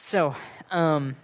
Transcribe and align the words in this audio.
So, 0.00 0.36
um, 0.70 1.16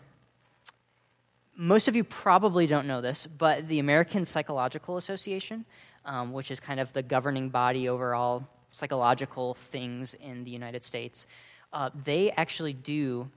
most 1.55 1.87
of 1.87 1.95
you 1.95 2.03
probably 2.03 2.67
don't 2.67 2.89
know 2.89 3.01
this, 3.01 3.25
but 3.25 3.69
the 3.69 3.79
American 3.79 4.25
Psychological 4.25 4.97
Association, 4.97 5.65
um, 6.05 6.33
which 6.33 6.51
is 6.51 6.59
kind 6.59 6.81
of 6.81 6.93
the 6.93 7.01
governing 7.01 7.51
body 7.51 7.89
over 7.89 8.17
all 8.17 8.49
psychological 8.73 9.55
things 9.55 10.15
in 10.15 10.43
the 10.43 10.51
United 10.51 10.83
States, 10.83 11.29
uh, 11.73 11.91
they 12.05 12.33
actually 12.33 12.73
do 12.73 13.31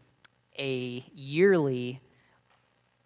a 0.58 1.06
yearly 1.14 2.02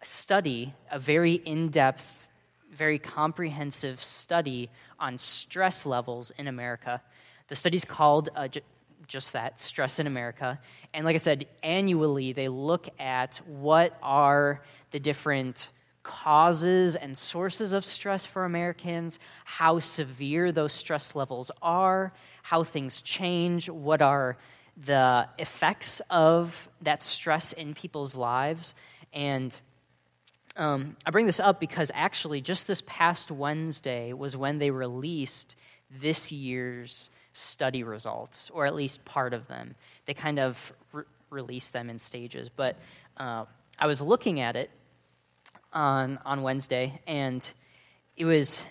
study, 0.02 0.72
a 0.90 0.98
very 0.98 1.34
in 1.34 1.68
depth, 1.68 2.28
very 2.72 2.98
comprehensive 2.98 4.02
study 4.02 4.70
on 4.98 5.18
stress 5.18 5.84
levels 5.84 6.32
in 6.38 6.48
America. 6.48 7.02
The 7.48 7.56
study's 7.56 7.84
called 7.84 8.30
uh, 8.34 8.48
just 9.12 9.34
that 9.34 9.60
stress 9.60 9.98
in 9.98 10.06
America. 10.06 10.58
And 10.94 11.04
like 11.04 11.14
I 11.14 11.18
said, 11.18 11.46
annually 11.62 12.32
they 12.32 12.48
look 12.48 12.88
at 12.98 13.36
what 13.46 13.98
are 14.02 14.62
the 14.90 14.98
different 14.98 15.68
causes 16.02 16.96
and 16.96 17.16
sources 17.16 17.74
of 17.74 17.84
stress 17.84 18.24
for 18.24 18.46
Americans, 18.46 19.18
how 19.44 19.80
severe 19.80 20.50
those 20.50 20.72
stress 20.72 21.14
levels 21.14 21.50
are, 21.60 22.14
how 22.42 22.64
things 22.64 23.02
change, 23.02 23.68
what 23.68 24.00
are 24.00 24.38
the 24.82 25.28
effects 25.38 26.00
of 26.08 26.70
that 26.80 27.02
stress 27.02 27.52
in 27.52 27.74
people's 27.74 28.14
lives. 28.14 28.74
And 29.12 29.54
um, 30.56 30.96
I 31.04 31.10
bring 31.10 31.26
this 31.26 31.38
up 31.38 31.60
because 31.60 31.90
actually, 31.94 32.40
just 32.40 32.66
this 32.66 32.82
past 32.86 33.30
Wednesday 33.30 34.14
was 34.14 34.34
when 34.34 34.58
they 34.58 34.70
released 34.70 35.54
this 36.00 36.32
year's 36.32 37.10
study 37.32 37.82
results, 37.82 38.50
or 38.52 38.66
at 38.66 38.74
least 38.74 39.04
part 39.04 39.34
of 39.34 39.46
them. 39.48 39.74
They 40.06 40.14
kind 40.14 40.38
of 40.38 40.72
re- 40.92 41.04
released 41.30 41.72
them 41.72 41.90
in 41.90 41.98
stages. 41.98 42.48
But 42.54 42.76
uh, 43.16 43.44
I 43.78 43.86
was 43.86 44.00
looking 44.00 44.40
at 44.40 44.56
it 44.56 44.70
on, 45.72 46.18
on 46.24 46.42
Wednesday, 46.42 47.00
and 47.06 47.50
it 48.16 48.24
was, 48.24 48.62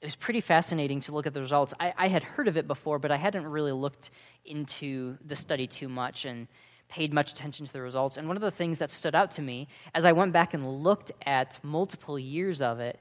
it 0.00 0.06
was 0.06 0.16
pretty 0.16 0.40
fascinating 0.40 1.00
to 1.00 1.12
look 1.12 1.26
at 1.26 1.34
the 1.34 1.40
results. 1.40 1.74
I, 1.78 1.92
I 1.96 2.08
had 2.08 2.24
heard 2.24 2.48
of 2.48 2.56
it 2.56 2.66
before, 2.66 2.98
but 2.98 3.10
I 3.10 3.16
hadn't 3.16 3.46
really 3.46 3.72
looked 3.72 4.10
into 4.44 5.18
the 5.26 5.36
study 5.36 5.66
too 5.66 5.88
much 5.88 6.24
and 6.24 6.48
paid 6.88 7.12
much 7.12 7.32
attention 7.32 7.66
to 7.66 7.72
the 7.72 7.82
results. 7.82 8.16
And 8.16 8.26
one 8.26 8.36
of 8.36 8.42
the 8.42 8.50
things 8.50 8.78
that 8.78 8.90
stood 8.90 9.14
out 9.14 9.32
to 9.32 9.42
me 9.42 9.68
as 9.94 10.06
I 10.06 10.12
went 10.12 10.32
back 10.32 10.54
and 10.54 10.66
looked 10.82 11.12
at 11.26 11.58
multiple 11.62 12.18
years 12.18 12.62
of 12.62 12.80
it 12.80 12.98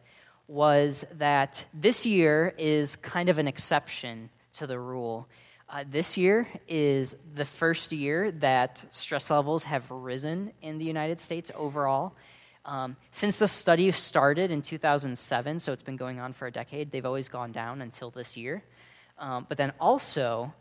was 0.47 1.05
that 1.13 1.65
this 1.73 2.05
year 2.05 2.53
is 2.57 2.95
kind 2.97 3.29
of 3.29 3.37
an 3.37 3.47
exception 3.47 4.29
to 4.57 4.67
the 4.67 4.79
rule. 4.79 5.27
Uh, 5.69 5.83
this 5.89 6.17
year 6.17 6.47
is 6.67 7.15
the 7.35 7.45
first 7.45 7.91
year 7.91 8.31
that 8.31 8.83
stress 8.89 9.29
levels 9.29 9.65
have 9.65 9.89
risen 9.91 10.51
in 10.61 10.77
the 10.77 10.85
United 10.85 11.19
States 11.19 11.51
overall. 11.55 12.15
Um, 12.65 12.95
since 13.11 13.35
the 13.37 13.47
study 13.47 13.91
started 13.91 14.51
in 14.51 14.61
2007, 14.61 15.59
so 15.59 15.73
it's 15.73 15.83
been 15.83 15.95
going 15.95 16.19
on 16.19 16.33
for 16.33 16.47
a 16.47 16.51
decade, 16.51 16.91
they've 16.91 17.05
always 17.05 17.29
gone 17.29 17.51
down 17.51 17.81
until 17.81 18.11
this 18.11 18.35
year. 18.35 18.63
Um, 19.19 19.45
but 19.47 19.57
then 19.57 19.73
also, 19.79 20.53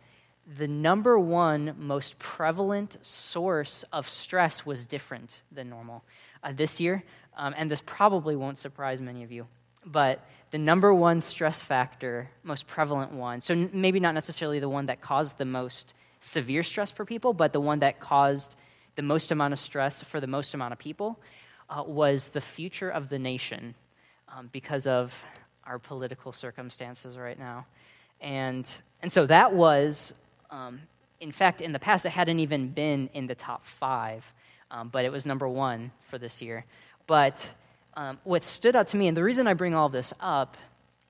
the 0.58 0.68
number 0.68 1.18
one 1.18 1.74
most 1.78 2.18
prevalent 2.18 2.96
source 3.02 3.84
of 3.92 4.08
stress 4.08 4.64
was 4.64 4.86
different 4.86 5.42
than 5.50 5.68
normal 5.68 6.04
uh, 6.42 6.52
this 6.52 6.80
year. 6.80 7.02
Um, 7.36 7.54
and 7.56 7.70
this 7.70 7.82
probably 7.84 8.36
won't 8.36 8.58
surprise 8.58 9.00
many 9.00 9.22
of 9.24 9.32
you, 9.32 9.46
but 9.84 10.24
the 10.50 10.58
number 10.58 10.94
one 10.94 11.20
stress 11.20 11.62
factor, 11.62 12.30
most 12.42 12.66
prevalent 12.66 13.12
one, 13.12 13.40
so 13.40 13.68
maybe 13.72 14.00
not 14.00 14.14
necessarily 14.14 14.60
the 14.60 14.68
one 14.68 14.86
that 14.86 15.00
caused 15.00 15.38
the 15.38 15.44
most 15.44 15.94
severe 16.20 16.62
stress 16.62 16.90
for 16.90 17.04
people, 17.04 17.32
but 17.32 17.52
the 17.52 17.60
one 17.60 17.80
that 17.80 18.00
caused 18.00 18.56
the 18.94 19.02
most 19.02 19.30
amount 19.30 19.52
of 19.52 19.58
stress 19.58 20.02
for 20.02 20.20
the 20.20 20.26
most 20.26 20.54
amount 20.54 20.72
of 20.72 20.78
people, 20.78 21.18
uh, 21.68 21.82
was 21.86 22.30
the 22.30 22.40
future 22.40 22.90
of 22.90 23.08
the 23.08 23.18
nation 23.18 23.74
um, 24.34 24.48
because 24.52 24.86
of 24.86 25.14
our 25.64 25.78
political 25.78 26.32
circumstances 26.32 27.18
right 27.18 27.38
now. 27.38 27.66
And, 28.20 28.70
and 29.02 29.12
so 29.12 29.26
that 29.26 29.52
was, 29.52 30.14
um, 30.50 30.80
in 31.20 31.32
fact, 31.32 31.60
in 31.60 31.72
the 31.72 31.78
past, 31.78 32.06
it 32.06 32.10
hadn't 32.10 32.38
even 32.40 32.68
been 32.68 33.10
in 33.12 33.26
the 33.26 33.34
top 33.34 33.64
five, 33.64 34.32
um, 34.70 34.88
but 34.88 35.04
it 35.04 35.12
was 35.12 35.26
number 35.26 35.48
one 35.48 35.90
for 36.08 36.18
this 36.18 36.40
year. 36.40 36.64
But 37.06 37.50
um, 37.96 38.18
what 38.24 38.44
stood 38.44 38.76
out 38.76 38.88
to 38.88 38.96
me, 38.96 39.08
and 39.08 39.16
the 39.16 39.24
reason 39.24 39.46
I 39.46 39.54
bring 39.54 39.74
all 39.74 39.88
this 39.88 40.12
up 40.20 40.56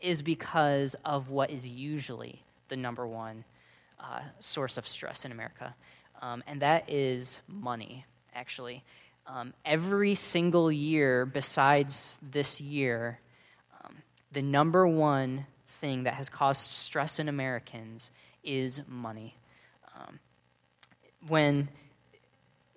is 0.01 0.23
because 0.23 0.95
of 1.05 1.31
what 1.31 1.51
is 1.51 1.67
usually 1.67 2.43
the 2.69 2.77
number 2.77 3.07
one 3.07 3.45
uh, 3.99 4.21
source 4.39 4.79
of 4.79 4.87
stress 4.87 5.25
in 5.25 5.33
America, 5.33 5.75
um, 6.23 6.45
and 6.47 6.63
that 6.63 6.89
is 6.89 7.41
money, 7.49 8.05
actually. 8.35 8.85
Um, 9.27 9.53
every 9.65 10.15
single 10.15 10.71
year, 10.71 11.27
besides 11.27 12.17
this 12.23 12.61
year, 12.61 13.19
um, 13.83 13.97
the 14.31 14.43
number 14.43 14.87
one 14.87 15.47
thing 15.81 16.05
that 16.05 16.15
has 16.15 16.29
caused 16.29 16.61
stress 16.61 17.19
in 17.19 17.29
Americans 17.29 18.13
is 18.45 18.81
money. 18.87 19.37
Um, 19.99 20.21
when 21.27 21.69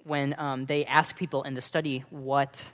when 0.05 0.33
um, 0.39 0.65
they 0.65 0.85
ask 0.85 1.15
people 1.15 1.43
in 1.43 1.53
the 1.53 1.61
study 1.61 2.03
what 2.09 2.71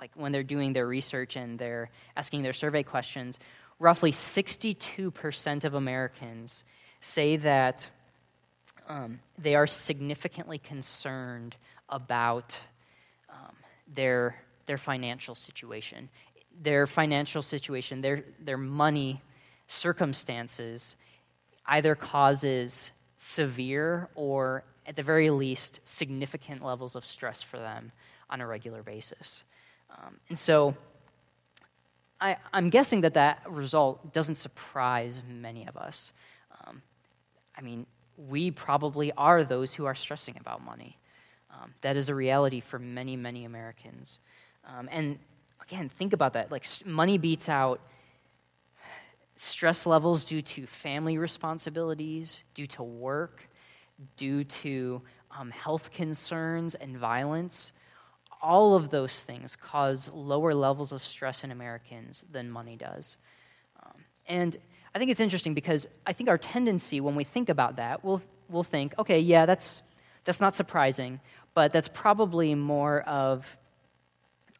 like 0.00 0.10
when 0.14 0.32
they're 0.32 0.42
doing 0.42 0.72
their 0.72 0.86
research 0.86 1.36
and 1.36 1.58
they're 1.58 1.90
asking 2.16 2.42
their 2.42 2.52
survey 2.52 2.82
questions, 2.82 3.38
roughly 3.78 4.12
62% 4.12 5.64
of 5.64 5.74
Americans 5.74 6.64
say 7.00 7.36
that 7.36 7.88
um, 8.88 9.20
they 9.38 9.54
are 9.54 9.66
significantly 9.66 10.58
concerned 10.58 11.56
about 11.88 12.58
um, 13.28 13.54
their, 13.94 14.36
their 14.66 14.78
financial 14.78 15.34
situation. 15.34 16.08
Their 16.62 16.86
financial 16.86 17.42
situation, 17.42 18.00
their, 18.00 18.24
their 18.40 18.58
money 18.58 19.22
circumstances 19.66 20.96
either 21.66 21.94
causes 21.94 22.92
severe 23.16 24.08
or, 24.14 24.64
at 24.86 24.96
the 24.96 25.02
very 25.02 25.30
least, 25.30 25.80
significant 25.84 26.62
levels 26.62 26.94
of 26.94 27.04
stress 27.04 27.42
for 27.42 27.58
them 27.58 27.92
on 28.30 28.40
a 28.40 28.46
regular 28.46 28.82
basis. 28.82 29.44
Um, 29.90 30.16
and 30.28 30.38
so 30.38 30.74
I, 32.20 32.36
am 32.52 32.70
guessing 32.70 33.02
that 33.02 33.14
that 33.14 33.42
result 33.48 34.12
doesn't 34.12 34.36
surprise 34.36 35.22
many 35.28 35.66
of 35.66 35.76
us. 35.76 36.12
Um, 36.66 36.82
I 37.56 37.60
mean, 37.60 37.86
we 38.16 38.50
probably 38.50 39.12
are 39.12 39.44
those 39.44 39.74
who 39.74 39.84
are 39.84 39.94
stressing 39.94 40.36
about 40.40 40.64
money. 40.64 40.98
Um, 41.50 41.74
that 41.82 41.96
is 41.96 42.08
a 42.08 42.14
reality 42.14 42.60
for 42.60 42.78
many, 42.78 43.16
many 43.16 43.44
Americans. 43.44 44.20
Um, 44.64 44.88
and 44.90 45.18
again, 45.62 45.88
think 45.88 46.12
about 46.12 46.32
that. 46.34 46.50
Like, 46.50 46.66
money 46.84 47.18
beats 47.18 47.48
out 47.48 47.80
stress 49.36 49.86
levels 49.86 50.24
due 50.24 50.40
to 50.40 50.66
family 50.66 51.18
responsibilities, 51.18 52.42
due 52.54 52.66
to 52.66 52.82
work, 52.82 53.48
due 54.16 54.44
to 54.44 55.02
um, 55.38 55.50
health 55.50 55.90
concerns 55.92 56.74
and 56.74 56.96
violence 56.96 57.72
all 58.42 58.74
of 58.74 58.90
those 58.90 59.22
things 59.22 59.56
cause 59.56 60.10
lower 60.12 60.54
levels 60.54 60.92
of 60.92 61.02
stress 61.02 61.44
in 61.44 61.50
Americans 61.50 62.24
than 62.30 62.50
money 62.50 62.76
does. 62.76 63.16
Um, 63.82 64.04
and 64.26 64.56
I 64.94 64.98
think 64.98 65.10
it's 65.10 65.20
interesting 65.20 65.54
because 65.54 65.86
I 66.06 66.12
think 66.12 66.28
our 66.28 66.38
tendency 66.38 67.00
when 67.00 67.16
we 67.16 67.24
think 67.24 67.48
about 67.48 67.76
that, 67.76 68.04
we'll, 68.04 68.22
we'll 68.48 68.62
think, 68.62 68.94
okay, 68.98 69.18
yeah, 69.18 69.46
that's, 69.46 69.82
that's 70.24 70.40
not 70.40 70.54
surprising, 70.54 71.20
but 71.54 71.72
that's 71.72 71.88
probably 71.88 72.54
more 72.54 73.00
of 73.02 73.56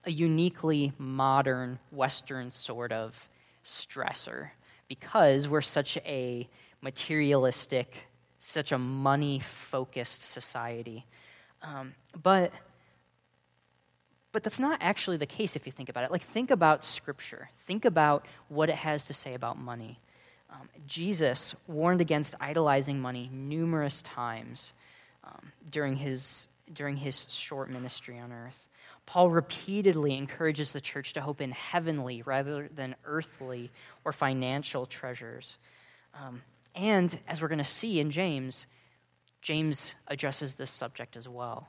a 0.05 0.11
uniquely 0.11 0.93
modern 0.99 1.79
Western 1.91 2.51
sort 2.53 2.93
of 2.93 3.29
stressor 3.65 4.51
because 4.89 5.49
we're 5.49 5.61
such 5.61 5.97
a 5.99 6.49
materialistic, 6.81 8.09
such 8.39 8.73
a 8.73 8.79
money 8.79 9.41
focused 9.41 10.23
society. 10.23 11.05
Um, 11.63 11.95
but 12.23 12.53
but 14.37 14.43
that's 14.43 14.61
not 14.61 14.77
actually 14.83 15.17
the 15.17 15.25
case 15.25 15.57
if 15.57 15.65
you 15.65 15.73
think 15.73 15.89
about 15.89 16.05
it. 16.05 16.11
Like, 16.11 16.21
think 16.21 16.51
about 16.51 16.85
Scripture, 16.85 17.49
think 17.67 17.87
about 17.87 18.27
what 18.51 18.69
it 18.69 18.75
has 18.75 19.07
to 19.07 19.15
say 19.15 19.33
about 19.33 19.57
money. 19.57 19.99
Um, 20.51 20.69
Jesus 20.87 21.55
warned 21.67 22.03
against 22.03 22.35
idolizing 22.39 23.01
money 23.01 23.31
numerous 23.33 24.03
times 24.03 24.75
um, 25.25 25.53
during, 25.71 25.97
his, 25.97 26.49
during 26.71 26.99
his 26.99 27.25
short 27.31 27.71
ministry 27.71 28.19
on 28.19 28.31
earth. 28.31 28.69
Paul 29.07 29.31
repeatedly 29.31 30.15
encourages 30.15 30.73
the 30.73 30.83
church 30.83 31.15
to 31.15 31.23
hope 31.23 31.41
in 31.41 31.53
heavenly 31.53 32.21
rather 32.21 32.69
than 32.69 32.95
earthly 33.07 33.71
or 34.05 34.13
financial 34.13 34.85
treasures. 34.85 35.57
Um, 36.13 36.43
and 36.75 37.19
as 37.27 37.41
we're 37.41 37.49
going 37.49 37.57
to 37.57 37.65
see 37.65 38.01
in 38.01 38.11
James, 38.11 38.67
James 39.41 39.95
addresses 40.07 40.57
this 40.57 40.71
subject 40.71 41.17
as 41.17 41.27
well 41.27 41.69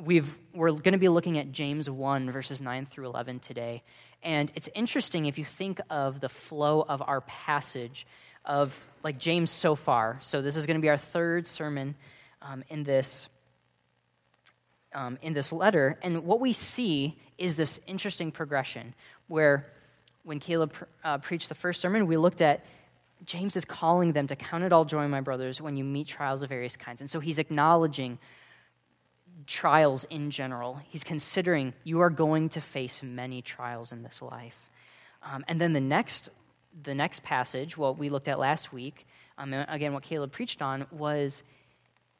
we've, 0.00 0.38
we're 0.54 0.70
going 0.70 0.92
to 0.92 0.98
be 0.98 1.08
looking 1.08 1.38
at 1.38 1.52
James 1.52 1.88
1, 1.88 2.30
verses 2.30 2.60
9 2.60 2.86
through 2.86 3.06
11 3.06 3.40
today. 3.40 3.82
And 4.22 4.50
it's 4.54 4.68
interesting 4.74 5.26
if 5.26 5.38
you 5.38 5.44
think 5.44 5.80
of 5.90 6.20
the 6.20 6.28
flow 6.28 6.84
of 6.88 7.02
our 7.02 7.20
passage 7.22 8.06
of 8.44 8.90
like 9.02 9.18
James 9.18 9.50
so 9.50 9.74
far. 9.74 10.18
So 10.20 10.42
this 10.42 10.56
is 10.56 10.66
going 10.66 10.76
to 10.76 10.80
be 10.80 10.88
our 10.88 10.96
third 10.96 11.46
sermon 11.46 11.94
um, 12.40 12.64
in 12.68 12.82
this 12.82 13.28
um, 14.94 15.18
in 15.22 15.32
this 15.32 15.52
letter. 15.52 15.98
And 16.02 16.24
what 16.24 16.38
we 16.38 16.52
see 16.52 17.18
is 17.38 17.56
this 17.56 17.80
interesting 17.86 18.30
progression 18.30 18.94
where 19.26 19.72
when 20.22 20.38
Caleb 20.38 20.74
uh, 21.02 21.16
preached 21.16 21.48
the 21.48 21.54
first 21.54 21.80
sermon, 21.80 22.06
we 22.06 22.18
looked 22.18 22.42
at 22.42 22.64
James 23.24 23.56
is 23.56 23.64
calling 23.64 24.12
them 24.12 24.26
to 24.26 24.36
count 24.36 24.64
it 24.64 24.72
all 24.72 24.84
joy, 24.84 25.08
my 25.08 25.20
brothers, 25.20 25.60
when 25.60 25.76
you 25.76 25.84
meet 25.84 26.08
trials 26.08 26.42
of 26.42 26.48
various 26.48 26.76
kinds. 26.76 27.00
And 27.00 27.08
so 27.08 27.20
he's 27.20 27.38
acknowledging 27.38 28.18
trials 29.46 30.04
in 30.04 30.30
general. 30.30 30.80
He's 30.88 31.04
considering 31.04 31.74
you 31.84 32.00
are 32.00 32.10
going 32.10 32.48
to 32.50 32.60
face 32.60 33.02
many 33.02 33.42
trials 33.42 33.92
in 33.92 34.02
this 34.02 34.22
life. 34.22 34.56
Um, 35.22 35.44
and 35.48 35.60
then 35.60 35.72
the 35.72 35.80
next, 35.80 36.30
the 36.82 36.94
next 36.94 37.22
passage, 37.22 37.76
what 37.76 37.98
we 37.98 38.08
looked 38.08 38.28
at 38.28 38.38
last 38.38 38.72
week, 38.72 39.06
um, 39.38 39.52
again, 39.52 39.92
what 39.92 40.02
Caleb 40.02 40.32
preached 40.32 40.62
on, 40.62 40.86
was 40.90 41.42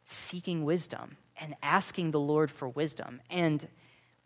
seeking 0.04 0.64
wisdom 0.64 1.16
and 1.40 1.54
asking 1.62 2.10
the 2.10 2.20
Lord 2.20 2.50
for 2.50 2.68
wisdom. 2.68 3.20
And 3.30 3.66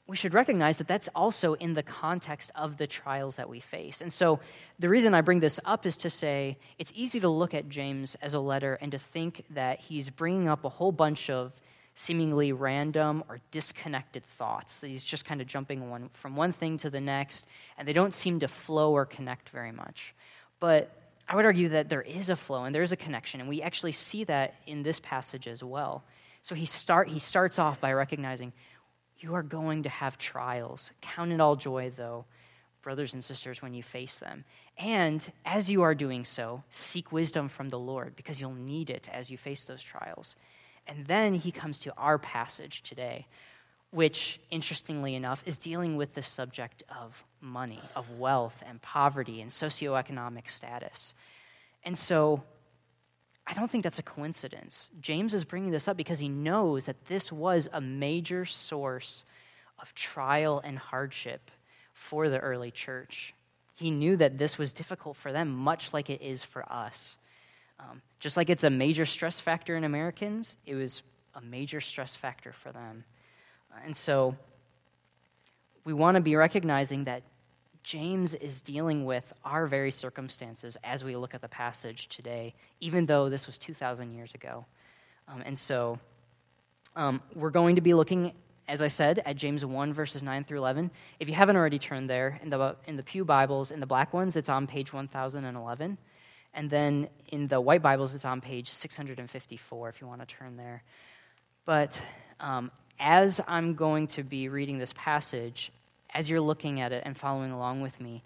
we 0.06 0.16
should 0.16 0.34
recognize 0.34 0.78
that 0.78 0.86
that's 0.86 1.08
also 1.14 1.54
in 1.54 1.74
the 1.74 1.82
context 1.82 2.52
of 2.54 2.76
the 2.76 2.86
trials 2.86 3.36
that 3.36 3.48
we 3.48 3.58
face. 3.58 4.00
And 4.00 4.12
so 4.12 4.38
the 4.78 4.88
reason 4.88 5.14
I 5.14 5.20
bring 5.20 5.40
this 5.40 5.58
up 5.64 5.84
is 5.84 5.96
to 5.98 6.10
say 6.10 6.58
it's 6.78 6.92
easy 6.94 7.18
to 7.20 7.28
look 7.28 7.54
at 7.54 7.68
James 7.68 8.16
as 8.22 8.34
a 8.34 8.40
letter 8.40 8.78
and 8.80 8.92
to 8.92 8.98
think 8.98 9.44
that 9.50 9.80
he's 9.80 10.08
bringing 10.08 10.48
up 10.48 10.64
a 10.64 10.68
whole 10.68 10.92
bunch 10.92 11.28
of 11.28 11.52
seemingly 11.98 12.52
random 12.52 13.24
or 13.28 13.40
disconnected 13.50 14.22
thoughts, 14.24 14.80
that 14.80 14.88
he's 14.88 15.02
just 15.02 15.24
kind 15.24 15.40
of 15.40 15.46
jumping 15.46 15.88
one, 15.88 16.10
from 16.12 16.36
one 16.36 16.52
thing 16.52 16.76
to 16.76 16.90
the 16.90 17.00
next, 17.00 17.46
and 17.78 17.88
they 17.88 17.94
don't 17.94 18.12
seem 18.12 18.38
to 18.38 18.46
flow 18.46 18.92
or 18.92 19.06
connect 19.06 19.48
very 19.48 19.72
much. 19.72 20.14
But 20.60 20.90
I 21.26 21.34
would 21.34 21.46
argue 21.46 21.70
that 21.70 21.88
there 21.88 22.02
is 22.02 22.28
a 22.28 22.36
flow 22.36 22.64
and 22.64 22.74
there 22.74 22.82
is 22.82 22.92
a 22.92 22.96
connection, 22.96 23.40
and 23.40 23.48
we 23.48 23.62
actually 23.62 23.92
see 23.92 24.24
that 24.24 24.56
in 24.66 24.82
this 24.82 25.00
passage 25.00 25.48
as 25.48 25.64
well. 25.64 26.04
So 26.42 26.54
he, 26.54 26.66
start, 26.66 27.08
he 27.08 27.18
starts 27.18 27.58
off 27.58 27.80
by 27.80 27.94
recognizing 27.94 28.52
you 29.18 29.34
are 29.34 29.42
going 29.42 29.84
to 29.84 29.88
have 29.88 30.18
trials. 30.18 30.90
Count 31.00 31.32
it 31.32 31.40
all 31.40 31.56
joy, 31.56 31.90
though, 31.96 32.26
brothers 32.82 33.14
and 33.14 33.24
sisters, 33.24 33.62
when 33.62 33.72
you 33.72 33.82
face 33.82 34.18
them. 34.18 34.44
And 34.76 35.26
as 35.46 35.70
you 35.70 35.80
are 35.80 35.94
doing 35.94 36.26
so, 36.26 36.62
seek 36.68 37.10
wisdom 37.10 37.48
from 37.48 37.70
the 37.70 37.78
Lord 37.78 38.14
because 38.16 38.38
you'll 38.38 38.52
need 38.52 38.90
it 38.90 39.08
as 39.10 39.30
you 39.30 39.38
face 39.38 39.64
those 39.64 39.82
trials. 39.82 40.36
And 40.86 41.06
then 41.06 41.34
he 41.34 41.50
comes 41.50 41.78
to 41.80 41.94
our 41.96 42.18
passage 42.18 42.82
today, 42.82 43.26
which, 43.90 44.40
interestingly 44.50 45.14
enough, 45.14 45.42
is 45.46 45.58
dealing 45.58 45.96
with 45.96 46.14
the 46.14 46.22
subject 46.22 46.82
of 46.88 47.24
money, 47.40 47.80
of 47.94 48.10
wealth 48.18 48.62
and 48.66 48.80
poverty 48.82 49.40
and 49.40 49.50
socioeconomic 49.50 50.48
status. 50.48 51.14
And 51.84 51.96
so 51.96 52.42
I 53.46 53.54
don't 53.54 53.70
think 53.70 53.84
that's 53.84 54.00
a 54.00 54.04
coincidence. 54.04 54.90
James 55.00 55.32
is 55.32 55.44
bringing 55.44 55.70
this 55.70 55.86
up 55.86 55.96
because 55.96 56.18
he 56.18 56.28
knows 56.28 56.86
that 56.86 57.06
this 57.06 57.30
was 57.30 57.68
a 57.72 57.80
major 57.80 58.44
source 58.44 59.24
of 59.78 59.94
trial 59.94 60.60
and 60.64 60.78
hardship 60.78 61.50
for 61.92 62.28
the 62.28 62.38
early 62.38 62.70
church. 62.70 63.34
He 63.74 63.90
knew 63.90 64.16
that 64.16 64.38
this 64.38 64.58
was 64.58 64.72
difficult 64.72 65.16
for 65.16 65.32
them, 65.32 65.50
much 65.50 65.92
like 65.92 66.10
it 66.10 66.22
is 66.22 66.42
for 66.42 66.70
us. 66.70 67.18
Um, 67.78 68.02
just 68.20 68.36
like 68.36 68.50
it's 68.50 68.64
a 68.64 68.70
major 68.70 69.06
stress 69.06 69.40
factor 69.40 69.76
in 69.76 69.84
Americans, 69.84 70.56
it 70.66 70.74
was 70.74 71.02
a 71.34 71.40
major 71.40 71.80
stress 71.80 72.16
factor 72.16 72.52
for 72.52 72.72
them. 72.72 73.04
And 73.84 73.96
so 73.96 74.36
we 75.84 75.92
want 75.92 76.16
to 76.16 76.20
be 76.20 76.34
recognizing 76.36 77.04
that 77.04 77.22
James 77.82 78.34
is 78.34 78.60
dealing 78.60 79.04
with 79.04 79.32
our 79.44 79.66
very 79.66 79.92
circumstances 79.92 80.76
as 80.82 81.04
we 81.04 81.14
look 81.14 81.34
at 81.34 81.40
the 81.40 81.48
passage 81.48 82.08
today, 82.08 82.52
even 82.80 83.06
though 83.06 83.28
this 83.28 83.46
was 83.46 83.58
2,000 83.58 84.12
years 84.12 84.34
ago. 84.34 84.64
Um, 85.28 85.42
and 85.46 85.56
so 85.56 85.98
um, 86.96 87.22
we're 87.34 87.50
going 87.50 87.76
to 87.76 87.80
be 87.80 87.94
looking, 87.94 88.32
as 88.66 88.82
I 88.82 88.88
said, 88.88 89.22
at 89.24 89.36
James 89.36 89.64
1, 89.64 89.92
verses 89.92 90.24
9 90.24 90.42
through 90.42 90.58
11. 90.58 90.90
If 91.20 91.28
you 91.28 91.34
haven't 91.34 91.54
already 91.54 91.78
turned 91.78 92.10
there, 92.10 92.40
in 92.42 92.50
the, 92.50 92.74
in 92.86 92.96
the 92.96 93.04
Pew 93.04 93.24
Bibles, 93.24 93.70
in 93.70 93.78
the 93.78 93.86
black 93.86 94.12
ones, 94.12 94.34
it's 94.34 94.48
on 94.48 94.66
page 94.66 94.92
1011. 94.92 95.96
And 96.56 96.70
then 96.70 97.08
in 97.28 97.48
the 97.48 97.60
white 97.60 97.82
Bibles, 97.82 98.14
it's 98.14 98.24
on 98.24 98.40
page 98.40 98.70
654 98.70 99.88
if 99.90 100.00
you 100.00 100.06
want 100.06 100.20
to 100.20 100.26
turn 100.26 100.56
there. 100.56 100.82
But 101.66 102.00
um, 102.40 102.70
as 102.98 103.42
I'm 103.46 103.74
going 103.74 104.06
to 104.08 104.24
be 104.24 104.48
reading 104.48 104.78
this 104.78 104.94
passage, 104.96 105.70
as 106.14 106.30
you're 106.30 106.40
looking 106.40 106.80
at 106.80 106.92
it 106.92 107.02
and 107.04 107.14
following 107.14 107.52
along 107.52 107.82
with 107.82 108.00
me, 108.00 108.24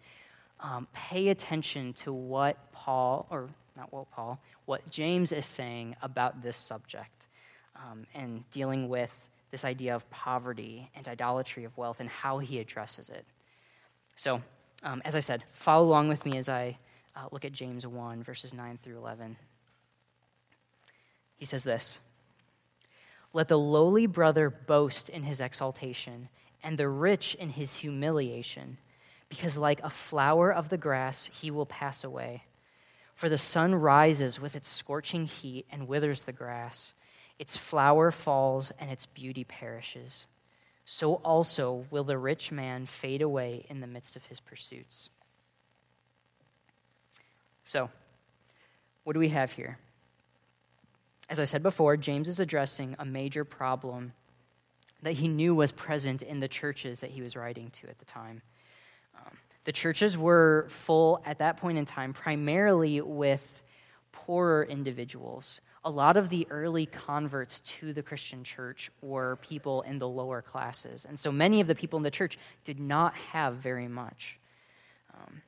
um, 0.61 0.87
pay 0.95 1.29
attention 1.29 1.93
to 1.95 2.13
what 2.13 2.71
Paul, 2.71 3.27
or 3.31 3.49
not 3.77 3.93
what 3.93 4.09
Paul, 4.13 4.39
what 4.65 4.89
James 4.91 5.33
is 5.33 5.45
saying 5.45 5.97
about 6.01 6.41
this 6.41 6.57
subject 6.57 7.27
um, 7.75 8.07
and 8.15 8.49
dealing 8.53 8.89
with 8.89 9.13
this 9.51 9.65
idea 9.65 9.97
of 9.97 10.09
poverty 10.11 10.89
and 10.95 11.09
idolatry 11.09 11.65
of 11.65 11.77
wealth 11.77 11.99
and 11.99 12.09
how 12.09 12.39
he 12.39 12.61
addresses 12.61 13.11
it. 13.11 13.25
So, 14.15 14.41
um, 14.85 15.03
as 15.05 15.17
I 15.17 15.21
said, 15.21 15.43
follow 15.53 15.89
along 15.89 16.09
with 16.09 16.25
me 16.25 16.39
as 16.39 16.49
I 16.49 16.79
uh, 17.17 17.27
look 17.31 17.45
at 17.45 17.53
James 17.53 17.87
1, 17.87 18.23
verses 18.23 18.55
9 18.55 18.79
through 18.83 18.99
11. 18.99 19.37
He 21.37 21.45
says 21.45 21.65
this 21.65 22.01
Let 23.33 23.49
the 23.49 23.59
lowly 23.59 24.07
brother 24.07 24.51
boast 24.51 25.09
in 25.09 25.23
his 25.23 25.41
exaltation, 25.41 26.29
and 26.63 26.79
the 26.79 26.89
rich 26.89 27.35
in 27.35 27.51
his 27.51 27.77
humiliation, 27.77 28.79
because 29.29 29.57
like 29.57 29.81
a 29.83 29.91
flower 29.91 30.53
of 30.53 30.69
the 30.69 30.79
grass, 30.79 31.31
he 31.33 31.51
will 31.51 31.67
pass 31.67 32.05
away. 32.05 32.45
For 33.15 33.29
the 33.29 33.39
sun 33.39 33.75
rises 33.75 34.41
with 34.41 34.57
its 34.57 34.69
scorching 34.69 35.27
heat 35.27 35.67
and 35.71 35.89
withers 35.89 36.23
the 36.23 36.33
grass, 36.33 36.95
its 37.39 37.57
flower 37.57 38.11
falls, 38.11 38.71
and 38.79 38.91
its 38.91 39.07
beauty 39.07 39.45
perishes. 39.45 40.27
So 40.85 41.15
also 41.17 41.87
will 41.91 42.05
the 42.05 42.19
rich 42.19 42.53
man 42.53 42.85
fade 42.85 43.23
away 43.23 43.65
in 43.69 43.81
the 43.81 43.87
midst 43.87 44.17
of 44.17 44.27
his 44.27 44.41
pursuits. 44.41 45.09
So, 47.71 47.89
what 49.05 49.13
do 49.13 49.21
we 49.21 49.29
have 49.29 49.53
here? 49.53 49.79
As 51.29 51.39
I 51.39 51.45
said 51.45 51.63
before, 51.63 51.97
James 51.97 52.29
is 52.29 52.41
addressing 52.41 52.97
a 52.99 53.05
major 53.05 53.45
problem 53.45 54.13
that 55.03 55.13
he 55.13 55.29
knew 55.29 55.55
was 55.55 55.71
present 55.71 56.23
in 56.23 56.41
the 56.41 56.49
churches 56.49 56.99
that 56.99 57.11
he 57.11 57.23
was 57.23 57.37
writing 57.37 57.71
to 57.71 57.89
at 57.89 57.97
the 58.01 58.05
time. 58.05 58.43
Um, 59.15 59.39
the 59.63 59.71
churches 59.71 60.19
were 60.19 60.67
full 60.69 61.23
at 61.25 61.39
that 61.39 61.59
point 61.59 61.79
in 61.79 61.85
time 61.85 62.13
primarily 62.13 63.03
with 63.03 63.63
poorer 64.11 64.65
individuals. 64.65 65.61
A 65.85 65.91
lot 65.91 66.17
of 66.17 66.29
the 66.29 66.49
early 66.51 66.87
converts 66.87 67.61
to 67.61 67.93
the 67.93 68.03
Christian 68.03 68.43
church 68.43 68.91
were 69.01 69.37
people 69.43 69.83
in 69.83 70.01
the 70.01 70.09
lower 70.09 70.43
classes. 70.43 71.07
And 71.09 71.17
so 71.17 71.31
many 71.31 71.61
of 71.61 71.69
the 71.69 71.77
people 71.77 71.99
in 71.99 72.03
the 72.03 72.11
church 72.11 72.37
did 72.65 72.81
not 72.81 73.15
have 73.15 73.59
very 73.59 73.87
much. 73.87 74.41
Um, 75.15 75.43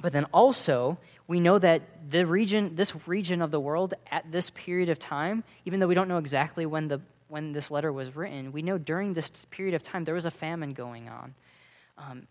but 0.00 0.12
then 0.12 0.26
also, 0.32 0.98
we 1.26 1.40
know 1.40 1.58
that 1.58 2.10
the 2.10 2.26
region, 2.26 2.76
this 2.76 3.06
region 3.08 3.40
of 3.40 3.50
the 3.50 3.60
world 3.60 3.94
at 4.10 4.30
this 4.30 4.50
period 4.50 4.88
of 4.88 4.98
time, 4.98 5.44
even 5.64 5.80
though 5.80 5.86
we 5.86 5.94
don't 5.94 6.08
know 6.08 6.18
exactly 6.18 6.66
when, 6.66 6.88
the, 6.88 7.00
when 7.28 7.52
this 7.52 7.70
letter 7.70 7.92
was 7.92 8.14
written, 8.14 8.52
we 8.52 8.62
know 8.62 8.76
during 8.76 9.14
this 9.14 9.30
period 9.50 9.74
of 9.74 9.82
time 9.82 10.04
there 10.04 10.14
was 10.14 10.26
a 10.26 10.30
famine 10.30 10.72
going 10.72 11.08
on. 11.08 11.34
Um, 11.96 12.26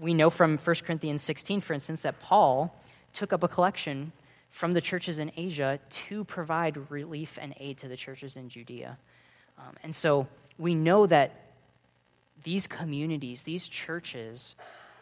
we 0.00 0.14
know 0.14 0.30
from 0.30 0.58
1 0.58 0.76
Corinthians 0.84 1.22
16, 1.22 1.60
for 1.60 1.72
instance, 1.72 2.02
that 2.02 2.20
Paul 2.20 2.74
took 3.12 3.32
up 3.32 3.42
a 3.42 3.48
collection 3.48 4.12
from 4.50 4.72
the 4.72 4.80
churches 4.80 5.18
in 5.18 5.32
Asia 5.36 5.78
to 5.90 6.24
provide 6.24 6.90
relief 6.90 7.38
and 7.40 7.54
aid 7.58 7.78
to 7.78 7.88
the 7.88 7.96
churches 7.96 8.36
in 8.36 8.48
Judea. 8.48 8.98
Um, 9.58 9.74
and 9.82 9.94
so 9.94 10.28
we 10.58 10.74
know 10.74 11.06
that 11.06 11.32
these 12.42 12.66
communities, 12.66 13.42
these 13.42 13.68
churches, 13.68 14.54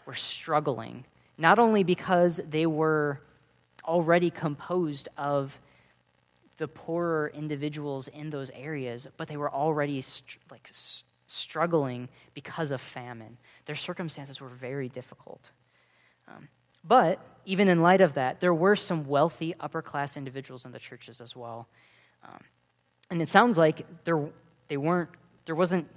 were 0.07 0.15
struggling 0.15 1.05
not 1.37 1.59
only 1.59 1.83
because 1.83 2.41
they 2.49 2.67
were 2.67 3.21
already 3.85 4.31
composed 4.31 5.09
of 5.17 5.59
the 6.57 6.69
poorer 6.69 7.33
individuals 7.35 8.09
in 8.09 8.31
those 8.31 8.51
areas, 8.51 9.09
but 9.17 9.29
they 9.29 9.37
were 9.37 9.53
already 9.53 10.01
st- 10.01 10.39
like 10.51 10.69
s- 10.71 11.05
struggling 11.27 12.09
because 12.33 12.71
of 12.71 12.81
famine. 12.81 13.37
Their 13.67 13.75
circumstances 13.75 14.41
were 14.41 14.49
very 14.49 14.89
difficult. 14.89 15.51
Um, 16.29 16.49
but 16.85 17.19
even 17.45 17.69
in 17.69 17.83
light 17.83 18.01
of 18.01 18.15
that, 18.15 18.41
there 18.41 18.55
were 18.55 18.77
some 18.77 19.07
wealthy 19.07 19.55
upper 19.59 19.83
class 19.83 20.17
individuals 20.17 20.65
in 20.65 20.73
the 20.73 20.79
churches 20.79 21.21
as 21.21 21.35
well. 21.35 21.67
Um, 22.23 22.41
and 23.11 23.21
it 23.21 23.29
sounds 23.29 23.59
like 23.59 23.87
there, 24.05 24.29
they 24.69 24.77
weren't, 24.77 25.11
there 25.47 25.55
wasn't 25.55 25.89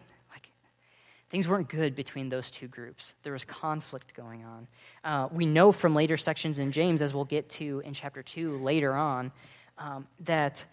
things 1.30 1.48
weren't 1.48 1.68
good 1.68 1.96
between 1.96 2.30
those 2.30 2.52
two 2.52 2.68
groups. 2.68 3.14
There 3.24 3.34
was 3.34 3.44
conflict 3.44 4.14
going 4.16 4.46
on. 4.46 4.68
Uh, 5.04 5.28
we 5.32 5.46
know 5.46 5.72
from 5.72 5.94
later 5.94 6.18
sections 6.18 6.60
in 6.60 6.72
James, 6.72 7.02
as 7.02 7.14
we'll 7.14 7.26
get 7.26 7.50
to 7.50 7.82
in 7.86 7.94
chapter 7.94 8.24
2 8.24 8.58
later 8.60 8.94
on, 8.94 9.32
um, 9.78 10.08
that 10.22 10.66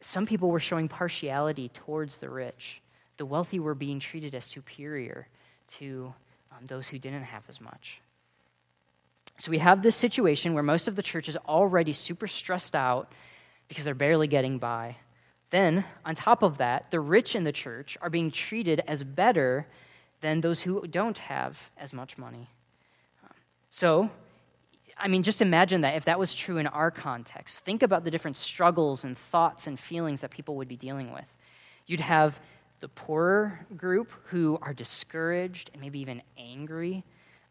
some 0.00 0.26
people 0.26 0.50
were 0.50 0.60
showing 0.60 0.88
partiality 0.88 1.68
towards 1.68 2.18
the 2.18 2.28
rich. 2.28 2.80
The 3.16 3.26
wealthy 3.26 3.60
were 3.60 3.74
being 3.74 4.00
treated 4.00 4.34
as 4.34 4.44
superior 4.44 5.28
to 5.68 6.12
um, 6.50 6.66
those 6.66 6.88
who 6.88 6.98
didn't 6.98 7.22
have 7.22 7.44
as 7.48 7.60
much. 7.60 8.00
So 9.38 9.50
we 9.50 9.58
have 9.58 9.82
this 9.82 9.96
situation 9.96 10.54
where 10.54 10.62
most 10.62 10.88
of 10.88 10.96
the 10.96 11.02
church 11.02 11.28
is 11.28 11.36
already 11.48 11.92
super 11.92 12.26
stressed 12.26 12.74
out 12.74 13.12
because 13.68 13.84
they're 13.84 13.94
barely 13.94 14.26
getting 14.26 14.58
by. 14.58 14.96
Then, 15.50 15.84
on 16.04 16.14
top 16.14 16.42
of 16.42 16.58
that, 16.58 16.90
the 16.90 17.00
rich 17.00 17.34
in 17.34 17.44
the 17.44 17.52
church 17.52 17.96
are 18.00 18.10
being 18.10 18.30
treated 18.30 18.82
as 18.86 19.04
better 19.04 19.66
than 20.22 20.40
those 20.40 20.60
who 20.60 20.86
don't 20.86 21.18
have 21.18 21.70
as 21.76 21.92
much 21.92 22.16
money. 22.16 22.48
So, 23.68 24.10
I 24.96 25.08
mean, 25.08 25.22
just 25.22 25.42
imagine 25.42 25.80
that 25.82 25.96
if 25.96 26.04
that 26.04 26.18
was 26.18 26.34
true 26.34 26.58
in 26.58 26.66
our 26.66 26.90
context. 26.90 27.64
Think 27.64 27.82
about 27.82 28.04
the 28.04 28.10
different 28.10 28.36
struggles 28.36 29.04
and 29.04 29.18
thoughts 29.18 29.66
and 29.66 29.78
feelings 29.78 30.20
that 30.22 30.30
people 30.30 30.56
would 30.56 30.68
be 30.68 30.76
dealing 30.76 31.12
with. 31.12 31.26
You'd 31.86 32.00
have 32.00 32.40
the 32.80 32.88
poorer 32.88 33.66
group 33.76 34.10
who 34.26 34.58
are 34.62 34.72
discouraged 34.72 35.70
and 35.72 35.82
maybe 35.82 36.00
even 36.00 36.22
angry. 36.38 37.04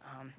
Um, 0.05 0.33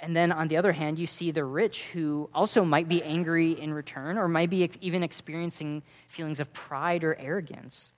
and 0.00 0.14
then 0.14 0.32
on 0.32 0.48
the 0.48 0.56
other 0.56 0.72
hand, 0.72 0.98
you 0.98 1.06
see 1.06 1.30
the 1.30 1.44
rich 1.44 1.84
who 1.92 2.30
also 2.34 2.64
might 2.64 2.88
be 2.88 3.02
angry 3.02 3.52
in 3.52 3.72
return 3.72 4.18
or 4.18 4.28
might 4.28 4.50
be 4.50 4.64
ex- 4.64 4.78
even 4.80 5.02
experiencing 5.02 5.82
feelings 6.08 6.40
of 6.40 6.52
pride 6.52 7.04
or 7.04 7.16
arrogance. 7.18 7.92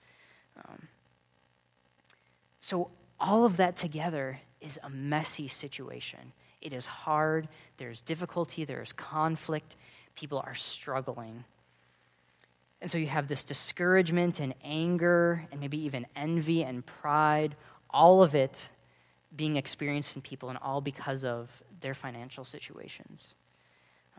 Um, 0.56 0.88
so, 2.60 2.90
all 3.18 3.44
of 3.44 3.56
that 3.58 3.76
together 3.76 4.40
is 4.60 4.78
a 4.82 4.90
messy 4.90 5.48
situation. 5.48 6.32
It 6.60 6.72
is 6.72 6.86
hard, 6.86 7.48
there's 7.76 8.00
difficulty, 8.00 8.64
there's 8.64 8.92
conflict, 8.92 9.76
people 10.14 10.42
are 10.44 10.54
struggling. 10.54 11.44
And 12.80 12.90
so 12.90 12.98
you 12.98 13.06
have 13.06 13.28
this 13.28 13.44
discouragement 13.44 14.40
and 14.40 14.54
anger 14.62 15.46
and 15.50 15.60
maybe 15.60 15.78
even 15.84 16.06
envy 16.14 16.62
and 16.62 16.84
pride, 16.84 17.56
all 17.90 18.22
of 18.22 18.34
it 18.34 18.68
being 19.34 19.56
experienced 19.56 20.16
in 20.16 20.22
people, 20.22 20.48
and 20.48 20.58
all 20.62 20.80
because 20.80 21.24
of 21.24 21.50
their 21.80 21.94
financial 21.94 22.44
situations. 22.44 23.34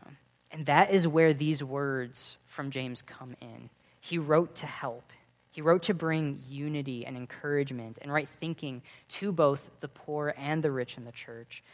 Um, 0.04 0.16
and 0.50 0.66
that 0.66 0.90
is 0.90 1.08
where 1.08 1.34
these 1.34 1.62
words 1.62 2.36
from 2.46 2.70
James 2.70 3.02
come 3.02 3.34
in. 3.40 3.70
He 4.00 4.18
wrote 4.18 4.54
to 4.56 4.66
help. 4.66 5.12
He 5.58 5.62
wrote 5.62 5.82
to 5.82 5.94
bring 5.94 6.40
unity 6.48 7.04
and 7.04 7.16
encouragement 7.16 7.98
and 8.00 8.12
right 8.12 8.28
thinking 8.28 8.80
to 9.08 9.32
both 9.32 9.60
the 9.80 9.88
poor 9.88 10.32
and 10.38 10.62
the 10.62 10.70
rich 10.70 10.96
in 10.96 11.04
the 11.04 11.10
church, 11.10 11.64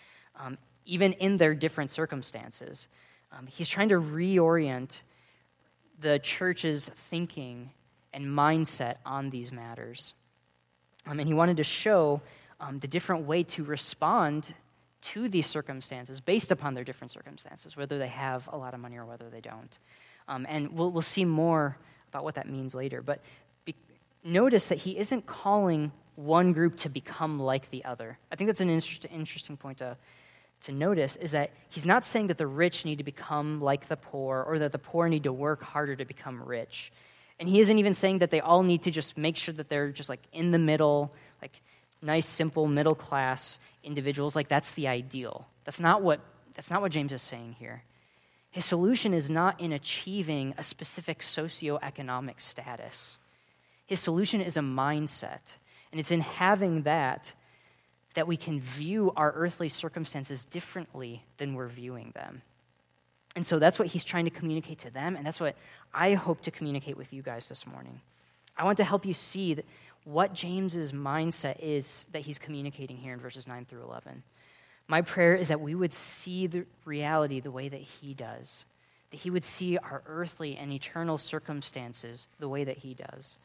um, 0.40 0.56
even 0.86 1.12
in 1.12 1.36
their 1.36 1.54
different 1.54 1.90
circumstances. 1.90 2.88
Um, 3.30 3.46
he's 3.46 3.68
trying 3.68 3.90
to 3.90 3.96
reorient 3.96 5.02
the 6.00 6.18
church's 6.18 6.88
thinking 7.10 7.72
and 8.14 8.24
mindset 8.24 8.94
on 9.04 9.28
these 9.28 9.52
matters. 9.52 10.14
Um, 11.06 11.20
and 11.20 11.28
he 11.28 11.34
wanted 11.34 11.58
to 11.58 11.64
show 11.64 12.22
um, 12.60 12.78
the 12.78 12.88
different 12.88 13.26
way 13.26 13.42
to 13.42 13.64
respond 13.64 14.54
to 15.02 15.28
these 15.28 15.44
circumstances 15.44 16.22
based 16.22 16.50
upon 16.50 16.72
their 16.72 16.84
different 16.84 17.10
circumstances, 17.10 17.76
whether 17.76 17.98
they 17.98 18.08
have 18.08 18.48
a 18.50 18.56
lot 18.56 18.72
of 18.72 18.80
money 18.80 18.96
or 18.96 19.04
whether 19.04 19.28
they 19.28 19.42
don't. 19.42 19.78
Um, 20.26 20.46
and 20.48 20.72
we'll, 20.72 20.90
we'll 20.90 21.02
see 21.02 21.26
more 21.26 21.76
about 22.08 22.24
what 22.24 22.36
that 22.36 22.48
means 22.48 22.74
later. 22.74 23.02
But 23.02 23.20
notice 24.24 24.68
that 24.68 24.78
he 24.78 24.98
isn't 24.98 25.26
calling 25.26 25.92
one 26.16 26.52
group 26.52 26.76
to 26.78 26.88
become 26.88 27.38
like 27.38 27.70
the 27.70 27.84
other. 27.84 28.18
I 28.32 28.36
think 28.36 28.48
that's 28.48 28.60
an 28.60 28.70
interest, 28.70 29.06
interesting 29.12 29.56
point 29.56 29.78
to, 29.78 29.96
to 30.62 30.72
notice 30.72 31.16
is 31.16 31.32
that 31.32 31.50
he's 31.68 31.84
not 31.84 32.04
saying 32.04 32.28
that 32.28 32.38
the 32.38 32.46
rich 32.46 32.84
need 32.84 32.98
to 32.98 33.04
become 33.04 33.60
like 33.60 33.88
the 33.88 33.96
poor 33.96 34.42
or 34.46 34.58
that 34.60 34.72
the 34.72 34.78
poor 34.78 35.08
need 35.08 35.24
to 35.24 35.32
work 35.32 35.62
harder 35.62 35.94
to 35.96 36.04
become 36.04 36.42
rich. 36.42 36.92
And 37.38 37.48
he 37.48 37.60
isn't 37.60 37.78
even 37.78 37.94
saying 37.94 38.18
that 38.18 38.30
they 38.30 38.40
all 38.40 38.62
need 38.62 38.82
to 38.82 38.90
just 38.90 39.18
make 39.18 39.36
sure 39.36 39.54
that 39.54 39.68
they're 39.68 39.90
just 39.90 40.08
like 40.08 40.22
in 40.32 40.52
the 40.52 40.58
middle, 40.58 41.12
like 41.42 41.60
nice, 42.00 42.26
simple, 42.26 42.66
middle 42.66 42.94
class 42.94 43.58
individuals, 43.82 44.36
like 44.36 44.48
that's 44.48 44.70
the 44.72 44.88
ideal. 44.88 45.46
That's 45.64 45.80
not 45.80 46.02
what, 46.02 46.20
that's 46.54 46.70
not 46.70 46.80
what 46.80 46.92
James 46.92 47.12
is 47.12 47.22
saying 47.22 47.56
here. 47.58 47.82
His 48.50 48.64
solution 48.64 49.12
is 49.12 49.28
not 49.28 49.60
in 49.60 49.72
achieving 49.72 50.54
a 50.56 50.62
specific 50.62 51.18
socioeconomic 51.18 52.40
status. 52.40 53.18
His 53.86 54.00
solution 54.00 54.40
is 54.40 54.56
a 54.56 54.60
mindset. 54.60 55.54
And 55.92 56.00
it's 56.00 56.10
in 56.10 56.20
having 56.20 56.82
that 56.82 57.32
that 58.14 58.26
we 58.26 58.36
can 58.36 58.60
view 58.60 59.12
our 59.16 59.32
earthly 59.32 59.68
circumstances 59.68 60.44
differently 60.44 61.24
than 61.38 61.54
we're 61.54 61.68
viewing 61.68 62.12
them. 62.14 62.42
And 63.36 63.46
so 63.46 63.58
that's 63.58 63.78
what 63.78 63.88
he's 63.88 64.04
trying 64.04 64.24
to 64.24 64.30
communicate 64.30 64.78
to 64.80 64.90
them, 64.90 65.16
and 65.16 65.26
that's 65.26 65.40
what 65.40 65.56
I 65.92 66.14
hope 66.14 66.40
to 66.42 66.50
communicate 66.50 66.96
with 66.96 67.12
you 67.12 67.22
guys 67.22 67.48
this 67.48 67.66
morning. 67.66 68.00
I 68.56 68.64
want 68.64 68.76
to 68.78 68.84
help 68.84 69.04
you 69.04 69.14
see 69.14 69.58
what 70.04 70.34
James's 70.34 70.92
mindset 70.92 71.58
is 71.60 72.06
that 72.12 72.22
he's 72.22 72.38
communicating 72.38 72.96
here 72.96 73.12
in 73.12 73.18
verses 73.18 73.48
9 73.48 73.64
through 73.64 73.82
11. 73.82 74.22
My 74.86 75.02
prayer 75.02 75.34
is 75.34 75.48
that 75.48 75.60
we 75.60 75.74
would 75.74 75.92
see 75.92 76.46
the 76.46 76.64
reality 76.84 77.40
the 77.40 77.50
way 77.50 77.68
that 77.68 77.80
he 77.80 78.14
does, 78.14 78.66
that 79.10 79.16
he 79.16 79.30
would 79.30 79.44
see 79.44 79.78
our 79.78 80.02
earthly 80.06 80.56
and 80.56 80.70
eternal 80.70 81.18
circumstances 81.18 82.28
the 82.38 82.48
way 82.48 82.62
that 82.62 82.78
he 82.78 82.94
does. 82.94 83.38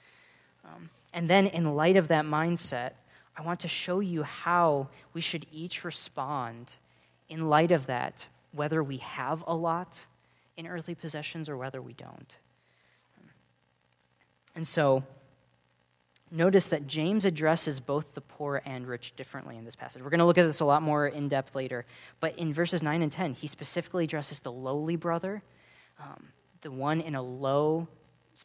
Um, 0.65 0.89
and 1.13 1.29
then, 1.29 1.47
in 1.47 1.75
light 1.75 1.97
of 1.97 2.09
that 2.09 2.25
mindset, 2.25 2.91
I 3.35 3.41
want 3.41 3.61
to 3.61 3.67
show 3.67 3.99
you 3.99 4.23
how 4.23 4.89
we 5.13 5.21
should 5.21 5.45
each 5.51 5.83
respond 5.83 6.75
in 7.29 7.47
light 7.47 7.71
of 7.71 7.85
that, 7.87 8.27
whether 8.51 8.83
we 8.83 8.97
have 8.97 9.43
a 9.47 9.55
lot 9.55 10.05
in 10.57 10.67
earthly 10.67 10.95
possessions 10.95 11.47
or 11.47 11.57
whether 11.57 11.81
we 11.81 11.93
don't. 11.93 12.37
And 14.55 14.67
so, 14.67 15.03
notice 16.31 16.69
that 16.69 16.85
James 16.85 17.25
addresses 17.25 17.79
both 17.79 18.13
the 18.13 18.21
poor 18.21 18.61
and 18.65 18.85
rich 18.87 19.15
differently 19.15 19.57
in 19.57 19.65
this 19.65 19.75
passage. 19.75 20.01
We're 20.01 20.09
going 20.09 20.19
to 20.19 20.25
look 20.25 20.37
at 20.37 20.43
this 20.43 20.59
a 20.59 20.65
lot 20.65 20.81
more 20.81 21.07
in 21.07 21.27
depth 21.27 21.55
later. 21.55 21.85
But 22.19 22.37
in 22.37 22.53
verses 22.53 22.83
9 22.83 23.01
and 23.01 23.11
10, 23.11 23.33
he 23.33 23.47
specifically 23.47 24.03
addresses 24.03 24.39
the 24.39 24.51
lowly 24.51 24.95
brother, 24.95 25.41
um, 25.99 26.27
the 26.61 26.71
one 26.71 27.01
in 27.01 27.15
a 27.15 27.21
low 27.21 27.87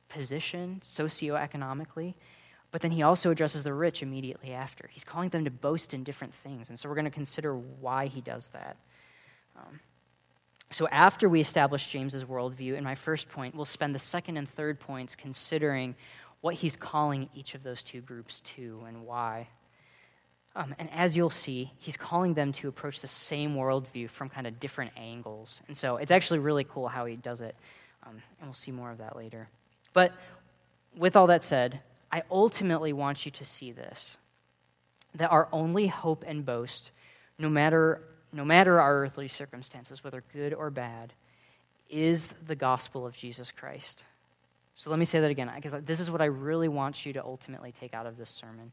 position 0.09 0.81
socioeconomically. 0.83 2.15
But 2.71 2.83
then 2.83 2.91
he 2.91 3.03
also 3.03 3.31
addresses 3.31 3.63
the 3.63 3.73
rich 3.73 4.03
immediately 4.03 4.53
after. 4.53 4.89
He's 4.91 5.05
calling 5.05 5.29
them 5.29 5.45
to 5.45 5.51
boast 5.51 5.95
in 5.95 6.03
different 6.03 6.35
things. 6.35 6.71
And 6.71 6.79
so 6.79 6.89
we're 6.89 6.97
going 6.97 7.05
to 7.05 7.11
consider 7.11 7.57
why 7.57 8.07
he 8.07 8.21
does 8.21 8.49
that. 8.49 8.77
Um, 9.57 9.79
so, 10.71 10.89
after 10.89 11.29
we 11.29 11.41
establish 11.41 11.87
James's 11.87 12.25
worldview, 12.25 12.77
in 12.77 12.83
my 12.83 12.97
first 12.97 13.29
point, 13.29 13.55
we'll 13.55 13.65
spend 13.65 13.95
the 13.95 14.01
second 14.01 14.39
and 14.39 14.49
third 14.49 14.81
points 14.81 15.15
considering 15.15 15.95
what 16.41 16.55
he's 16.55 16.75
calling 16.75 17.29
each 17.33 17.55
of 17.55 17.63
those 17.63 17.83
two 17.85 18.01
groups 18.01 18.41
to 18.41 18.83
and 18.89 19.07
why. 19.07 19.47
Um, 20.57 20.75
and 20.79 20.89
as 20.93 21.17
you'll 21.17 21.31
see, 21.31 21.73
he's 21.79 21.97
calling 21.97 22.35
them 22.35 22.53
to 22.55 22.69
approach 22.69 23.01
the 23.01 23.07
same 23.07 23.55
worldview 23.55 24.11
from 24.11 24.29
kind 24.29 24.47
of 24.47 24.61
different 24.61 24.93
angles. 24.97 25.63
And 25.69 25.77
so 25.77 25.97
it's 25.97 26.11
actually 26.11 26.41
really 26.41 26.65
cool 26.65 26.89
how 26.89 27.07
he 27.07 27.17
does 27.17 27.41
it. 27.41 27.57
Um, 28.05 28.23
and 28.41 28.49
we'll 28.49 28.55
see 28.55 28.73
more 28.73 28.91
of 28.91 28.99
that 28.99 29.17
later. 29.17 29.49
But 29.95 30.13
with 30.95 31.17
all 31.17 31.29
that 31.29 31.43
said, 31.43 31.81
I 32.13 32.23
ultimately 32.31 32.93
want 32.93 33.25
you 33.25 33.31
to 33.33 33.45
see 33.45 33.73
this 33.73 34.19
that 35.17 35.31
our 35.31 35.49
only 35.53 35.87
hope 35.87 36.25
and 36.27 36.45
boast, 36.45 36.91
no 37.39 37.49
matter, 37.49 38.03
no 38.33 38.45
matter 38.45 38.81
our 38.81 39.05
earthly 39.05 39.29
circumstances, 39.29 40.03
whether 40.03 40.25
good 40.33 40.53
or 40.53 40.71
bad, 40.71 41.13
is 41.89 42.35
the 42.47 42.57
gospel 42.57 43.07
of 43.07 43.17
Jesus 43.17 43.53
Christ. 43.53 44.05
So 44.75 44.91
let 44.91 44.99
me 44.99 45.05
say 45.05 45.21
that 45.21 45.31
again, 45.31 45.49
because 45.55 45.75
this 45.85 46.01
is 46.01 46.11
what 46.11 46.21
I 46.21 46.25
really 46.25 46.67
want 46.67 47.07
you 47.07 47.13
to 47.13 47.25
ultimately 47.25 47.71
take 47.71 47.95
out 47.95 48.07
of 48.07 48.17
this 48.17 48.29
sermon 48.29 48.73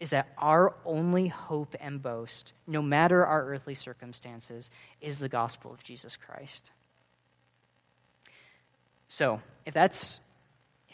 is 0.00 0.10
that 0.10 0.32
our 0.36 0.74
only 0.84 1.28
hope 1.28 1.76
and 1.78 2.02
boast, 2.02 2.52
no 2.66 2.82
matter 2.82 3.24
our 3.24 3.44
earthly 3.44 3.74
circumstances, 3.74 4.68
is 5.00 5.20
the 5.20 5.28
gospel 5.28 5.72
of 5.72 5.84
Jesus 5.84 6.16
Christ. 6.16 6.72
So, 9.06 9.40
if 9.64 9.74
that's 9.74 10.18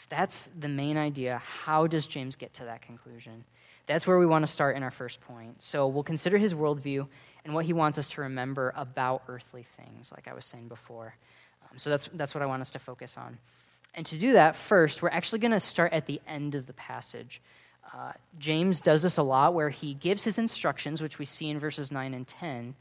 that's 0.09 0.49
the 0.59 0.69
main 0.69 0.97
idea, 0.97 1.43
how 1.65 1.87
does 1.87 2.07
James 2.07 2.37
get 2.37 2.55
to 2.55 2.65
that 2.65 2.83
conclusion? 2.83 3.45
That's 3.87 4.07
where 4.07 4.19
we 4.19 4.27
want 4.27 4.45
to 4.45 4.50
start 4.53 4.77
in 4.77 4.83
our 4.83 4.91
first 4.91 5.21
point. 5.21 5.62
So, 5.62 5.87
we'll 5.88 6.03
consider 6.03 6.38
his 6.38 6.55
worldview 6.55 7.07
and 7.45 7.55
what 7.55 7.65
he 7.65 7.73
wants 7.73 7.99
us 7.99 8.11
to 8.11 8.23
remember 8.23 8.73
about 8.77 9.23
earthly 9.29 9.67
things, 9.77 10.12
like 10.12 10.29
I 10.29 10.35
was 10.35 10.45
saying 10.45 10.69
before. 10.69 11.15
Um, 11.62 11.79
so, 11.79 11.91
that's, 11.91 12.09
that's 12.15 12.35
what 12.35 12.43
I 12.43 12.47
want 12.47 12.61
us 12.61 12.71
to 12.71 12.79
focus 12.79 13.17
on. 13.17 13.38
And 13.95 14.05
to 14.07 14.19
do 14.19 14.35
that, 14.35 14.57
first, 14.57 15.03
we're 15.03 15.09
actually 15.09 15.38
going 15.41 15.53
to 15.53 15.61
start 15.61 15.93
at 15.93 16.07
the 16.07 16.21
end 16.27 16.55
of 16.55 16.67
the 16.67 16.75
passage. 16.75 17.41
Uh, 17.93 18.12
James 18.38 18.81
does 18.83 19.03
this 19.03 19.17
a 19.17 19.23
lot 19.23 19.55
where 19.55 19.71
he 19.71 19.95
gives 19.95 20.23
his 20.23 20.38
instructions, 20.38 21.00
which 21.00 21.19
we 21.19 21.25
see 21.25 21.49
in 21.49 21.59
verses 21.59 21.91
9 21.91 22.12
and 22.12 22.27
10, 22.27 22.75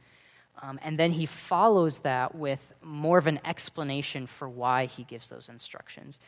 um, 0.62 0.80
and 0.84 0.98
then 0.98 1.12
he 1.12 1.26
follows 1.26 2.00
that 2.00 2.36
with 2.36 2.74
more 2.82 3.18
of 3.18 3.28
an 3.28 3.40
explanation 3.46 4.26
for 4.26 4.50
why 4.50 4.86
he 4.86 5.04
gives 5.04 5.30
those 5.30 5.50
instructions. 5.50 6.20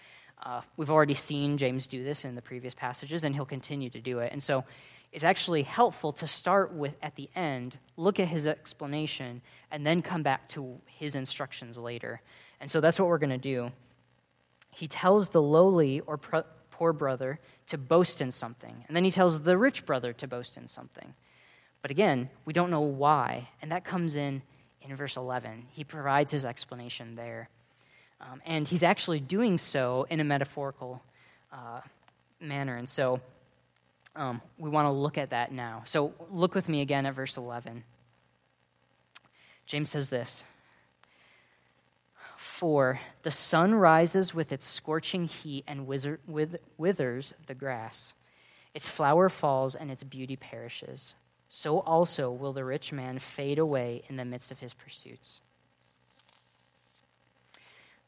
Uh, 0.41 0.61
we've 0.77 0.89
already 0.89 1.13
seen 1.13 1.57
James 1.57 1.87
do 1.87 2.03
this 2.03 2.25
in 2.25 2.35
the 2.35 2.41
previous 2.41 2.73
passages, 2.73 3.23
and 3.23 3.35
he'll 3.35 3.45
continue 3.45 3.89
to 3.89 3.99
do 3.99 4.19
it. 4.19 4.31
And 4.31 4.41
so 4.41 4.63
it's 5.11 5.23
actually 5.23 5.63
helpful 5.63 6.13
to 6.13 6.27
start 6.27 6.73
with 6.73 6.95
at 7.01 7.15
the 7.15 7.29
end, 7.35 7.77
look 7.97 8.19
at 8.19 8.27
his 8.27 8.47
explanation, 8.47 9.41
and 9.71 9.85
then 9.85 10.01
come 10.01 10.23
back 10.23 10.47
to 10.49 10.79
his 10.85 11.15
instructions 11.15 11.77
later. 11.77 12.21
And 12.61 12.69
so 12.69 12.79
that's 12.79 12.99
what 12.99 13.09
we're 13.09 13.17
going 13.17 13.29
to 13.31 13.37
do 13.37 13.71
he 14.71 14.87
tells 14.87 15.29
the 15.29 15.41
lowly 15.41 15.99
or 16.01 16.17
poor 16.71 16.93
brother 16.93 17.39
to 17.67 17.77
boast 17.77 18.21
in 18.21 18.31
something. 18.31 18.85
And 18.87 18.95
then 18.95 19.03
he 19.03 19.11
tells 19.11 19.41
the 19.41 19.57
rich 19.57 19.85
brother 19.85 20.13
to 20.13 20.27
boast 20.27 20.57
in 20.57 20.67
something. 20.67 21.13
But 21.81 21.91
again, 21.91 22.29
we 22.45 22.53
don't 22.53 22.69
know 22.69 22.81
why. 22.81 23.49
And 23.61 23.71
that 23.71 23.83
comes 23.83 24.15
in 24.15 24.41
in 24.81 24.95
verse 24.95 25.17
11. 25.17 25.67
He 25.71 25.83
provides 25.83 26.31
his 26.31 26.45
explanation 26.45 27.15
there. 27.15 27.49
Um, 28.21 28.41
and 28.45 28.67
he's 28.67 28.83
actually 28.83 29.19
doing 29.19 29.57
so 29.57 30.05
in 30.09 30.19
a 30.19 30.23
metaphorical 30.23 31.01
uh, 31.51 31.81
manner. 32.39 32.75
And 32.75 32.87
so 32.87 33.21
um, 34.15 34.41
we 34.57 34.69
want 34.69 34.87
to 34.87 34.91
look 34.91 35.17
at 35.17 35.29
that 35.29 35.51
now. 35.51 35.83
So 35.85 36.13
look 36.29 36.55
with 36.55 36.67
me 36.67 36.81
again 36.81 37.05
at 37.05 37.15
verse 37.15 37.37
11. 37.37 37.83
James 39.65 39.89
says 39.89 40.09
this 40.09 40.43
For 42.37 42.99
the 43.23 43.31
sun 43.31 43.73
rises 43.73 44.33
with 44.33 44.51
its 44.51 44.65
scorching 44.65 45.25
heat 45.25 45.63
and 45.67 45.87
withers 45.87 47.33
the 47.47 47.55
grass. 47.55 48.15
Its 48.73 48.89
flower 48.89 49.29
falls 49.29 49.75
and 49.75 49.89
its 49.89 50.03
beauty 50.03 50.35
perishes. 50.35 51.15
So 51.47 51.79
also 51.79 52.31
will 52.31 52.53
the 52.53 52.63
rich 52.63 52.91
man 52.91 53.17
fade 53.17 53.57
away 53.57 54.03
in 54.07 54.17
the 54.17 54.25
midst 54.25 54.51
of 54.51 54.59
his 54.59 54.73
pursuits. 54.73 55.41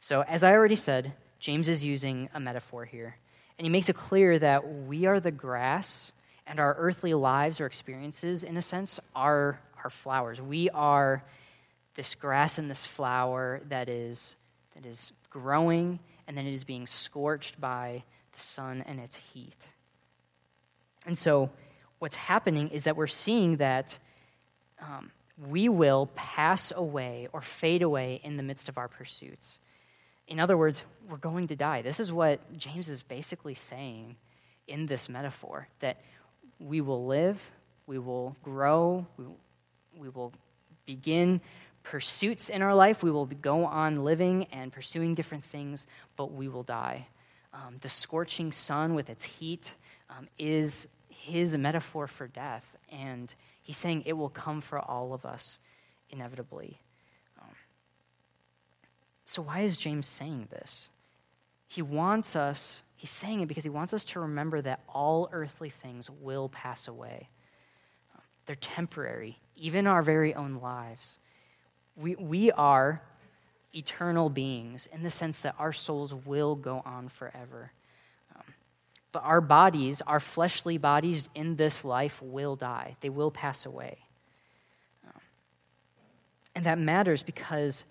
So, 0.03 0.23
as 0.23 0.43
I 0.43 0.53
already 0.53 0.75
said, 0.75 1.13
James 1.39 1.69
is 1.69 1.85
using 1.85 2.27
a 2.33 2.39
metaphor 2.39 2.85
here. 2.85 3.17
And 3.59 3.67
he 3.67 3.69
makes 3.69 3.87
it 3.87 3.95
clear 3.95 4.37
that 4.39 4.67
we 4.87 5.05
are 5.05 5.19
the 5.19 5.29
grass, 5.29 6.11
and 6.47 6.59
our 6.59 6.73
earthly 6.73 7.13
lives 7.13 7.61
or 7.61 7.67
experiences, 7.67 8.43
in 8.43 8.57
a 8.57 8.63
sense, 8.63 8.99
are 9.15 9.61
our 9.83 9.91
flowers. 9.91 10.41
We 10.41 10.71
are 10.71 11.23
this 11.93 12.15
grass 12.15 12.57
and 12.57 12.67
this 12.67 12.83
flower 12.83 13.61
that 13.69 13.89
is, 13.89 14.35
that 14.73 14.87
is 14.87 15.11
growing, 15.29 15.99
and 16.27 16.35
then 16.35 16.47
it 16.47 16.53
is 16.53 16.63
being 16.63 16.87
scorched 16.87 17.61
by 17.61 18.03
the 18.33 18.39
sun 18.39 18.83
and 18.87 18.99
its 18.99 19.17
heat. 19.17 19.69
And 21.05 21.15
so, 21.15 21.51
what's 21.99 22.15
happening 22.15 22.69
is 22.69 22.85
that 22.85 22.97
we're 22.97 23.05
seeing 23.05 23.57
that 23.57 23.99
um, 24.81 25.11
we 25.47 25.69
will 25.69 26.09
pass 26.15 26.73
away 26.75 27.27
or 27.31 27.43
fade 27.43 27.83
away 27.83 28.19
in 28.23 28.37
the 28.37 28.43
midst 28.43 28.67
of 28.67 28.79
our 28.79 28.87
pursuits. 28.87 29.59
In 30.31 30.39
other 30.39 30.55
words, 30.55 30.83
we're 31.09 31.17
going 31.17 31.49
to 31.49 31.57
die. 31.57 31.81
This 31.81 31.99
is 31.99 32.09
what 32.09 32.57
James 32.57 32.87
is 32.87 33.01
basically 33.01 33.53
saying 33.53 34.15
in 34.65 34.85
this 34.85 35.09
metaphor 35.09 35.67
that 35.81 35.99
we 36.57 36.79
will 36.79 37.05
live, 37.05 37.37
we 37.85 37.99
will 37.99 38.37
grow, 38.41 39.05
we, 39.97 40.07
will 40.07 40.31
begin 40.85 41.41
pursuits 41.83 42.47
in 42.47 42.61
our 42.61 42.73
life, 42.73 43.03
we 43.03 43.11
will 43.11 43.25
go 43.25 43.65
on 43.65 44.05
living 44.05 44.45
and 44.53 44.71
pursuing 44.71 45.15
different 45.15 45.43
things, 45.43 45.85
but 46.15 46.31
we 46.31 46.47
will 46.47 46.63
die. 46.63 47.07
Um, 47.53 47.75
the 47.81 47.89
scorching 47.89 48.53
sun 48.53 48.93
with 48.93 49.09
its 49.09 49.25
heat 49.25 49.73
um, 50.09 50.29
is 50.39 50.87
his 51.09 51.57
metaphor 51.57 52.07
for 52.07 52.27
death, 52.27 52.63
and 52.89 53.35
he's 53.63 53.75
saying 53.75 54.03
it 54.05 54.13
will 54.13 54.29
come 54.29 54.61
for 54.61 54.79
all 54.79 55.13
of 55.13 55.25
us 55.25 55.59
inevitably. 56.09 56.79
Um, 59.31 59.35
so, 59.35 59.41
why 59.41 59.61
is 59.61 59.77
James 59.77 60.07
saying 60.07 60.47
this? 60.51 60.89
He 61.67 61.81
wants 61.81 62.35
us, 62.35 62.83
he's 62.95 63.09
saying 63.09 63.41
it 63.41 63.47
because 63.47 63.63
he 63.63 63.69
wants 63.69 63.93
us 63.93 64.03
to 64.05 64.19
remember 64.19 64.61
that 64.61 64.81
all 64.89 65.29
earthly 65.31 65.69
things 65.69 66.09
will 66.09 66.49
pass 66.49 66.87
away. 66.87 67.29
Um, 68.15 68.21
they're 68.45 68.55
temporary, 68.55 69.37
even 69.55 69.87
our 69.87 70.01
very 70.01 70.33
own 70.35 70.55
lives. 70.55 71.17
We, 71.95 72.15
we 72.15 72.51
are 72.51 73.01
eternal 73.73 74.29
beings 74.29 74.89
in 74.91 75.03
the 75.03 75.11
sense 75.11 75.41
that 75.41 75.55
our 75.57 75.71
souls 75.71 76.13
will 76.13 76.55
go 76.55 76.81
on 76.85 77.07
forever. 77.07 77.71
But 79.11 79.23
our 79.23 79.41
bodies, 79.41 80.01
our 80.07 80.19
fleshly 80.19 80.77
bodies 80.77 81.29
in 81.35 81.57
this 81.57 81.83
life, 81.83 82.21
will 82.21 82.55
die, 82.55 82.95
they 83.01 83.09
will 83.09 83.31
pass 83.31 83.65
away. 83.65 83.97
Um, 85.05 85.21
and 86.55 86.65
that 86.65 86.79
matters 86.79 87.23
because 87.23 87.83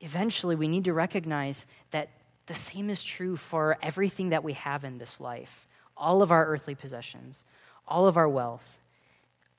eventually 0.00 0.56
we 0.56 0.68
need 0.68 0.84
to 0.84 0.92
recognize 0.92 1.66
that 1.90 2.10
the 2.46 2.54
same 2.54 2.90
is 2.90 3.02
true 3.02 3.36
for 3.36 3.76
everything 3.82 4.30
that 4.30 4.44
we 4.44 4.52
have 4.54 4.84
in 4.84 4.98
this 4.98 5.20
life 5.20 5.66
all 5.98 6.20
of 6.20 6.30
our 6.30 6.44
earthly 6.46 6.74
possessions, 6.74 7.42
all 7.88 8.06
of 8.06 8.18
our 8.18 8.28
wealth, 8.28 8.78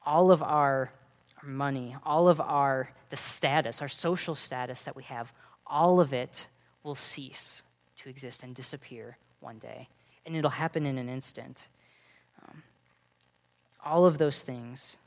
all 0.05 0.29
of 0.29 0.43
our, 0.43 0.91
money, 1.43 1.95
all 2.03 2.29
of 2.29 2.39
our 2.39 2.91
the 3.09 3.17
status, 3.17 3.81
our 3.81 3.87
social 3.87 4.35
status 4.35 4.83
that 4.83 4.95
we 4.95 5.03
have, 5.03 5.31
all 5.65 5.99
of 5.99 6.13
it 6.13 6.45
will 6.83 6.95
cease 6.95 7.63
to 7.95 8.09
exist 8.09 8.43
and 8.43 8.53
disappear 8.53 9.17
one 9.39 9.57
day 9.57 9.87
and 10.27 10.35
it'll 10.35 10.51
happen 10.51 10.85
in 10.85 10.97
an 10.99 11.09
instant. 11.09 11.69
Um, 12.43 12.61
all 13.83 14.05
of 14.05 14.17
those 14.17 14.43
things 14.43 14.97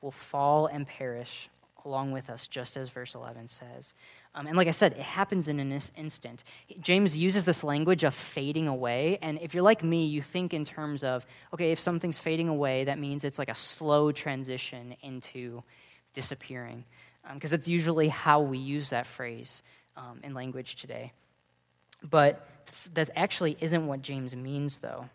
will 0.00 0.10
fall 0.10 0.66
and 0.66 0.88
perish 0.88 1.50
along 1.84 2.12
with 2.12 2.30
us, 2.30 2.48
just 2.48 2.78
as 2.78 2.88
verse 2.88 3.14
11 3.14 3.46
says. 3.46 3.92
Um, 4.36 4.48
and 4.48 4.56
like 4.56 4.66
I 4.66 4.72
said, 4.72 4.92
it 4.92 5.00
happens 5.02 5.48
in 5.48 5.60
an 5.60 5.70
instant. 5.96 6.42
James 6.80 7.16
uses 7.16 7.44
this 7.44 7.62
language 7.62 8.02
of 8.02 8.14
fading 8.14 8.66
away. 8.66 9.18
And 9.22 9.38
if 9.40 9.54
you're 9.54 9.62
like 9.62 9.84
me, 9.84 10.06
you 10.06 10.22
think 10.22 10.52
in 10.52 10.64
terms 10.64 11.04
of, 11.04 11.24
okay, 11.52 11.70
if 11.70 11.78
something's 11.78 12.18
fading 12.18 12.48
away, 12.48 12.84
that 12.84 12.98
means 12.98 13.22
it's 13.22 13.38
like 13.38 13.48
a 13.48 13.54
slow 13.54 14.10
transition 14.10 14.96
into 15.02 15.62
disappearing. 16.14 16.84
Because 17.32 17.52
um, 17.52 17.56
that's 17.56 17.68
usually 17.68 18.08
how 18.08 18.40
we 18.40 18.58
use 18.58 18.90
that 18.90 19.06
phrase 19.06 19.62
um, 19.96 20.18
in 20.24 20.34
language 20.34 20.76
today. 20.76 21.12
But 22.02 22.46
that 22.94 23.10
actually 23.14 23.56
isn't 23.60 23.86
what 23.86 24.02
James 24.02 24.34
means, 24.34 24.80
though. 24.80 25.08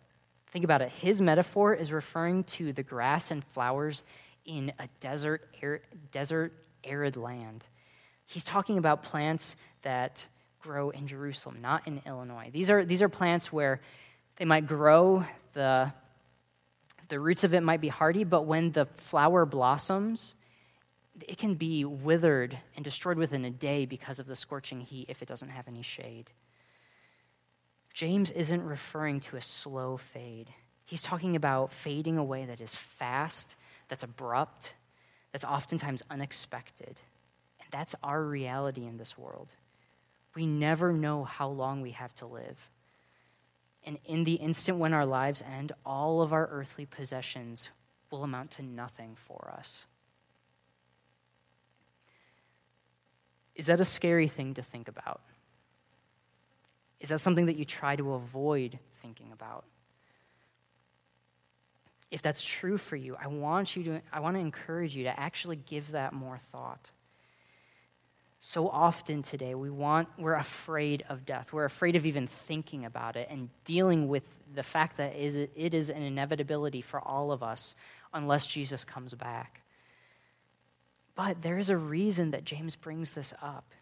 Think 0.48 0.64
about 0.64 0.80
it. 0.80 0.88
His 0.90 1.20
metaphor 1.20 1.74
is 1.74 1.92
referring 1.92 2.44
to 2.44 2.72
the 2.72 2.82
grass 2.82 3.30
and 3.30 3.44
flowers 3.44 4.02
in 4.46 4.72
a 4.78 4.88
desert, 4.98 5.46
desert, 6.10 6.52
arid 6.82 7.16
land. 7.16 7.66
He's 8.30 8.44
talking 8.44 8.78
about 8.78 9.02
plants 9.02 9.56
that 9.82 10.24
grow 10.60 10.90
in 10.90 11.08
Jerusalem, 11.08 11.58
not 11.60 11.88
in 11.88 12.00
Illinois. 12.06 12.50
These 12.52 12.70
are, 12.70 12.84
these 12.84 13.02
are 13.02 13.08
plants 13.08 13.52
where 13.52 13.80
they 14.36 14.44
might 14.44 14.68
grow, 14.68 15.24
the, 15.52 15.92
the 17.08 17.18
roots 17.18 17.42
of 17.42 17.54
it 17.54 17.64
might 17.64 17.80
be 17.80 17.88
hardy, 17.88 18.22
but 18.22 18.42
when 18.42 18.70
the 18.70 18.86
flower 18.98 19.44
blossoms, 19.44 20.36
it 21.26 21.38
can 21.38 21.56
be 21.56 21.84
withered 21.84 22.56
and 22.76 22.84
destroyed 22.84 23.18
within 23.18 23.44
a 23.44 23.50
day 23.50 23.84
because 23.84 24.20
of 24.20 24.28
the 24.28 24.36
scorching 24.36 24.80
heat 24.80 25.06
if 25.08 25.22
it 25.22 25.26
doesn't 25.26 25.48
have 25.48 25.66
any 25.66 25.82
shade. 25.82 26.30
James 27.92 28.30
isn't 28.30 28.62
referring 28.62 29.18
to 29.18 29.38
a 29.38 29.42
slow 29.42 29.96
fade. 29.96 30.50
He's 30.84 31.02
talking 31.02 31.34
about 31.34 31.72
fading 31.72 32.16
away 32.16 32.44
that 32.44 32.60
is 32.60 32.76
fast, 32.76 33.56
that's 33.88 34.04
abrupt, 34.04 34.74
that's 35.32 35.44
oftentimes 35.44 36.04
unexpected. 36.08 37.00
That's 37.70 37.94
our 38.02 38.22
reality 38.22 38.86
in 38.86 38.96
this 38.96 39.16
world. 39.16 39.52
We 40.34 40.46
never 40.46 40.92
know 40.92 41.24
how 41.24 41.48
long 41.48 41.80
we 41.80 41.92
have 41.92 42.14
to 42.16 42.26
live. 42.26 42.58
And 43.84 43.98
in 44.04 44.24
the 44.24 44.34
instant 44.34 44.78
when 44.78 44.92
our 44.92 45.06
lives 45.06 45.42
end, 45.42 45.72
all 45.84 46.22
of 46.22 46.32
our 46.32 46.48
earthly 46.50 46.86
possessions 46.86 47.70
will 48.10 48.24
amount 48.24 48.52
to 48.52 48.62
nothing 48.62 49.16
for 49.16 49.52
us. 49.56 49.86
Is 53.54 53.66
that 53.66 53.80
a 53.80 53.84
scary 53.84 54.28
thing 54.28 54.54
to 54.54 54.62
think 54.62 54.88
about? 54.88 55.20
Is 57.00 57.08
that 57.08 57.20
something 57.20 57.46
that 57.46 57.56
you 57.56 57.64
try 57.64 57.96
to 57.96 58.12
avoid 58.12 58.78
thinking 59.02 59.32
about? 59.32 59.64
If 62.10 62.22
that's 62.22 62.42
true 62.42 62.76
for 62.76 62.96
you, 62.96 63.16
I 63.22 63.28
want 63.28 63.76
you 63.76 63.84
to 63.84 64.00
I 64.12 64.20
want 64.20 64.36
to 64.36 64.40
encourage 64.40 64.96
you 64.96 65.04
to 65.04 65.18
actually 65.18 65.56
give 65.56 65.92
that 65.92 66.12
more 66.12 66.38
thought. 66.38 66.90
So 68.42 68.70
often 68.70 69.22
today 69.22 69.54
we 69.54 69.68
want 69.68 70.08
we're 70.18 70.34
afraid 70.34 71.04
of 71.10 71.26
death. 71.26 71.52
We're 71.52 71.66
afraid 71.66 71.94
of 71.94 72.06
even 72.06 72.26
thinking 72.26 72.86
about 72.86 73.16
it 73.16 73.28
and 73.30 73.50
dealing 73.66 74.08
with 74.08 74.24
the 74.54 74.62
fact 74.62 74.96
that 74.96 75.14
it 75.14 75.74
is 75.74 75.90
an 75.90 76.02
inevitability 76.02 76.80
for 76.80 77.00
all 77.00 77.32
of 77.32 77.42
us 77.42 77.74
unless 78.14 78.46
Jesus 78.46 78.82
comes 78.82 79.12
back. 79.12 79.60
But 81.14 81.42
there 81.42 81.58
is 81.58 81.68
a 81.68 81.76
reason 81.76 82.30
that 82.30 82.44
James 82.44 82.76
brings 82.76 83.10
this 83.10 83.34
up. 83.42 83.74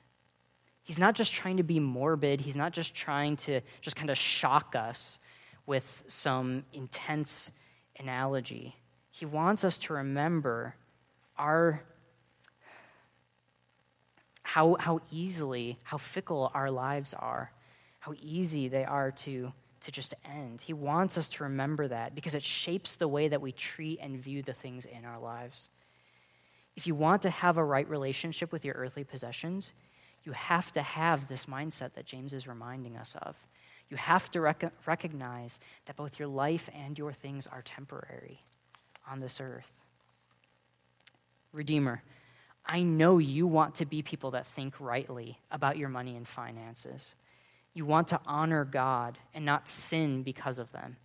He's 0.83 0.99
not 0.99 1.15
just 1.15 1.33
trying 1.33 1.59
to 1.59 1.63
be 1.63 1.79
morbid, 1.79 2.41
he's 2.41 2.57
not 2.57 2.73
just 2.73 2.97
trying 2.97 3.37
to 3.37 3.61
just 3.81 3.95
kind 3.95 4.11
of 4.11 4.19
shock 4.19 4.75
us 4.75 5.21
with 5.67 6.03
some 6.09 6.65
intense 6.73 7.53
analogy. 8.01 8.75
He 9.13 9.25
wants 9.25 9.63
us 9.63 9.79
to 9.79 9.93
remember 9.93 10.75
our 11.37 11.85
how, 14.49 14.79
how 14.81 14.99
easily, 15.11 15.77
how 15.83 15.99
fickle 15.99 16.51
our 16.55 16.71
lives 16.71 17.13
are, 17.13 17.53
how 17.99 18.15
easy 18.23 18.67
they 18.69 18.83
are 18.83 19.11
to, 19.11 19.53
to 19.83 19.93
just 19.93 20.15
end. 20.25 20.63
He 20.63 20.73
wants 20.73 21.19
us 21.19 21.29
to 21.29 21.43
remember 21.43 21.87
that 21.89 22.15
because 22.15 22.35
it 22.35 22.43
shapes 22.43 22.97
the 22.97 23.09
way 23.09 23.29
that 23.29 23.43
we 23.43 23.53
treat 23.53 23.99
and 24.01 24.17
view 24.17 24.43
the 24.43 24.55
things 24.55 24.87
in 24.87 25.05
our 25.05 25.19
lives. 25.19 25.69
If 26.77 26.87
you 26.87 26.95
want 26.95 27.21
to 27.23 27.31
have 27.31 27.59
a 27.59 27.65
right 27.65 27.87
relationship 27.91 28.51
with 28.51 28.65
your 28.65 28.75
earthly 28.77 29.05
possessions, 29.05 29.75
you 30.25 30.33
have 30.33 30.73
to 30.73 30.81
have 30.81 31.29
this 31.29 31.45
mindset 31.45 31.93
that 31.93 32.07
James 32.07 32.33
is 32.33 32.47
reminding 32.49 32.97
us 32.97 33.17
of. 33.21 33.37
You 33.91 33.99
have 33.99 34.31
to 34.31 34.41
rec- 34.41 34.73
recognize 34.87 35.61
that 35.85 35.97
both 35.97 36.19
your 36.19 36.29
life 36.29 36.71
and 36.75 36.97
your 36.97 37.13
things 37.13 37.47
are 37.47 37.61
temporary 37.61 38.41
on 39.11 39.21
this 39.21 39.43
earth. 39.43 39.71
Redeemer, 41.53 42.03
I 42.69 42.83
know 42.83 43.19
you 43.19 43.47
want 43.47 43.77
to 43.77 43.87
be 43.87 44.03
people 44.03 44.33
that 44.33 44.47
think 44.47 44.75
rightly 44.79 45.39
about 45.51 45.79
your 45.79 45.89
money 45.89 46.17
and 46.17 46.29
finances. 46.29 47.15
You 47.73 47.87
want 47.87 48.09
to 48.09 48.21
honor 48.27 48.65
God 48.65 49.17
and 49.33 49.45
not 49.45 49.69
sin 49.69 50.23
because 50.23 50.59
of 50.59 50.71
them. 50.73 50.97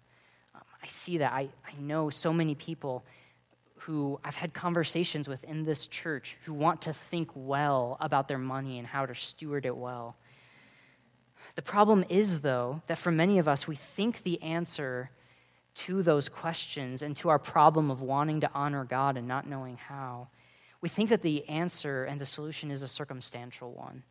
Um, 0.53 0.61
I 0.81 0.87
see 0.87 1.19
that. 1.19 1.31
I, 1.31 1.49
I 1.65 1.79
know 1.79 2.09
so 2.09 2.33
many 2.33 2.53
people 2.53 3.05
who 3.75 4.19
I've 4.23 4.35
had 4.35 4.53
conversations 4.53 5.27
with 5.27 5.43
in 5.43 5.63
this 5.63 5.87
church 5.87 6.37
who 6.45 6.53
want 6.53 6.81
to 6.83 6.93
think 6.93 7.29
well 7.33 7.97
about 7.99 8.27
their 8.27 8.37
money 8.37 8.77
and 8.79 8.87
how 8.87 9.05
to 9.05 9.15
steward 9.15 9.65
it 9.65 9.75
well. 9.75 10.15
The 11.55 11.61
problem 11.61 12.03
is, 12.09 12.41
though, 12.41 12.81
that 12.87 12.97
for 12.97 13.11
many 13.11 13.39
of 13.39 13.47
us, 13.47 13.67
we 13.67 13.75
think 13.75 14.23
the 14.23 14.41
answer 14.41 15.11
to 15.75 16.01
those 16.01 16.29
questions 16.29 17.01
and 17.01 17.15
to 17.17 17.29
our 17.29 17.39
problem 17.39 17.91
of 17.91 18.01
wanting 18.01 18.41
to 18.41 18.49
honor 18.53 18.85
God 18.85 19.17
and 19.17 19.27
not 19.27 19.47
knowing 19.47 19.77
how, 19.77 20.27
we 20.83 20.89
think 20.89 21.11
that 21.11 21.21
the 21.21 21.47
answer 21.47 22.03
and 22.03 22.19
the 22.19 22.25
solution 22.25 22.69
is 22.69 22.83
a 22.83 22.89
circumstantial 22.89 23.71
one. 23.71 24.03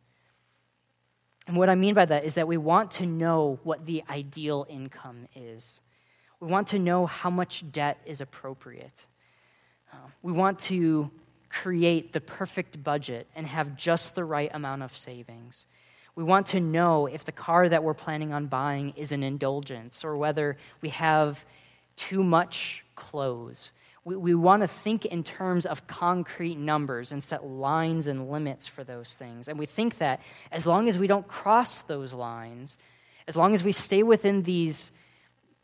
And 1.45 1.55
what 1.55 1.69
I 1.69 1.75
mean 1.75 1.93
by 1.93 2.05
that 2.05 2.25
is 2.25 2.33
that 2.33 2.47
we 2.47 2.57
want 2.57 2.89
to 2.91 3.05
know 3.05 3.59
what 3.61 3.85
the 3.85 4.03
ideal 4.09 4.65
income 4.67 5.27
is. 5.35 5.81
We 6.39 6.47
want 6.47 6.69
to 6.69 6.79
know 6.79 7.05
how 7.05 7.29
much 7.29 7.63
debt 7.71 7.99
is 8.07 8.21
appropriate. 8.21 9.05
Uh, 9.93 9.97
we 10.23 10.31
want 10.31 10.57
to 10.61 11.11
create 11.47 12.11
the 12.11 12.21
perfect 12.21 12.83
budget 12.83 13.27
and 13.35 13.45
have 13.45 13.77
just 13.77 14.15
the 14.15 14.25
right 14.25 14.49
amount 14.51 14.81
of 14.81 14.97
savings. 14.97 15.67
We 16.15 16.23
want 16.23 16.47
to 16.47 16.59
know 16.59 17.05
if 17.05 17.23
the 17.23 17.31
car 17.31 17.69
that 17.69 17.83
we're 17.83 17.93
planning 17.93 18.33
on 18.33 18.47
buying 18.47 18.93
is 18.95 19.11
an 19.11 19.21
indulgence 19.21 20.03
or 20.03 20.17
whether 20.17 20.57
we 20.81 20.89
have 20.89 21.45
too 21.97 22.23
much 22.23 22.83
clothes. 22.95 23.71
We, 24.05 24.15
we 24.15 24.35
want 24.35 24.61
to 24.61 24.67
think 24.67 25.05
in 25.05 25.23
terms 25.23 25.65
of 25.65 25.87
concrete 25.87 26.57
numbers 26.57 27.11
and 27.11 27.23
set 27.23 27.45
lines 27.45 28.07
and 28.07 28.29
limits 28.29 28.67
for 28.67 28.83
those 28.83 29.13
things. 29.13 29.47
And 29.47 29.57
we 29.57 29.65
think 29.65 29.99
that 29.99 30.21
as 30.51 30.65
long 30.65 30.89
as 30.89 30.97
we 30.97 31.07
don't 31.07 31.27
cross 31.27 31.83
those 31.83 32.13
lines, 32.13 32.77
as 33.27 33.35
long 33.35 33.53
as 33.53 33.63
we 33.63 33.71
stay 33.71 34.03
within 34.03 34.43
these, 34.43 34.91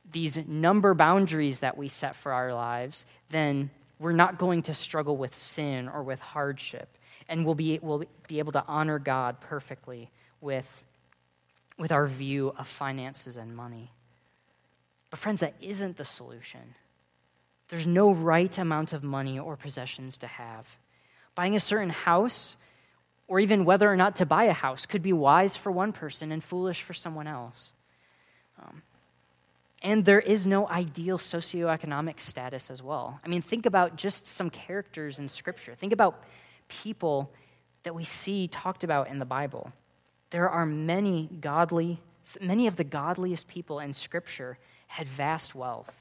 these 0.10 0.38
number 0.48 0.94
boundaries 0.94 1.60
that 1.60 1.78
we 1.78 1.90
set 1.90 2.16
for 2.16 2.32
our 2.32 2.54
lives, 2.54 3.06
then 3.30 3.70
we're 4.00 4.14
not 4.14 4.38
going 4.38 4.62
to 4.64 4.74
struggle 4.74 5.18
with 5.18 5.36
sin 5.36 5.90
or 5.90 6.04
with 6.04 6.22
hardship. 6.22 6.98
And 7.28 7.46
we'll 7.46 7.56
be, 7.56 7.80
we'll 7.82 8.06
be 8.28 8.40
able 8.40 8.54
to 8.54 8.64
honor 8.68 8.98
God 8.98 9.42
perfectly 9.42 10.10
with, 10.40 10.84
with 11.78 11.92
our 11.92 12.08
view 12.08 12.54
of 12.58 12.68
finances 12.68 13.36
and 13.36 13.56
money. 13.56 13.92
But, 15.10 15.20
friends, 15.20 15.42
that 15.42 15.56
isn't 15.60 15.98
the 15.98 16.06
solution. 16.06 16.76
There's 17.70 17.88
no 17.88 18.12
right 18.12 18.56
amount 18.58 18.94
of 18.94 19.04
money 19.04 19.40
or 19.40 19.56
possessions 19.56 20.18
to 20.20 20.28
have. 20.28 20.78
Buying 21.36 21.56
a 21.56 21.60
certain 21.60 21.90
house, 21.90 22.58
or 23.28 23.40
even 23.40 23.64
whether 23.64 23.92
or 23.92 23.96
not 23.96 24.18
to 24.18 24.26
buy 24.26 24.46
a 24.46 24.54
house, 24.54 24.86
could 24.86 25.02
be 25.02 25.14
wise 25.14 25.56
for 25.56 25.72
one 25.72 25.94
person 25.94 26.32
and 26.32 26.44
foolish 26.44 26.82
for 26.82 26.94
someone 26.94 27.28
else. 27.28 27.72
Um, 28.62 28.82
and 29.82 30.04
there 30.04 30.20
is 30.20 30.46
no 30.46 30.68
ideal 30.68 31.18
socioeconomic 31.18 32.20
status 32.20 32.70
as 32.70 32.84
well. 32.84 33.20
I 33.24 33.28
mean, 33.28 33.42
think 33.42 33.66
about 33.66 33.96
just 33.96 34.28
some 34.28 34.50
characters 34.50 35.20
in 35.20 35.28
Scripture. 35.28 35.76
Think 35.76 35.94
about 35.94 36.22
people 36.68 37.32
that 37.84 37.96
we 37.96 38.04
see 38.04 38.48
talked 38.48 38.84
about 38.84 39.08
in 39.08 39.20
the 39.20 39.26
Bible 39.26 39.72
there 40.30 40.50
are 40.50 40.66
many 40.66 41.30
godly, 41.42 42.00
many 42.40 42.68
of 42.68 42.76
the 42.76 42.84
godliest 42.84 43.48
people 43.48 43.80
in 43.80 43.94
Scripture 43.94 44.58
had 44.88 45.08
vast 45.08 45.56
wealth. 45.56 45.92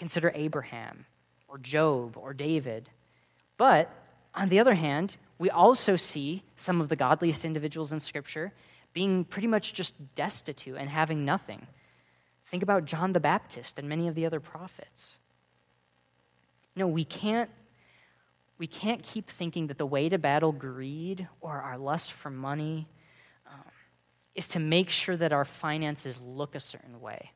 Consider 0.00 0.32
Abraham 0.34 1.04
or 1.46 1.58
Job 1.58 2.16
or 2.16 2.32
David. 2.32 2.88
But 3.58 3.92
on 4.34 4.48
the 4.48 4.58
other 4.58 4.72
hand, 4.72 5.18
we 5.38 5.50
also 5.50 5.94
see 5.94 6.42
some 6.56 6.80
of 6.80 6.88
the 6.88 6.96
godliest 6.96 7.44
individuals 7.44 7.92
in 7.92 8.00
Scripture 8.00 8.50
being 8.94 9.26
pretty 9.26 9.46
much 9.46 9.74
just 9.74 9.92
destitute 10.14 10.78
and 10.78 10.88
having 10.88 11.26
nothing. 11.26 11.66
Think 12.46 12.62
about 12.62 12.86
John 12.86 13.12
the 13.12 13.20
Baptist 13.20 13.78
and 13.78 13.90
many 13.90 14.08
of 14.08 14.14
the 14.14 14.24
other 14.24 14.40
prophets. 14.40 15.18
No, 16.74 16.86
we 16.86 17.04
can't 17.04 17.50
we 18.56 18.66
can't 18.66 19.02
keep 19.02 19.28
thinking 19.28 19.66
that 19.66 19.76
the 19.76 19.84
way 19.84 20.08
to 20.08 20.16
battle 20.16 20.52
greed 20.52 21.28
or 21.42 21.60
our 21.60 21.76
lust 21.76 22.10
for 22.10 22.30
money 22.30 22.88
um, 23.46 23.64
is 24.34 24.48
to 24.48 24.58
make 24.58 24.88
sure 24.88 25.18
that 25.18 25.34
our 25.34 25.44
finances 25.44 26.18
look 26.22 26.54
a 26.54 26.60
certain 26.60 27.02
way. 27.02 27.32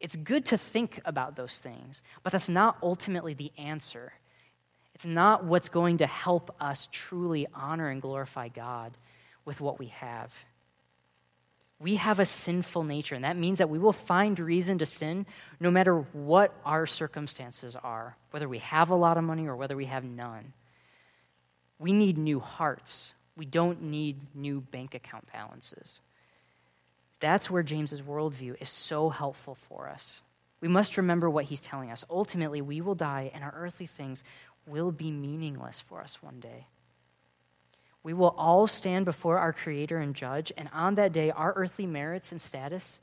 It's 0.00 0.16
good 0.16 0.46
to 0.46 0.58
think 0.58 1.00
about 1.04 1.36
those 1.36 1.60
things, 1.60 2.02
but 2.22 2.32
that's 2.32 2.48
not 2.48 2.78
ultimately 2.82 3.34
the 3.34 3.52
answer. 3.58 4.12
It's 4.94 5.06
not 5.06 5.44
what's 5.44 5.68
going 5.68 5.98
to 5.98 6.06
help 6.06 6.54
us 6.60 6.88
truly 6.92 7.46
honor 7.54 7.88
and 7.88 8.02
glorify 8.02 8.48
God 8.48 8.96
with 9.44 9.60
what 9.60 9.78
we 9.78 9.86
have. 9.88 10.32
We 11.80 11.96
have 11.96 12.18
a 12.18 12.24
sinful 12.24 12.82
nature, 12.82 13.14
and 13.14 13.24
that 13.24 13.36
means 13.36 13.58
that 13.58 13.70
we 13.70 13.78
will 13.78 13.92
find 13.92 14.38
reason 14.38 14.78
to 14.78 14.86
sin 14.86 15.26
no 15.60 15.70
matter 15.70 16.00
what 16.12 16.52
our 16.64 16.86
circumstances 16.86 17.76
are, 17.76 18.16
whether 18.32 18.48
we 18.48 18.58
have 18.58 18.90
a 18.90 18.96
lot 18.96 19.16
of 19.16 19.24
money 19.24 19.46
or 19.46 19.54
whether 19.54 19.76
we 19.76 19.84
have 19.84 20.04
none. 20.04 20.52
We 21.78 21.92
need 21.92 22.18
new 22.18 22.40
hearts. 22.40 23.14
We 23.36 23.46
don't 23.46 23.82
need 23.82 24.16
new 24.34 24.60
bank 24.60 24.94
account 24.94 25.32
balances. 25.32 26.00
That's 27.20 27.50
where 27.50 27.62
James's 27.62 28.02
worldview 28.02 28.60
is 28.60 28.68
so 28.68 29.08
helpful 29.08 29.56
for 29.68 29.88
us. 29.88 30.22
We 30.60 30.68
must 30.68 30.96
remember 30.96 31.28
what 31.30 31.46
he's 31.46 31.60
telling 31.60 31.90
us. 31.90 32.04
Ultimately, 32.10 32.60
we 32.60 32.80
will 32.80 32.94
die, 32.94 33.30
and 33.34 33.44
our 33.44 33.54
earthly 33.56 33.86
things 33.86 34.24
will 34.66 34.92
be 34.92 35.10
meaningless 35.10 35.80
for 35.80 36.00
us 36.00 36.22
one 36.22 36.40
day. 36.40 36.66
We 38.02 38.12
will 38.14 38.34
all 38.36 38.66
stand 38.66 39.04
before 39.04 39.38
our 39.38 39.52
Creator 39.52 39.98
and 39.98 40.14
Judge, 40.14 40.52
and 40.56 40.68
on 40.72 40.94
that 40.96 41.12
day, 41.12 41.30
our 41.30 41.52
earthly 41.54 41.86
merits 41.86 42.32
and 42.32 42.40
status 42.40 43.00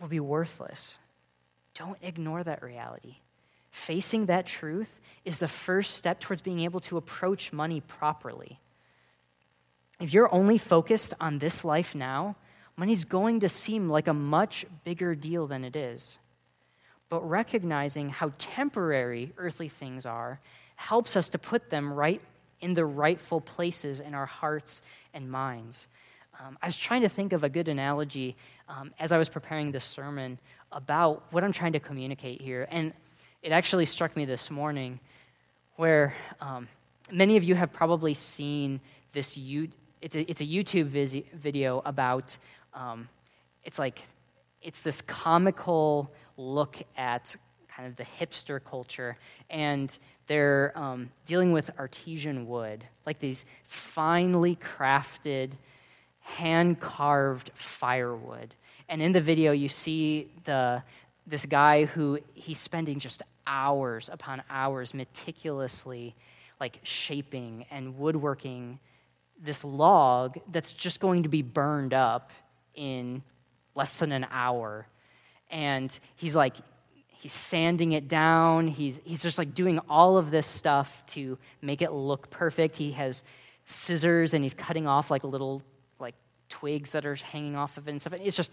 will 0.00 0.08
be 0.08 0.20
worthless. 0.20 0.98
Don't 1.74 1.98
ignore 2.02 2.42
that 2.42 2.62
reality. 2.62 3.16
Facing 3.70 4.26
that 4.26 4.46
truth 4.46 4.88
is 5.24 5.38
the 5.38 5.48
first 5.48 5.94
step 5.94 6.20
towards 6.20 6.42
being 6.42 6.60
able 6.60 6.80
to 6.80 6.96
approach 6.96 7.52
money 7.52 7.80
properly. 7.80 8.60
If 10.00 10.12
you're 10.12 10.32
only 10.32 10.58
focused 10.58 11.14
on 11.20 11.38
this 11.38 11.64
life 11.64 11.94
now, 11.94 12.36
money's 12.76 13.04
going 13.04 13.40
to 13.40 13.48
seem 13.48 13.88
like 13.88 14.08
a 14.08 14.14
much 14.14 14.64
bigger 14.84 15.14
deal 15.14 15.46
than 15.46 15.64
it 15.64 15.76
is. 15.76 16.18
But 17.08 17.28
recognizing 17.28 18.08
how 18.08 18.32
temporary 18.38 19.32
earthly 19.36 19.68
things 19.68 20.06
are 20.06 20.40
helps 20.76 21.16
us 21.16 21.28
to 21.30 21.38
put 21.38 21.70
them 21.70 21.92
right 21.92 22.20
in 22.60 22.74
the 22.74 22.84
rightful 22.84 23.40
places 23.40 24.00
in 24.00 24.14
our 24.14 24.26
hearts 24.26 24.82
and 25.12 25.30
minds. 25.30 25.86
Um, 26.40 26.58
I 26.62 26.66
was 26.66 26.76
trying 26.76 27.02
to 27.02 27.08
think 27.08 27.32
of 27.32 27.44
a 27.44 27.48
good 27.48 27.68
analogy 27.68 28.36
um, 28.68 28.92
as 28.98 29.12
I 29.12 29.18
was 29.18 29.28
preparing 29.28 29.70
this 29.70 29.84
sermon 29.84 30.38
about 30.72 31.22
what 31.30 31.44
I'm 31.44 31.52
trying 31.52 31.74
to 31.74 31.80
communicate 31.80 32.40
here. 32.40 32.66
And 32.70 32.92
it 33.42 33.52
actually 33.52 33.84
struck 33.84 34.16
me 34.16 34.24
this 34.24 34.50
morning 34.50 34.98
where 35.76 36.14
um, 36.40 36.66
many 37.12 37.36
of 37.36 37.44
you 37.44 37.54
have 37.54 37.72
probably 37.72 38.14
seen 38.14 38.80
this. 39.12 39.36
U- 39.36 39.68
it's, 40.00 40.16
a, 40.16 40.30
it's 40.30 40.40
a 40.40 40.46
YouTube 40.46 40.88
video 40.88 41.82
about 41.84 42.36
um, 42.74 43.08
it's 43.64 43.78
like 43.78 44.02
it's 44.62 44.80
this 44.80 45.02
comical 45.02 46.10
look 46.36 46.82
at 46.96 47.36
kind 47.74 47.88
of 47.88 47.96
the 47.96 48.04
hipster 48.04 48.60
culture, 48.62 49.16
and 49.50 49.98
they're 50.26 50.72
um, 50.76 51.10
dealing 51.26 51.52
with 51.52 51.70
artesian 51.78 52.46
wood, 52.46 52.84
like 53.04 53.18
these 53.18 53.44
finely 53.66 54.56
crafted, 54.56 55.52
hand 56.20 56.80
carved 56.80 57.50
firewood. 57.54 58.54
And 58.88 59.02
in 59.02 59.12
the 59.12 59.20
video, 59.20 59.52
you 59.52 59.68
see 59.68 60.30
the 60.44 60.82
this 61.26 61.46
guy 61.46 61.86
who 61.86 62.18
he's 62.34 62.58
spending 62.58 62.98
just 62.98 63.22
hours 63.46 64.10
upon 64.12 64.42
hours 64.50 64.94
meticulously 64.94 66.14
like 66.60 66.80
shaping 66.82 67.66
and 67.70 67.98
woodworking 67.98 68.78
this 69.42 69.64
log 69.64 70.38
that's 70.52 70.72
just 70.72 71.00
going 71.00 71.22
to 71.22 71.28
be 71.28 71.42
burned 71.42 71.92
up 71.92 72.30
in 72.74 73.22
less 73.74 73.96
than 73.96 74.12
an 74.12 74.26
hour. 74.30 74.86
And 75.50 75.96
he's 76.16 76.34
like, 76.34 76.56
he's 77.08 77.32
sanding 77.32 77.92
it 77.92 78.08
down. 78.08 78.68
He's, 78.68 79.00
he's 79.04 79.22
just 79.22 79.38
like 79.38 79.54
doing 79.54 79.78
all 79.88 80.16
of 80.16 80.30
this 80.30 80.46
stuff 80.46 81.04
to 81.08 81.38
make 81.62 81.82
it 81.82 81.92
look 81.92 82.30
perfect. 82.30 82.76
He 82.76 82.92
has 82.92 83.24
scissors 83.64 84.34
and 84.34 84.44
he's 84.44 84.54
cutting 84.54 84.86
off 84.86 85.10
like 85.10 85.24
little 85.24 85.62
like 85.98 86.14
twigs 86.48 86.90
that 86.90 87.06
are 87.06 87.14
hanging 87.14 87.56
off 87.56 87.76
of 87.78 87.88
it 87.88 87.92
and 87.92 88.00
stuff. 88.00 88.14
It's 88.14 88.36
just, 88.36 88.52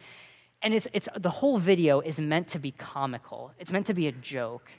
and 0.62 0.74
it's, 0.74 0.88
it's 0.94 1.10
the 1.18 1.30
whole 1.30 1.58
video 1.58 2.00
is 2.00 2.20
meant 2.20 2.50
to 2.50 2.60
be 2.60 2.72
comical. 2.72 3.52
It's 3.60 3.72
meant 3.72 3.88
to 3.88 3.94
be 3.94 4.08
a 4.08 4.12
joke. 4.12 4.72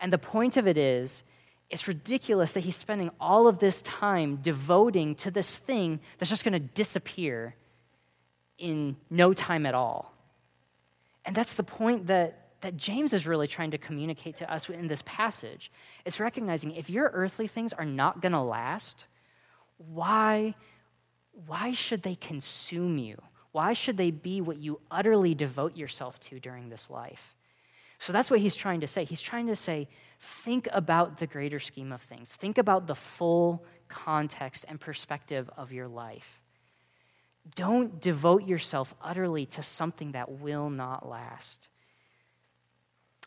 And 0.00 0.12
the 0.12 0.18
point 0.18 0.56
of 0.56 0.66
it 0.66 0.76
is, 0.76 1.22
it's 1.70 1.86
ridiculous 1.86 2.52
that 2.52 2.60
he's 2.60 2.76
spending 2.76 3.10
all 3.20 3.46
of 3.46 3.60
this 3.60 3.80
time 3.82 4.36
devoting 4.42 5.14
to 5.16 5.30
this 5.30 5.58
thing 5.58 6.00
that's 6.18 6.28
just 6.28 6.44
going 6.44 6.52
to 6.52 6.58
disappear 6.58 7.54
in 8.60 8.96
no 9.08 9.32
time 9.34 9.66
at 9.66 9.74
all. 9.74 10.14
And 11.24 11.34
that's 11.34 11.54
the 11.54 11.62
point 11.62 12.06
that, 12.06 12.50
that 12.60 12.76
James 12.76 13.12
is 13.12 13.26
really 13.26 13.46
trying 13.46 13.72
to 13.72 13.78
communicate 13.78 14.36
to 14.36 14.52
us 14.52 14.68
in 14.68 14.88
this 14.88 15.02
passage. 15.04 15.72
It's 16.04 16.20
recognizing 16.20 16.72
if 16.72 16.88
your 16.88 17.10
earthly 17.12 17.46
things 17.46 17.72
are 17.72 17.84
not 17.84 18.22
going 18.22 18.32
to 18.32 18.40
last, 18.40 19.06
why, 19.76 20.54
why 21.46 21.72
should 21.72 22.02
they 22.02 22.14
consume 22.14 22.98
you? 22.98 23.20
Why 23.52 23.72
should 23.72 23.96
they 23.96 24.10
be 24.10 24.40
what 24.40 24.58
you 24.58 24.80
utterly 24.90 25.34
devote 25.34 25.76
yourself 25.76 26.20
to 26.20 26.38
during 26.38 26.68
this 26.68 26.88
life? 26.88 27.34
So 27.98 28.12
that's 28.12 28.30
what 28.30 28.40
he's 28.40 28.54
trying 28.54 28.80
to 28.80 28.86
say. 28.86 29.04
He's 29.04 29.20
trying 29.20 29.48
to 29.48 29.56
say, 29.56 29.88
think 30.20 30.68
about 30.72 31.18
the 31.18 31.26
greater 31.26 31.58
scheme 31.58 31.92
of 31.92 32.00
things, 32.00 32.32
think 32.32 32.58
about 32.58 32.86
the 32.86 32.94
full 32.94 33.64
context 33.88 34.64
and 34.68 34.80
perspective 34.80 35.50
of 35.56 35.72
your 35.72 35.88
life. 35.88 36.39
Don't 37.56 38.00
devote 38.00 38.46
yourself 38.46 38.94
utterly 39.02 39.46
to 39.46 39.62
something 39.62 40.12
that 40.12 40.30
will 40.40 40.70
not 40.70 41.08
last. 41.08 41.68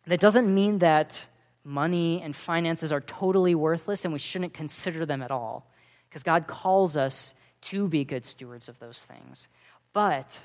That 0.06 0.20
doesn't 0.20 0.54
mean 0.54 0.80
that 0.80 1.26
money 1.64 2.22
and 2.22 2.36
finances 2.36 2.92
are 2.92 3.02
totally 3.02 3.56
worthless 3.56 4.06
and 4.06 4.14
we 4.14 4.20
shouldn't 4.20 4.54
consider 4.54 5.06
them 5.06 5.22
at 5.22 5.32
all, 5.32 5.70
because 6.10 6.24
God 6.24 6.48
calls 6.48 6.98
us 6.98 7.34
to 7.62 7.88
be 7.88 8.04
good 8.04 8.26
stewards 8.26 8.68
of 8.70 8.80
those 8.80 9.02
things. 9.02 9.48
But 9.94 10.40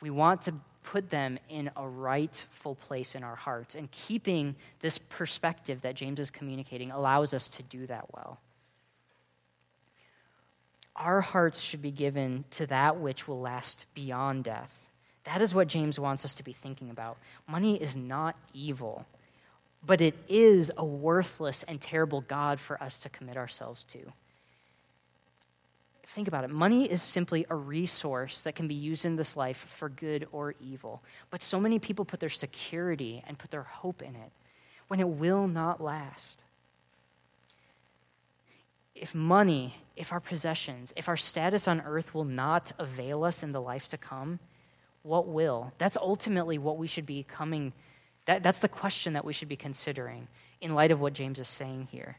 we 0.00 0.10
want 0.10 0.42
to 0.42 0.54
put 0.82 1.10
them 1.10 1.38
in 1.48 1.70
a 1.76 1.86
rightful 1.86 2.74
place 2.74 3.14
in 3.14 3.22
our 3.22 3.36
hearts. 3.36 3.74
And 3.74 3.90
keeping 3.90 4.56
this 4.80 4.98
perspective 4.98 5.82
that 5.82 5.94
James 5.94 6.18
is 6.18 6.30
communicating 6.30 6.90
allows 6.90 7.34
us 7.34 7.48
to 7.50 7.62
do 7.62 7.86
that 7.86 8.06
well. 8.12 8.40
Our 10.96 11.20
hearts 11.20 11.60
should 11.60 11.82
be 11.82 11.90
given 11.90 12.44
to 12.52 12.66
that 12.66 13.00
which 13.00 13.26
will 13.26 13.40
last 13.40 13.86
beyond 13.94 14.44
death. 14.44 14.70
That 15.24 15.40
is 15.40 15.54
what 15.54 15.68
James 15.68 15.98
wants 15.98 16.24
us 16.24 16.34
to 16.34 16.42
be 16.42 16.52
thinking 16.52 16.90
about. 16.90 17.16
Money 17.46 17.80
is 17.80 17.96
not 17.96 18.36
evil, 18.52 19.06
but 19.84 20.00
it 20.00 20.14
is 20.28 20.70
a 20.76 20.84
worthless 20.84 21.62
and 21.62 21.80
terrible 21.80 22.20
God 22.20 22.60
for 22.60 22.82
us 22.82 22.98
to 23.00 23.08
commit 23.08 23.36
ourselves 23.36 23.84
to 23.86 24.00
think 26.12 26.28
about 26.28 26.44
it. 26.44 26.50
Money 26.50 26.90
is 26.90 27.02
simply 27.02 27.46
a 27.48 27.54
resource 27.54 28.42
that 28.42 28.54
can 28.54 28.68
be 28.68 28.74
used 28.74 29.04
in 29.04 29.16
this 29.16 29.36
life 29.36 29.56
for 29.56 29.88
good 29.88 30.28
or 30.32 30.54
evil. 30.60 31.02
But 31.30 31.42
so 31.42 31.58
many 31.58 31.78
people 31.78 32.04
put 32.04 32.20
their 32.20 32.28
security 32.28 33.22
and 33.26 33.38
put 33.38 33.50
their 33.50 33.62
hope 33.62 34.02
in 34.02 34.14
it 34.14 34.32
when 34.88 35.00
it 35.00 35.08
will 35.08 35.48
not 35.48 35.82
last. 35.82 36.44
If 38.94 39.14
money, 39.14 39.76
if 39.96 40.12
our 40.12 40.20
possessions, 40.20 40.92
if 40.96 41.08
our 41.08 41.16
status 41.16 41.68
on 41.68 41.80
earth 41.82 42.14
will 42.14 42.24
not 42.24 42.72
avail 42.78 43.24
us 43.24 43.42
in 43.42 43.52
the 43.52 43.60
life 43.60 43.88
to 43.88 43.96
come, 43.96 44.38
what 45.02 45.26
will? 45.26 45.72
That's 45.78 45.96
ultimately 45.96 46.58
what 46.58 46.78
we 46.78 46.86
should 46.86 47.06
be 47.06 47.24
coming. 47.24 47.72
That, 48.26 48.42
that's 48.42 48.60
the 48.60 48.68
question 48.68 49.14
that 49.14 49.24
we 49.24 49.32
should 49.32 49.48
be 49.48 49.56
considering 49.56 50.28
in 50.60 50.74
light 50.74 50.92
of 50.92 51.00
what 51.00 51.12
James 51.12 51.38
is 51.38 51.48
saying 51.48 51.88
here 51.90 52.16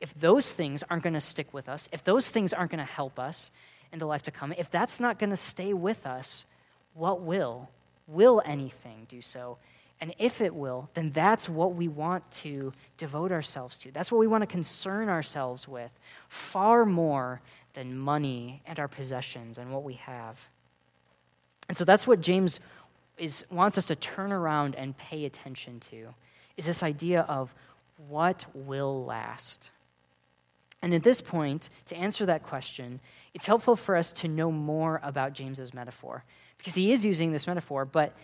if 0.00 0.18
those 0.18 0.50
things 0.50 0.82
aren't 0.88 1.02
going 1.02 1.14
to 1.14 1.20
stick 1.20 1.52
with 1.52 1.68
us, 1.68 1.88
if 1.92 2.02
those 2.02 2.30
things 2.30 2.52
aren't 2.52 2.70
going 2.70 2.84
to 2.84 2.90
help 2.90 3.18
us 3.18 3.50
in 3.92 3.98
the 3.98 4.06
life 4.06 4.22
to 4.22 4.30
come, 4.30 4.54
if 4.56 4.70
that's 4.70 4.98
not 4.98 5.18
going 5.18 5.30
to 5.30 5.36
stay 5.36 5.74
with 5.74 6.06
us, 6.06 6.46
what 6.94 7.20
will? 7.20 7.68
Will 8.08 8.42
anything 8.44 9.06
do 9.08 9.20
so? 9.20 9.58
And 10.00 10.14
if 10.18 10.40
it 10.40 10.54
will, 10.54 10.88
then 10.94 11.10
that's 11.12 11.48
what 11.48 11.74
we 11.74 11.86
want 11.86 12.28
to 12.30 12.72
devote 12.96 13.32
ourselves 13.32 13.76
to. 13.78 13.90
That's 13.90 14.10
what 14.10 14.18
we 14.18 14.26
want 14.26 14.42
to 14.42 14.46
concern 14.46 15.10
ourselves 15.10 15.68
with, 15.68 15.90
far 16.28 16.86
more 16.86 17.42
than 17.74 17.98
money 17.98 18.62
and 18.66 18.78
our 18.78 18.88
possessions 18.88 19.58
and 19.58 19.70
what 19.70 19.84
we 19.84 19.94
have. 19.94 20.48
And 21.68 21.76
so 21.76 21.84
that's 21.84 22.06
what 22.06 22.20
James 22.20 22.60
is, 23.18 23.44
wants 23.50 23.76
us 23.76 23.86
to 23.86 23.94
turn 23.94 24.32
around 24.32 24.74
and 24.74 24.96
pay 24.96 25.26
attention 25.26 25.80
to, 25.80 26.14
is 26.56 26.66
this 26.66 26.82
idea 26.82 27.20
of 27.22 27.54
what 28.08 28.46
will 28.54 29.04
last. 29.04 29.70
And 30.82 30.94
at 30.94 31.02
this 31.02 31.20
point, 31.20 31.68
to 31.86 31.96
answer 31.96 32.24
that 32.26 32.42
question, 32.42 33.00
it's 33.34 33.46
helpful 33.46 33.76
for 33.76 33.96
us 33.96 34.12
to 34.12 34.28
know 34.28 34.50
more 34.50 34.98
about 35.02 35.34
James's 35.34 35.74
metaphor 35.74 36.24
because 36.56 36.74
he 36.74 36.90
is 36.90 37.04
using 37.04 37.32
this 37.32 37.46
metaphor, 37.46 37.84
but 37.84 38.14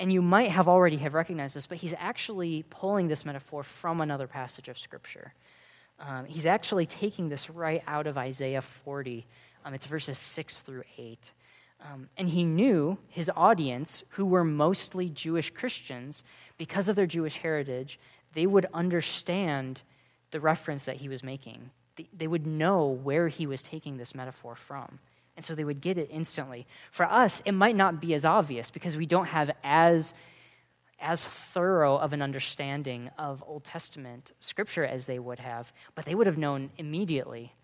and 0.00 0.12
you 0.12 0.20
might 0.20 0.50
have 0.50 0.66
already 0.66 0.96
have 0.96 1.14
recognized 1.14 1.54
this, 1.54 1.68
but 1.68 1.78
he's 1.78 1.94
actually 1.96 2.64
pulling 2.70 3.06
this 3.06 3.24
metaphor 3.24 3.62
from 3.62 4.00
another 4.00 4.26
passage 4.26 4.68
of 4.68 4.78
Scripture. 4.78 5.32
Um, 6.00 6.24
he's 6.24 6.46
actually 6.46 6.86
taking 6.86 7.28
this 7.28 7.48
right 7.48 7.82
out 7.86 8.08
of 8.08 8.18
Isaiah 8.18 8.62
40. 8.62 9.24
Um, 9.64 9.74
it's 9.74 9.86
verses 9.86 10.18
6 10.18 10.60
through 10.60 10.82
8. 10.98 11.32
Um, 11.82 12.08
and 12.16 12.28
he 12.28 12.42
knew 12.42 12.98
his 13.08 13.30
audience, 13.36 14.02
who 14.10 14.26
were 14.26 14.44
mostly 14.44 15.08
Jewish 15.10 15.50
Christians, 15.50 16.24
because 16.58 16.88
of 16.88 16.96
their 16.96 17.06
Jewish 17.06 17.36
heritage, 17.36 18.00
they 18.34 18.46
would 18.46 18.66
understand 18.74 19.82
the 20.32 20.40
reference 20.40 20.84
that 20.86 20.96
he 20.96 21.08
was 21.08 21.22
making 21.22 21.70
they 22.16 22.26
would 22.26 22.46
know 22.46 22.86
where 22.86 23.28
he 23.28 23.46
was 23.46 23.62
taking 23.62 23.96
this 23.96 24.14
metaphor 24.14 24.54
from. 24.54 24.98
And 25.40 25.44
so 25.46 25.54
they 25.54 25.64
would 25.64 25.80
get 25.80 25.96
it 25.96 26.10
instantly. 26.12 26.66
For 26.90 27.06
us, 27.06 27.40
it 27.46 27.52
might 27.52 27.74
not 27.74 27.98
be 27.98 28.12
as 28.12 28.26
obvious 28.26 28.70
because 28.70 28.94
we 28.94 29.06
don't 29.06 29.24
have 29.24 29.50
as, 29.64 30.12
as 31.00 31.26
thorough 31.26 31.96
of 31.96 32.12
an 32.12 32.20
understanding 32.20 33.08
of 33.18 33.42
Old 33.46 33.64
Testament 33.64 34.32
scripture 34.40 34.84
as 34.84 35.06
they 35.06 35.18
would 35.18 35.38
have, 35.38 35.72
but 35.94 36.04
they 36.04 36.14
would 36.14 36.26
have 36.26 36.36
known 36.36 36.68
immediately 36.76 37.54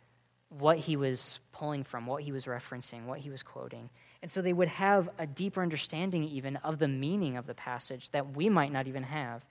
what 0.48 0.78
he 0.78 0.96
was 0.96 1.38
pulling 1.52 1.84
from, 1.84 2.06
what 2.06 2.22
he 2.22 2.32
was 2.32 2.46
referencing, 2.46 3.04
what 3.04 3.18
he 3.18 3.28
was 3.28 3.42
quoting. 3.42 3.90
And 4.22 4.32
so 4.32 4.40
they 4.40 4.54
would 4.54 4.68
have 4.68 5.10
a 5.18 5.26
deeper 5.26 5.60
understanding, 5.60 6.24
even, 6.24 6.56
of 6.56 6.78
the 6.78 6.88
meaning 6.88 7.36
of 7.36 7.46
the 7.46 7.52
passage 7.52 8.08
that 8.12 8.34
we 8.34 8.48
might 8.48 8.72
not 8.72 8.86
even 8.86 9.02
have. 9.02 9.44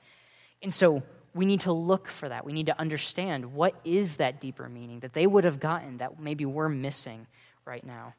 And 0.64 0.74
so 0.74 1.04
we 1.36 1.46
need 1.46 1.60
to 1.62 1.72
look 1.72 2.08
for 2.08 2.28
that. 2.28 2.44
We 2.44 2.54
need 2.54 2.66
to 2.66 2.80
understand 2.80 3.54
what 3.54 3.76
is 3.86 4.16
that 4.16 4.42
deeper 4.42 4.68
meaning 4.68 5.02
that 5.02 5.14
they 5.14 5.28
would 5.28 5.44
have 5.44 5.60
gotten 5.60 6.00
that 6.00 6.20
maybe 6.20 6.44
we're 6.44 6.70
missing 6.70 7.28
right 7.66 7.86
now. 7.86 8.14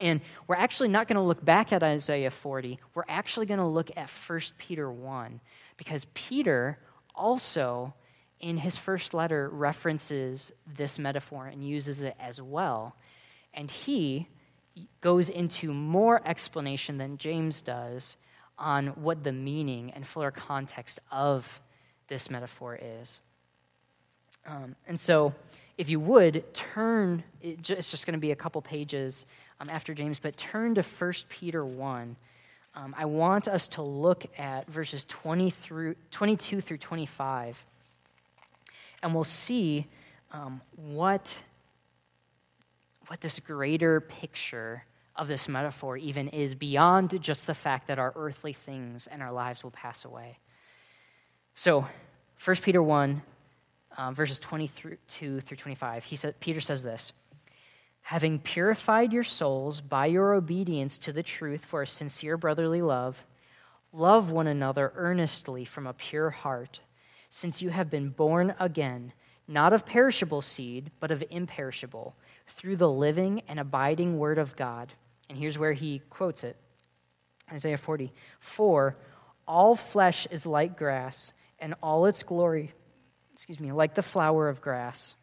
And 0.00 0.20
we're 0.46 0.56
actually 0.56 0.88
not 0.88 1.08
going 1.08 1.16
to 1.16 1.22
look 1.22 1.42
back 1.44 1.72
at 1.72 1.82
Isaiah 1.82 2.30
40. 2.30 2.78
We're 2.94 3.04
actually 3.08 3.46
going 3.46 3.60
to 3.60 3.66
look 3.66 3.90
at 3.96 4.10
1 4.10 4.40
Peter 4.58 4.90
1 4.90 5.40
because 5.76 6.06
Peter 6.12 6.78
also 7.14 7.94
in 8.40 8.58
his 8.58 8.76
first 8.76 9.14
letter 9.14 9.48
references 9.48 10.52
this 10.76 10.98
metaphor 10.98 11.46
and 11.46 11.66
uses 11.66 12.02
it 12.02 12.14
as 12.20 12.40
well. 12.40 12.94
And 13.54 13.70
he 13.70 14.28
goes 15.00 15.30
into 15.30 15.72
more 15.72 16.20
explanation 16.26 16.98
than 16.98 17.16
James 17.16 17.62
does 17.62 18.16
on 18.58 18.88
what 18.88 19.24
the 19.24 19.32
meaning 19.32 19.92
and 19.92 20.06
fuller 20.06 20.30
context 20.30 21.00
of 21.10 21.60
this 22.08 22.30
metaphor 22.30 22.78
is. 22.80 23.20
Um, 24.46 24.76
and 24.86 24.98
so, 25.00 25.34
if 25.78 25.88
you 25.90 26.00
would 26.00 26.54
turn, 26.54 27.22
it's 27.42 27.90
just 27.90 28.06
going 28.06 28.14
to 28.14 28.20
be 28.20 28.30
a 28.30 28.36
couple 28.36 28.62
pages 28.62 29.26
um, 29.60 29.68
after 29.70 29.94
James, 29.94 30.18
but 30.18 30.36
turn 30.36 30.74
to 30.74 30.82
1 30.82 31.12
Peter 31.28 31.64
1. 31.64 32.16
Um, 32.74 32.94
I 32.96 33.04
want 33.04 33.48
us 33.48 33.68
to 33.68 33.82
look 33.82 34.26
at 34.38 34.68
verses 34.68 35.04
20 35.06 35.50
through, 35.50 35.96
22 36.10 36.60
through 36.60 36.78
25, 36.78 37.64
and 39.02 39.14
we'll 39.14 39.24
see 39.24 39.86
um, 40.32 40.60
what, 40.76 41.38
what 43.08 43.20
this 43.20 43.38
greater 43.40 44.00
picture 44.00 44.84
of 45.14 45.28
this 45.28 45.48
metaphor 45.48 45.96
even 45.96 46.28
is 46.28 46.54
beyond 46.54 47.20
just 47.22 47.46
the 47.46 47.54
fact 47.54 47.88
that 47.88 47.98
our 47.98 48.12
earthly 48.16 48.52
things 48.52 49.06
and 49.06 49.22
our 49.22 49.32
lives 49.32 49.62
will 49.62 49.70
pass 49.70 50.04
away. 50.04 50.38
So, 51.54 51.86
1 52.44 52.56
Peter 52.56 52.82
1, 52.82 53.22
um, 53.96 54.14
verses 54.14 54.38
22 54.38 55.40
through 55.40 55.56
25, 55.56 56.04
he 56.04 56.16
said, 56.16 56.38
Peter 56.40 56.60
says 56.60 56.82
this 56.82 57.12
Having 58.02 58.38
purified 58.40 59.12
your 59.12 59.24
souls 59.24 59.80
by 59.80 60.06
your 60.06 60.34
obedience 60.34 60.98
to 60.98 61.12
the 61.12 61.22
truth 61.22 61.64
for 61.64 61.82
a 61.82 61.86
sincere 61.86 62.36
brotherly 62.36 62.82
love, 62.82 63.26
love 63.92 64.30
one 64.30 64.46
another 64.46 64.92
earnestly 64.94 65.64
from 65.64 65.86
a 65.86 65.92
pure 65.92 66.30
heart, 66.30 66.80
since 67.30 67.60
you 67.60 67.70
have 67.70 67.90
been 67.90 68.10
born 68.10 68.54
again, 68.60 69.12
not 69.48 69.72
of 69.72 69.84
perishable 69.84 70.42
seed, 70.42 70.90
but 71.00 71.10
of 71.10 71.24
imperishable, 71.30 72.14
through 72.46 72.76
the 72.76 72.88
living 72.88 73.42
and 73.48 73.58
abiding 73.58 74.18
word 74.18 74.38
of 74.38 74.54
God. 74.54 74.92
And 75.28 75.36
here's 75.36 75.58
where 75.58 75.72
he 75.72 76.00
quotes 76.10 76.44
it 76.44 76.56
Isaiah 77.52 77.78
40 77.78 78.12
For 78.38 78.96
all 79.48 79.74
flesh 79.74 80.26
is 80.30 80.46
like 80.46 80.76
grass 80.76 81.32
and 81.58 81.74
all 81.82 82.06
its 82.06 82.22
glory, 82.22 82.72
excuse 83.36 83.60
me, 83.60 83.70
like 83.70 83.94
the 83.94 84.02
flower 84.02 84.48
of 84.48 84.62
grass. 84.62 85.14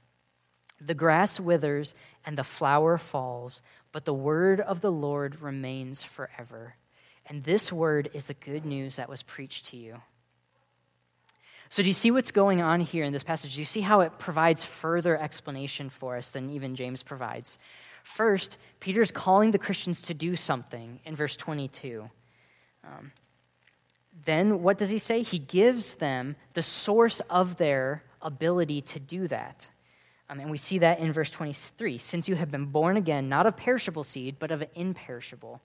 The 0.79 0.93
grass 0.93 1.39
withers 1.39 1.95
and 2.23 2.37
the 2.37 2.43
flower 2.43 2.99
falls, 2.99 3.63
but 3.91 4.05
the 4.05 4.13
word 4.13 4.61
of 4.61 4.81
the 4.81 4.91
Lord 4.91 5.41
remains 5.41 6.03
forever. 6.03 6.75
And 7.25 7.43
this 7.43 7.73
word 7.73 8.11
is 8.13 8.27
the 8.27 8.35
good 8.35 8.65
news 8.65 8.97
that 8.97 9.09
was 9.09 9.23
preached 9.23 9.65
to 9.67 9.77
you. 9.77 9.99
So, 11.69 11.81
do 11.81 11.89
you 11.89 11.93
see 11.93 12.11
what's 12.11 12.29
going 12.29 12.61
on 12.61 12.81
here 12.81 13.03
in 13.03 13.13
this 13.13 13.23
passage? 13.23 13.55
Do 13.55 13.61
you 13.61 13.65
see 13.65 13.81
how 13.81 14.01
it 14.01 14.19
provides 14.19 14.63
further 14.63 15.17
explanation 15.17 15.89
for 15.89 16.15
us 16.15 16.29
than 16.29 16.51
even 16.51 16.75
James 16.75 17.01
provides? 17.01 17.57
First, 18.03 18.59
Peter's 18.79 19.09
calling 19.09 19.49
the 19.49 19.57
Christians 19.57 20.03
to 20.03 20.13
do 20.13 20.35
something 20.35 20.99
in 21.03 21.15
verse 21.15 21.35
22. 21.35 22.07
Um, 22.83 23.11
then 24.25 24.61
what 24.61 24.77
does 24.77 24.89
he 24.89 24.99
say? 24.99 25.21
He 25.21 25.39
gives 25.39 25.95
them 25.95 26.35
the 26.53 26.63
source 26.63 27.19
of 27.29 27.57
their 27.57 28.03
ability 28.21 28.81
to 28.81 28.99
do 28.99 29.27
that. 29.27 29.67
Um, 30.29 30.39
and 30.39 30.49
we 30.49 30.57
see 30.57 30.79
that 30.79 30.99
in 30.99 31.11
verse 31.11 31.29
23 31.29 31.97
since 31.97 32.27
you 32.27 32.35
have 32.35 32.49
been 32.49 32.65
born 32.65 32.97
again, 32.97 33.29
not 33.29 33.45
of 33.45 33.57
perishable 33.57 34.03
seed, 34.03 34.37
but 34.39 34.51
of 34.51 34.63
imperishable. 34.75 35.61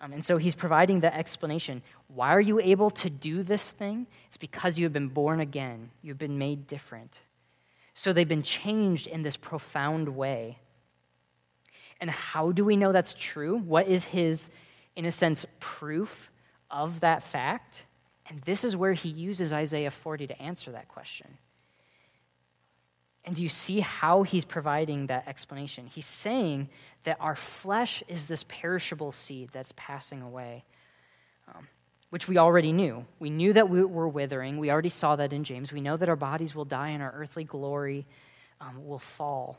Um, 0.00 0.12
and 0.12 0.24
so 0.24 0.36
he's 0.36 0.54
providing 0.54 1.00
the 1.00 1.14
explanation. 1.14 1.82
Why 2.08 2.28
are 2.34 2.40
you 2.40 2.60
able 2.60 2.90
to 2.90 3.10
do 3.10 3.42
this 3.42 3.72
thing? 3.72 4.06
It's 4.28 4.36
because 4.36 4.78
you 4.78 4.84
have 4.84 4.92
been 4.92 5.08
born 5.08 5.40
again, 5.40 5.90
you've 6.02 6.18
been 6.18 6.38
made 6.38 6.66
different. 6.66 7.22
So 7.94 8.12
they've 8.12 8.28
been 8.28 8.44
changed 8.44 9.08
in 9.08 9.22
this 9.22 9.36
profound 9.36 10.10
way. 10.10 10.58
And 12.00 12.10
how 12.10 12.52
do 12.52 12.64
we 12.64 12.76
know 12.76 12.92
that's 12.92 13.14
true? 13.14 13.58
What 13.58 13.88
is 13.88 14.04
his, 14.04 14.50
in 14.94 15.04
a 15.04 15.10
sense, 15.10 15.44
proof 15.58 16.30
of 16.70 17.00
that 17.00 17.22
fact? 17.22 17.86
And 18.28 18.40
this 18.42 18.64
is 18.64 18.76
where 18.76 18.92
he 18.92 19.08
uses 19.08 19.52
Isaiah 19.52 19.90
40 19.90 20.26
to 20.28 20.42
answer 20.42 20.72
that 20.72 20.88
question. 20.88 21.38
And 23.24 23.36
do 23.36 23.42
you 23.42 23.48
see 23.48 23.80
how 23.80 24.22
he's 24.22 24.44
providing 24.44 25.06
that 25.06 25.28
explanation? 25.28 25.86
He's 25.86 26.06
saying 26.06 26.68
that 27.04 27.18
our 27.20 27.36
flesh 27.36 28.02
is 28.08 28.26
this 28.26 28.44
perishable 28.44 29.12
seed 29.12 29.50
that's 29.52 29.72
passing 29.76 30.22
away, 30.22 30.64
um, 31.54 31.68
which 32.10 32.26
we 32.26 32.38
already 32.38 32.72
knew. 32.72 33.04
We 33.18 33.28
knew 33.30 33.52
that 33.52 33.68
we 33.68 33.84
were 33.84 34.08
withering. 34.08 34.58
We 34.58 34.70
already 34.70 34.88
saw 34.88 35.16
that 35.16 35.32
in 35.32 35.44
James. 35.44 35.72
We 35.72 35.82
know 35.82 35.96
that 35.96 36.08
our 36.08 36.16
bodies 36.16 36.54
will 36.54 36.64
die 36.64 36.88
and 36.88 37.02
our 37.02 37.12
earthly 37.12 37.44
glory 37.44 38.06
um, 38.60 38.86
will 38.86 38.98
fall. 38.98 39.58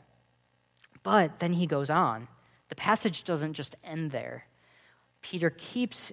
But 1.02 1.38
then 1.38 1.52
he 1.52 1.66
goes 1.66 1.90
on. 1.90 2.28
The 2.68 2.74
passage 2.74 3.24
doesn't 3.24 3.54
just 3.54 3.76
end 3.84 4.10
there. 4.10 4.46
Peter 5.22 5.50
keeps 5.50 6.12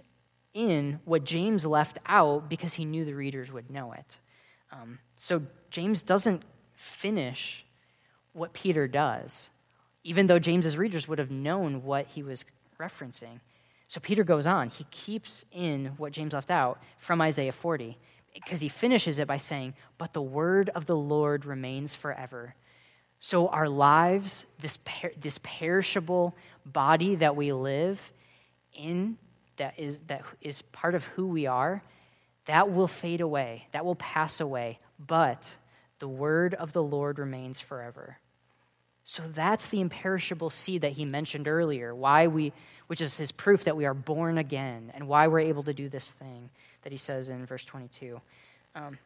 in 0.58 1.00
what 1.06 1.24
James 1.24 1.68
left 1.68 2.00
out 2.08 2.50
because 2.50 2.74
he 2.74 2.84
knew 2.84 3.06
the 3.06 3.14
readers 3.14 3.52
would 3.52 3.70
know 3.70 3.92
it. 3.92 4.18
Um, 4.72 4.98
so 5.16 5.44
James 5.70 6.02
doesn't 6.02 6.42
finish 6.74 7.64
what 8.34 8.54
Peter 8.54 8.88
does, 8.88 9.52
even 10.04 10.26
though 10.26 10.40
James's 10.40 10.76
readers 10.76 11.08
would 11.08 11.20
have 11.20 11.30
known 11.30 11.84
what 11.84 12.08
he 12.08 12.24
was 12.24 12.44
referencing. 12.80 13.40
So 13.88 14.00
Peter 14.00 14.24
goes 14.24 14.48
on. 14.48 14.70
He 14.70 14.86
keeps 14.90 15.46
in 15.52 15.92
what 15.98 16.12
James 16.12 16.34
left 16.34 16.50
out 16.50 16.82
from 16.98 17.22
Isaiah 17.22 17.52
40 17.52 17.96
because 18.34 18.60
he 18.60 18.68
finishes 18.68 19.20
it 19.20 19.28
by 19.28 19.38
saying, 19.38 19.76
But 20.00 20.14
the 20.14 20.24
word 20.24 20.72
of 20.74 20.88
the 20.88 20.96
Lord 20.96 21.46
remains 21.46 21.94
forever. 21.94 22.56
So 23.20 23.48
our 23.50 23.70
lives, 23.70 24.48
this, 24.60 24.78
per- 24.84 25.14
this 25.22 25.40
perishable 25.44 26.36
body 26.66 27.14
that 27.16 27.36
we 27.36 27.54
live 27.54 28.12
in, 28.74 29.20
that 29.58 29.74
is, 29.78 29.98
that 30.08 30.24
is 30.42 30.62
part 30.62 30.96
of 30.96 31.04
who 31.06 31.28
we 31.28 31.46
are, 31.46 31.82
that 32.46 32.72
will 32.72 32.88
fade 32.88 33.22
away, 33.22 33.68
that 33.72 33.86
will 33.86 33.96
pass 33.96 34.40
away. 34.40 34.80
But 35.06 35.54
the 36.00 36.08
word 36.08 36.54
of 36.54 36.74
the 36.74 36.84
Lord 36.84 37.20
remains 37.20 37.60
forever. 37.60 38.18
So 39.04 39.24
that's 39.34 39.70
the 39.70 39.80
imperishable 39.80 40.50
seed 40.50 40.82
that 40.82 40.92
he 40.92 41.06
mentioned 41.06 41.48
earlier, 41.48 41.96
why 41.96 42.28
we, 42.28 42.52
which 42.88 43.00
is 43.00 43.18
his 43.18 43.32
proof 43.32 43.64
that 43.64 43.78
we 43.78 43.86
are 43.86 43.94
born 43.94 44.38
again 44.38 44.92
and 44.94 45.08
why 45.08 45.28
we're 45.28 45.40
able 45.40 45.64
to 45.64 45.74
do 45.74 45.88
this 45.88 46.12
thing 46.12 46.50
that 46.82 46.92
he 46.92 46.98
says 46.98 47.30
in 47.30 47.46
verse 47.46 47.64
22. 47.64 48.20
Um, 48.76 48.98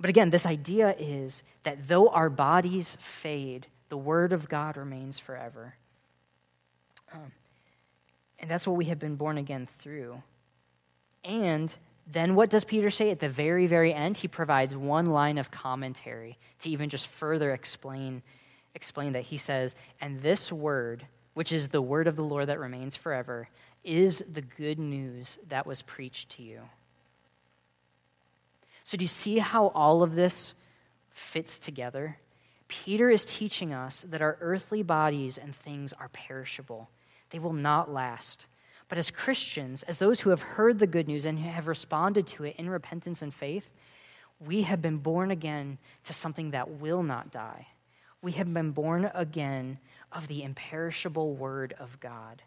but 0.00 0.10
again, 0.10 0.30
this 0.30 0.44
idea 0.44 0.94
is 0.98 1.44
that 1.62 1.86
though 1.86 2.08
our 2.08 2.28
bodies 2.28 2.96
fade, 3.00 3.66
the 3.90 3.96
word 3.96 4.32
of 4.32 4.48
God 4.48 4.76
remains 4.76 5.18
forever. 5.20 5.74
Um, 7.12 7.30
and 8.44 8.50
that's 8.50 8.66
what 8.66 8.76
we 8.76 8.84
have 8.84 8.98
been 8.98 9.16
born 9.16 9.38
again 9.38 9.66
through. 9.78 10.22
And 11.24 11.74
then 12.12 12.34
what 12.34 12.50
does 12.50 12.62
Peter 12.62 12.90
say 12.90 13.10
at 13.10 13.18
the 13.18 13.30
very, 13.30 13.66
very 13.66 13.94
end? 13.94 14.18
He 14.18 14.28
provides 14.28 14.76
one 14.76 15.06
line 15.06 15.38
of 15.38 15.50
commentary 15.50 16.36
to 16.58 16.68
even 16.68 16.90
just 16.90 17.06
further 17.06 17.54
explain, 17.54 18.20
explain 18.74 19.14
that. 19.14 19.22
He 19.22 19.38
says, 19.38 19.76
And 19.98 20.20
this 20.20 20.52
word, 20.52 21.06
which 21.32 21.52
is 21.52 21.68
the 21.68 21.80
word 21.80 22.06
of 22.06 22.16
the 22.16 22.22
Lord 22.22 22.48
that 22.48 22.60
remains 22.60 22.96
forever, 22.96 23.48
is 23.82 24.22
the 24.30 24.42
good 24.42 24.78
news 24.78 25.38
that 25.48 25.66
was 25.66 25.80
preached 25.80 26.28
to 26.32 26.42
you. 26.42 26.60
So, 28.82 28.98
do 28.98 29.04
you 29.04 29.08
see 29.08 29.38
how 29.38 29.68
all 29.68 30.02
of 30.02 30.14
this 30.14 30.52
fits 31.12 31.58
together? 31.58 32.18
Peter 32.68 33.08
is 33.08 33.24
teaching 33.24 33.72
us 33.72 34.04
that 34.10 34.20
our 34.20 34.36
earthly 34.42 34.82
bodies 34.82 35.38
and 35.38 35.56
things 35.56 35.94
are 35.94 36.10
perishable, 36.10 36.90
they 37.34 37.40
will 37.40 37.52
not 37.52 37.92
last. 37.92 38.46
But 38.88 38.96
as 38.96 39.10
Christians, 39.10 39.82
as 39.82 39.98
those 39.98 40.20
who 40.20 40.30
have 40.30 40.40
heard 40.40 40.78
the 40.78 40.86
good 40.86 41.08
news 41.08 41.26
and 41.26 41.36
have 41.40 41.66
responded 41.66 42.28
to 42.28 42.44
it 42.44 42.54
in 42.58 42.70
repentance 42.70 43.22
and 43.22 43.34
faith, 43.34 43.72
we 44.38 44.62
have 44.62 44.80
been 44.80 44.98
born 44.98 45.32
again 45.32 45.78
to 46.04 46.12
something 46.12 46.52
that 46.52 46.78
will 46.78 47.02
not 47.02 47.32
die. 47.32 47.66
We 48.22 48.30
have 48.32 48.54
been 48.54 48.70
born 48.70 49.10
again 49.12 49.78
of 50.12 50.28
the 50.28 50.44
imperishable 50.44 51.34
word 51.34 51.74
of 51.80 51.98
God. 51.98 52.40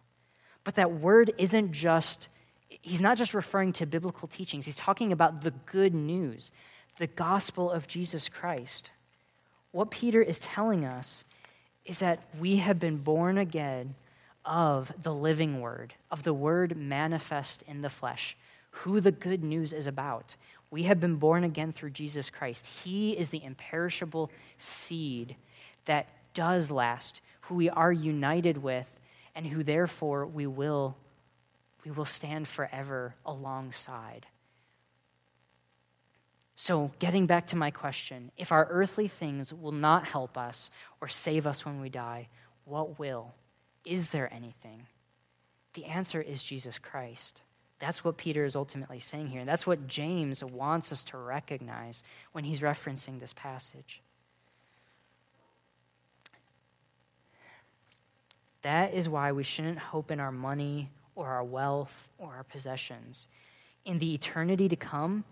But 0.64 0.76
that 0.76 0.94
word 0.94 1.34
isn't 1.38 1.74
just, 1.74 2.30
he's 2.70 3.02
not 3.02 3.18
just 3.18 3.34
referring 3.34 3.74
to 3.74 3.86
biblical 3.86 4.30
teachings, 4.30 4.66
he's 4.66 4.78
talking 4.78 5.12
about 5.12 5.42
the 5.42 5.52
good 5.66 5.94
news, 5.94 6.54
the 6.98 7.08
gospel 7.08 7.70
of 7.70 7.90
Jesus 7.90 8.30
Christ. 8.30 8.92
What 9.72 9.92
Peter 9.92 10.22
is 10.22 10.40
telling 10.40 10.86
us 10.86 11.26
is 11.84 12.00
that 12.00 12.24
we 12.40 12.56
have 12.56 12.80
been 12.80 13.00
born 13.00 13.38
again 13.38 13.96
of 14.48 14.92
the 15.04 15.14
living 15.14 15.60
word, 15.60 15.94
of 16.10 16.24
the 16.24 16.34
word 16.34 16.76
manifest 16.76 17.64
in 17.68 17.82
the 17.82 17.90
flesh, 17.90 18.36
who 18.72 19.00
the 19.00 19.12
good 19.12 19.44
news 19.44 19.74
is 19.74 19.86
about. 19.86 20.36
We 20.72 20.84
have 20.84 21.00
been 21.00 21.18
born 21.18 21.44
again 21.44 21.74
through 21.74 21.92
Jesus 21.92 22.30
Christ. 22.30 22.66
He 22.84 23.12
is 23.12 23.30
the 23.30 23.44
imperishable 23.44 24.32
seed 24.58 25.36
that 25.86 26.08
does 26.34 26.72
last, 26.72 27.22
who 27.42 27.56
we 27.56 27.70
are 27.70 27.92
united 27.92 28.58
with, 28.58 28.88
and 29.36 29.46
who 29.46 29.64
therefore 29.64 30.26
we 30.26 30.48
will, 30.48 30.96
we 31.86 31.92
will 31.92 32.06
stand 32.06 32.48
forever 32.48 33.16
alongside. 33.26 34.26
So, 36.56 36.92
getting 36.98 37.28
back 37.28 37.48
to 37.48 37.56
my 37.56 37.70
question 37.70 38.32
if 38.36 38.52
our 38.52 38.68
earthly 38.70 39.08
things 39.08 39.54
will 39.54 39.72
not 39.72 40.06
help 40.06 40.38
us 40.38 40.72
or 41.02 41.08
save 41.08 41.46
us 41.46 41.66
when 41.66 41.82
we 41.82 41.90
die, 41.90 42.30
what 42.66 42.98
will? 42.98 43.34
Is 43.88 44.10
there 44.10 44.32
anything? 44.34 44.86
The 45.74 45.86
answer 45.86 46.22
is 46.22 46.44
Jesus 46.44 46.78
Christ. 46.78 47.42
That's 47.80 48.04
what 48.04 48.18
Peter 48.18 48.44
is 48.44 48.56
ultimately 48.56 49.00
saying 49.00 49.28
here. 49.28 49.40
And 49.40 49.48
that's 49.48 49.66
what 49.66 49.88
James 49.88 50.44
wants 50.44 50.92
us 50.92 51.04
to 51.06 51.18
recognize 51.18 52.04
when 52.34 52.44
he's 52.44 52.60
referencing 52.60 53.20
this 53.20 53.34
passage. 53.34 54.02
That 58.64 58.94
is 58.94 59.08
why 59.08 59.32
we 59.32 59.44
shouldn't 59.44 59.80
hope 59.80 60.12
in 60.12 60.20
our 60.20 60.32
money 60.32 60.90
or 61.16 61.28
our 61.28 61.44
wealth 61.44 62.10
or 62.18 62.34
our 62.34 62.44
possessions. 62.44 63.30
In 63.86 64.00
the 64.00 64.14
eternity 64.14 64.68
to 64.68 64.76
come, 64.76 65.24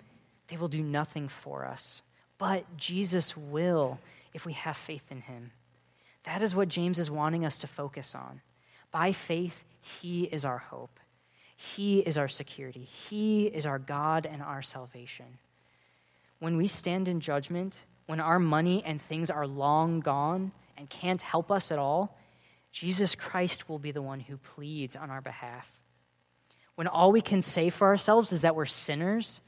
they 0.47 0.55
will 0.55 0.69
do 0.69 0.81
nothing 0.81 1.27
for 1.27 1.65
us. 1.65 2.01
But 2.37 2.77
Jesus 2.77 3.35
will 3.35 3.99
if 4.33 4.45
we 4.45 4.53
have 4.53 4.77
faith 4.77 5.03
in 5.11 5.21
him. 5.21 5.51
That 6.23 6.41
is 6.41 6.55
what 6.55 6.69
James 6.69 6.99
is 6.99 7.11
wanting 7.11 7.45
us 7.45 7.57
to 7.59 7.67
focus 7.67 8.15
on. 8.15 8.41
By 8.95 9.11
faith, 9.11 9.65
He 9.81 10.23
is 10.23 10.45
our 10.45 10.57
hope. 10.57 11.01
He 11.57 11.99
is 11.99 12.17
our 12.17 12.29
security. 12.29 12.87
He 13.09 13.45
is 13.45 13.65
our 13.65 13.77
God 13.77 14.25
and 14.25 14.41
our 14.41 14.61
salvation. 14.61 15.25
When 16.39 16.55
we 16.55 16.67
stand 16.67 17.09
in 17.09 17.19
judgment, 17.19 17.81
when 18.05 18.21
our 18.21 18.39
money 18.39 18.81
and 18.85 19.01
things 19.01 19.29
are 19.29 19.45
long 19.45 19.99
gone 19.99 20.53
and 20.77 20.89
can't 20.89 21.21
help 21.21 21.51
us 21.51 21.73
at 21.73 21.77
all, 21.77 22.17
Jesus 22.71 23.15
Christ 23.15 23.67
will 23.67 23.79
be 23.79 23.91
the 23.91 24.01
one 24.01 24.21
who 24.21 24.37
pleads 24.37 24.95
on 24.95 25.09
our 25.11 25.19
behalf. 25.19 25.69
When 26.75 26.87
all 26.87 27.11
we 27.11 27.19
can 27.19 27.41
say 27.41 27.69
for 27.69 27.87
ourselves 27.87 28.31
is 28.31 28.43
that 28.43 28.55
we're 28.55 28.65
sinners 28.65 29.41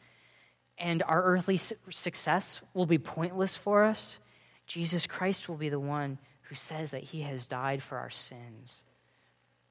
and 0.78 1.02
our 1.04 1.24
earthly 1.24 1.56
success 1.56 2.60
will 2.74 2.86
be 2.86 2.98
pointless 2.98 3.56
for 3.56 3.86
us, 3.86 4.20
Jesus 4.66 5.08
Christ 5.08 5.48
will 5.48 5.56
be 5.56 5.70
the 5.70 5.80
one 5.80 6.20
who 6.42 6.56
says 6.56 6.92
that 6.92 7.04
he 7.04 7.22
has 7.22 7.48
died 7.48 7.82
for 7.82 7.98
our 7.98 8.10
sins. 8.10 8.84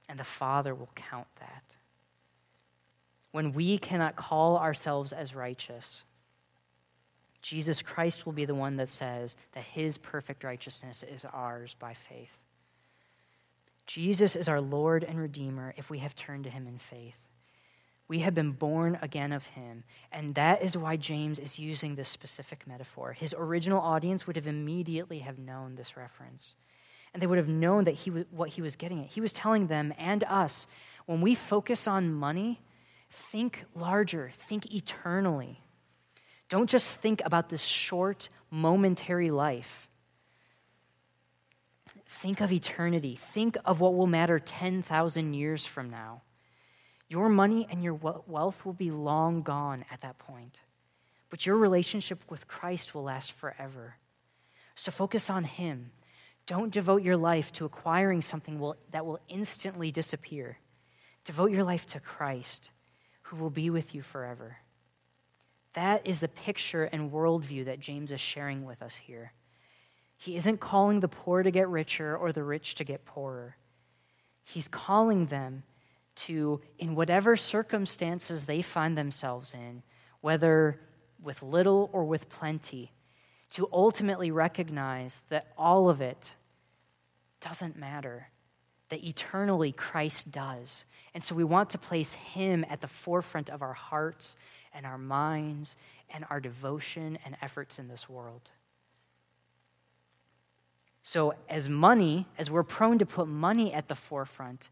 And 0.09 0.19
the 0.19 0.25
Father 0.25 0.75
will 0.75 0.91
count 0.95 1.27
that. 1.41 1.77
When 3.33 3.53
we 3.53 3.79
cannot 3.79 4.17
call 4.17 4.57
ourselves 4.57 5.13
as 5.13 5.35
righteous, 5.35 6.05
Jesus 7.43 7.83
Christ 7.83 8.27
will 8.27 8.33
be 8.33 8.45
the 8.45 8.55
one 8.55 8.77
that 8.77 8.89
says 8.89 9.37
that 9.53 9.65
his 9.65 9.99
perfect 9.99 10.43
righteousness 10.43 11.05
is 11.09 11.25
ours 11.33 11.77
by 11.79 11.95
faith. 11.95 12.39
Jesus 13.87 14.35
is 14.37 14.49
our 14.49 14.61
Lord 14.61 15.05
and 15.05 15.21
Redeemer 15.21 15.75
if 15.77 15.91
we 15.91 15.99
have 15.99 16.15
turned 16.15 16.45
to 16.45 16.51
him 16.51 16.67
in 16.67 16.79
faith. 16.79 17.19
We 18.09 18.21
have 18.21 18.35
been 18.35 18.53
born 18.53 18.99
again 19.03 19.33
of 19.33 19.47
him. 19.47 19.85
And 20.13 20.35
that 20.37 20.63
is 20.63 20.77
why 20.77 20.97
James 20.97 21.39
is 21.39 21.59
using 21.59 21.95
this 21.95 22.09
specific 22.09 22.67
metaphor. 22.67 23.13
His 23.13 23.35
original 23.37 23.81
audience 23.81 24.27
would 24.27 24.37
have 24.37 24.47
immediately 24.47 25.21
have 25.21 25.39
known 25.39 25.75
this 25.75 25.97
reference 25.97 26.57
and 27.17 27.23
they 27.23 27.27
would 27.27 27.39
have 27.39 27.49
known 27.49 27.85
that 27.85 27.95
he, 27.95 28.11
what 28.11 28.51
he 28.51 28.61
was 28.61 28.77
getting 28.77 29.01
at. 29.01 29.07
He 29.07 29.23
was 29.23 29.33
telling 29.33 29.69
them 29.69 29.95
and 29.97 30.23
us 30.25 30.67
when 31.07 31.23
we 31.23 31.35
focus 31.35 31.89
on 31.89 32.13
money, 32.13 32.61
think 33.09 33.65
larger, 33.75 34.33
think 34.35 34.75
eternally. 34.75 35.63
Don't 36.51 36.69
just 36.69 37.01
think 37.01 37.23
about 37.25 37.49
this 37.49 37.63
short, 37.63 38.29
momentary 38.51 39.31
life. 39.31 39.89
Think 42.07 42.43
of 42.43 42.53
eternity. 42.53 43.19
Think 43.33 43.57
of 43.65 43.81
what 43.81 43.95
will 43.95 44.07
matter 44.07 44.39
10,000 44.39 45.33
years 45.33 45.65
from 45.65 45.89
now. 45.89 46.21
Your 47.09 47.31
money 47.31 47.67
and 47.71 47.83
your 47.83 47.95
wealth 47.95 48.67
will 48.67 48.75
be 48.75 48.91
long 48.91 49.41
gone 49.41 49.87
at 49.91 50.03
that 50.03 50.19
point, 50.19 50.61
but 51.31 51.47
your 51.47 51.57
relationship 51.57 52.23
with 52.29 52.47
Christ 52.47 52.95
will 52.95 53.05
last 53.05 53.33
forever. 53.33 53.95
So 54.75 54.93
focus 54.93 55.31
on 55.31 55.45
Him. 55.45 55.93
Don't 56.47 56.73
devote 56.73 57.03
your 57.03 57.17
life 57.17 57.53
to 57.55 57.65
acquiring 57.65 58.23
something 58.23 58.59
will, 58.59 58.77
that 58.93 59.05
will 59.05 59.19
instantly 59.29 59.91
disappear. 59.91 60.59
Devote 61.25 61.51
your 61.51 61.65
life 61.65 61.87
to 61.87 62.01
Christ, 62.01 62.71
who 63.23 63.37
will 63.37 63.51
be 63.51 63.69
with 63.69 63.95
you 63.95 64.03
forever. 64.03 64.59
That 65.73 66.07
is 66.07 66.21
the 66.21 66.29
picture 66.29 66.85
and 66.85 67.11
worldview 67.11 67.67
that 67.67 67.81
James 67.81 68.13
is 68.13 68.21
sharing 68.21 68.65
with 68.65 68.81
us 68.81 68.95
here. 68.95 69.33
He 70.17 70.37
isn't 70.37 70.61
calling 70.61 71.01
the 71.01 71.09
poor 71.09 71.43
to 71.43 71.51
get 71.51 71.69
richer 71.69 72.17
or 72.17 72.33
the 72.33 72.45
rich 72.45 72.77
to 72.77 72.85
get 72.85 73.05
poorer. 73.05 73.57
He's 74.45 74.69
calling 74.69 75.27
them 75.27 75.65
to, 76.15 76.61
in 76.79 76.95
whatever 76.95 77.37
circumstances 77.37 78.47
they 78.47 78.63
find 78.63 78.97
themselves 78.97 79.53
in, 79.53 79.83
whether 80.21 80.81
with 81.23 81.43
little 81.43 81.91
or 81.93 82.05
with 82.05 82.31
plenty, 82.31 82.93
to 83.53 83.69
ultimately 83.73 84.31
recognize 84.31 85.23
that 85.29 85.53
all 85.57 85.89
of 85.89 86.01
it 86.01 86.35
doesn't 87.41 87.77
matter, 87.77 88.29
that 88.89 89.05
eternally 89.05 89.73
Christ 89.73 90.31
does. 90.31 90.85
And 91.15 91.23
so 91.23 91.35
we 91.35 91.45
want 91.45 91.71
to 91.71 91.79
place 91.79 92.15
Him 92.15 92.65
at 92.69 92.81
the 92.81 92.89
forefront 92.89 93.51
of 93.51 93.63
our 93.63 93.73
hearts 93.73 94.37
and 94.73 94.85
our 94.85 94.99
minds 94.99 95.77
and 96.11 96.25
our 96.31 96.41
devotion 96.41 97.19
and 97.25 97.37
efforts 97.43 97.79
in 97.79 97.89
this 97.89 98.09
world. 98.09 98.51
So, 101.03 101.35
as 101.49 101.69
money, 101.69 102.27
as 102.37 102.51
we're 102.51 102.65
prone 102.65 102.99
to 102.99 103.07
put 103.07 103.29
money 103.29 103.73
at 103.73 103.87
the 103.87 103.95
forefront, 103.95 104.71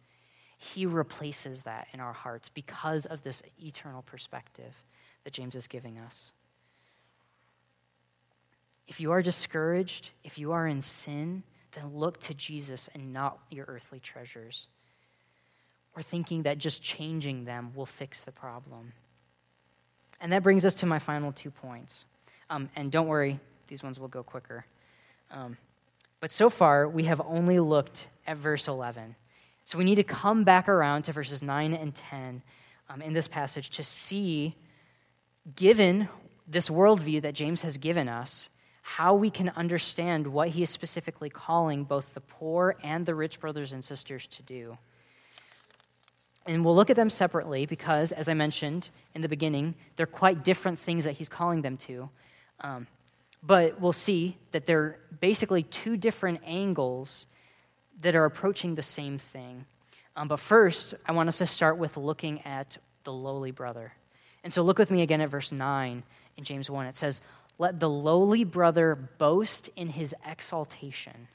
he 0.58 0.84
replaces 0.84 1.62
that 1.62 1.86
in 1.92 2.00
our 2.00 2.12
hearts 2.12 2.48
because 2.48 3.06
of 3.06 3.22
this 3.22 3.42
eternal 3.62 4.02
perspective 4.02 4.74
that 5.22 5.32
James 5.32 5.54
is 5.54 5.68
giving 5.68 5.98
us. 5.98 6.32
If 8.86 9.00
you 9.00 9.12
are 9.12 9.22
discouraged, 9.22 10.10
if 10.22 10.38
you 10.38 10.52
are 10.52 10.66
in 10.66 10.80
sin, 10.80 11.42
then 11.72 11.96
look 11.96 12.20
to 12.20 12.34
Jesus 12.34 12.88
and 12.94 13.12
not 13.12 13.38
your 13.50 13.66
earthly 13.68 14.00
treasures. 14.00 14.68
Or 15.96 16.02
thinking 16.02 16.42
that 16.42 16.58
just 16.58 16.82
changing 16.82 17.44
them 17.44 17.72
will 17.74 17.86
fix 17.86 18.22
the 18.22 18.32
problem. 18.32 18.92
And 20.20 20.32
that 20.32 20.42
brings 20.42 20.64
us 20.64 20.74
to 20.74 20.86
my 20.86 20.98
final 20.98 21.32
two 21.32 21.50
points. 21.50 22.04
Um, 22.50 22.68
and 22.76 22.90
don't 22.90 23.08
worry, 23.08 23.40
these 23.68 23.82
ones 23.82 23.98
will 23.98 24.08
go 24.08 24.22
quicker. 24.22 24.66
Um, 25.30 25.56
but 26.20 26.32
so 26.32 26.50
far, 26.50 26.88
we 26.88 27.04
have 27.04 27.20
only 27.20 27.60
looked 27.60 28.06
at 28.26 28.36
verse 28.36 28.68
11. 28.68 29.16
So 29.64 29.78
we 29.78 29.84
need 29.84 29.96
to 29.96 30.04
come 30.04 30.44
back 30.44 30.68
around 30.68 31.02
to 31.02 31.12
verses 31.12 31.42
9 31.42 31.74
and 31.74 31.94
10 31.94 32.42
um, 32.88 33.02
in 33.02 33.12
this 33.12 33.28
passage 33.28 33.70
to 33.70 33.82
see, 33.82 34.54
given 35.56 36.08
this 36.46 36.68
worldview 36.68 37.22
that 37.22 37.34
James 37.34 37.62
has 37.62 37.78
given 37.78 38.08
us, 38.08 38.50
how 38.86 39.14
we 39.14 39.30
can 39.30 39.48
understand 39.56 40.26
what 40.26 40.50
he 40.50 40.62
is 40.62 40.68
specifically 40.68 41.30
calling 41.30 41.84
both 41.84 42.12
the 42.12 42.20
poor 42.20 42.76
and 42.82 43.06
the 43.06 43.14
rich 43.14 43.40
brothers 43.40 43.72
and 43.72 43.82
sisters 43.82 44.26
to 44.26 44.42
do. 44.42 44.76
And 46.44 46.62
we'll 46.62 46.76
look 46.76 46.90
at 46.90 46.96
them 46.96 47.08
separately 47.08 47.64
because, 47.64 48.12
as 48.12 48.28
I 48.28 48.34
mentioned 48.34 48.90
in 49.14 49.22
the 49.22 49.28
beginning, 49.28 49.74
they're 49.96 50.04
quite 50.04 50.44
different 50.44 50.78
things 50.78 51.04
that 51.04 51.12
he's 51.12 51.30
calling 51.30 51.62
them 51.62 51.78
to. 51.78 52.10
Um, 52.60 52.86
but 53.42 53.80
we'll 53.80 53.94
see 53.94 54.36
that 54.52 54.66
they're 54.66 54.98
basically 55.18 55.62
two 55.62 55.96
different 55.96 56.42
angles 56.44 57.26
that 58.02 58.14
are 58.14 58.26
approaching 58.26 58.74
the 58.74 58.82
same 58.82 59.16
thing. 59.16 59.64
Um, 60.14 60.28
but 60.28 60.40
first, 60.40 60.92
I 61.06 61.12
want 61.12 61.30
us 61.30 61.38
to 61.38 61.46
start 61.46 61.78
with 61.78 61.96
looking 61.96 62.42
at 62.42 62.76
the 63.04 63.14
lowly 63.14 63.50
brother. 63.50 63.94
And 64.42 64.52
so 64.52 64.60
look 64.60 64.78
with 64.78 64.90
me 64.90 65.00
again 65.00 65.22
at 65.22 65.30
verse 65.30 65.52
9 65.52 66.02
in 66.36 66.44
James 66.44 66.68
1. 66.68 66.86
It 66.86 66.96
says, 66.96 67.22
Let 67.58 67.80
the 67.80 67.88
lowly 67.88 68.44
brother 68.44 68.94
boast 68.94 69.70
in 69.76 69.88
his 69.88 70.14
exaltation. 70.26 71.28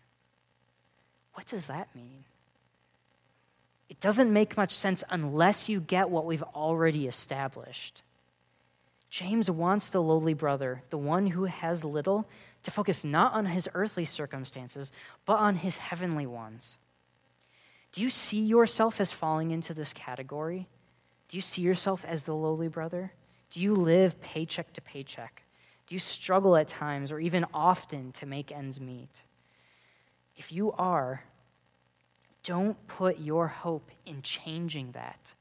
What 1.34 1.48
does 1.48 1.68
that 1.68 1.96
mean? 1.96 2.26
It 3.90 4.00
doesn't 4.00 4.32
make 4.32 4.58
much 4.58 4.76
sense 4.76 5.04
unless 5.10 5.70
you 5.70 5.80
get 5.80 6.10
what 6.10 6.26
we've 6.26 6.44
already 6.44 7.08
established. 7.08 8.04
James 9.10 9.50
wants 9.50 9.90
the 9.90 10.02
lowly 10.02 10.34
brother, 10.36 10.84
the 10.92 10.98
one 10.98 11.28
who 11.28 11.46
has 11.46 11.84
little, 11.84 12.28
to 12.64 12.72
focus 12.72 13.04
not 13.04 13.34
on 13.34 13.46
his 13.48 13.68
earthly 13.74 14.06
circumstances, 14.06 14.92
but 15.26 15.38
on 15.38 15.56
his 15.56 15.78
heavenly 15.78 16.28
ones. 16.28 16.78
Do 17.92 18.02
you 18.02 18.12
see 18.12 18.42
yourself 18.42 19.02
as 19.02 19.12
falling 19.12 19.50
into 19.50 19.74
this 19.74 19.94
category? 19.94 20.68
Do 21.28 21.38
you 21.38 21.42
see 21.42 21.64
yourself 21.64 22.06
as 22.06 22.24
the 22.24 22.36
lowly 22.36 22.68
brother? 22.68 23.12
Do 23.50 23.62
you 23.62 23.74
live 23.74 24.22
paycheck 24.22 24.74
to 24.74 24.82
paycheck? 24.82 25.44
Do 25.90 25.96
you 25.96 26.00
struggle 26.00 26.56
at 26.56 26.68
times 26.68 27.12
or 27.12 27.20
even 27.20 27.48
often 27.52 28.12
to 28.12 28.28
make 28.28 28.52
ends 28.52 28.80
meet? 28.80 29.24
If 30.38 30.52
you 30.52 30.72
are, 30.74 31.24
don't 32.44 32.78
put 32.88 33.18
your 33.18 33.48
hope 33.48 33.90
in 34.06 34.22
changing 34.22 34.92
that. 34.92 35.34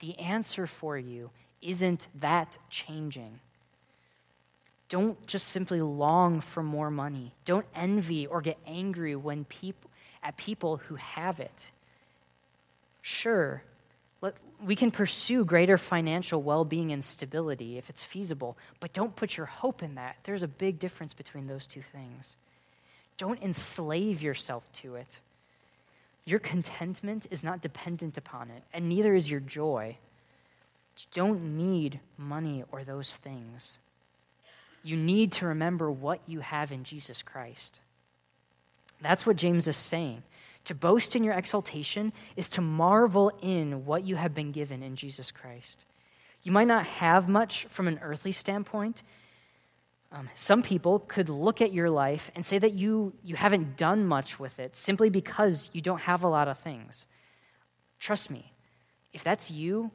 The 0.00 0.18
answer 0.18 0.66
for 0.66 0.98
you 0.98 1.30
isn't 1.62 2.08
that 2.20 2.58
changing. 2.68 3.40
Don't 4.90 5.26
just 5.26 5.48
simply 5.48 5.80
long 5.80 6.42
for 6.42 6.62
more 6.62 6.90
money. 6.90 7.32
Don't 7.46 7.66
envy 7.74 8.26
or 8.26 8.42
get 8.42 8.58
angry 8.66 9.16
when 9.16 9.46
people, 9.46 9.90
at 10.22 10.36
people 10.36 10.76
who 10.76 10.96
have 10.96 11.40
it. 11.40 11.68
Sure, 13.00 13.62
we 14.64 14.76
can 14.76 14.90
pursue 14.90 15.44
greater 15.44 15.76
financial 15.76 16.42
well 16.42 16.64
being 16.64 16.92
and 16.92 17.04
stability 17.04 17.76
if 17.76 17.90
it's 17.90 18.02
feasible, 18.02 18.56
but 18.80 18.92
don't 18.92 19.14
put 19.14 19.36
your 19.36 19.46
hope 19.46 19.82
in 19.82 19.96
that. 19.96 20.16
There's 20.24 20.42
a 20.42 20.48
big 20.48 20.78
difference 20.78 21.12
between 21.12 21.46
those 21.46 21.66
two 21.66 21.82
things. 21.82 22.36
Don't 23.18 23.42
enslave 23.42 24.22
yourself 24.22 24.70
to 24.74 24.96
it. 24.96 25.20
Your 26.24 26.38
contentment 26.38 27.26
is 27.30 27.44
not 27.44 27.60
dependent 27.60 28.16
upon 28.16 28.50
it, 28.50 28.62
and 28.72 28.88
neither 28.88 29.14
is 29.14 29.30
your 29.30 29.40
joy. 29.40 29.98
You 30.96 31.06
don't 31.12 31.56
need 31.56 32.00
money 32.16 32.64
or 32.72 32.84
those 32.84 33.14
things. 33.14 33.78
You 34.82 34.96
need 34.96 35.32
to 35.32 35.46
remember 35.46 35.90
what 35.90 36.20
you 36.26 36.40
have 36.40 36.72
in 36.72 36.84
Jesus 36.84 37.22
Christ. 37.22 37.80
That's 39.00 39.26
what 39.26 39.36
James 39.36 39.68
is 39.68 39.76
saying. 39.76 40.22
To 40.64 40.74
boast 40.74 41.14
in 41.14 41.24
your 41.24 41.34
exaltation 41.34 42.12
is 42.36 42.48
to 42.50 42.60
marvel 42.60 43.30
in 43.42 43.84
what 43.84 44.06
you 44.06 44.16
have 44.16 44.34
been 44.34 44.52
given 44.52 44.82
in 44.82 44.96
Jesus 44.96 45.30
Christ. 45.30 45.84
You 46.42 46.52
might 46.52 46.68
not 46.68 46.86
have 46.86 47.28
much 47.28 47.66
from 47.70 47.88
an 47.88 47.98
earthly 48.02 48.32
standpoint. 48.32 49.02
Um, 50.12 50.30
some 50.34 50.62
people 50.62 51.00
could 51.00 51.28
look 51.28 51.60
at 51.60 51.72
your 51.72 51.90
life 51.90 52.30
and 52.34 52.46
say 52.46 52.58
that 52.58 52.74
you, 52.74 53.12
you 53.22 53.34
haven't 53.34 53.76
done 53.76 54.06
much 54.06 54.38
with 54.38 54.58
it 54.58 54.76
simply 54.76 55.10
because 55.10 55.70
you 55.72 55.80
don't 55.80 56.00
have 56.00 56.22
a 56.22 56.28
lot 56.28 56.48
of 56.48 56.58
things. 56.58 57.06
Trust 57.98 58.30
me, 58.30 58.52
if 59.12 59.24
that's 59.24 59.50
you, 59.50 59.90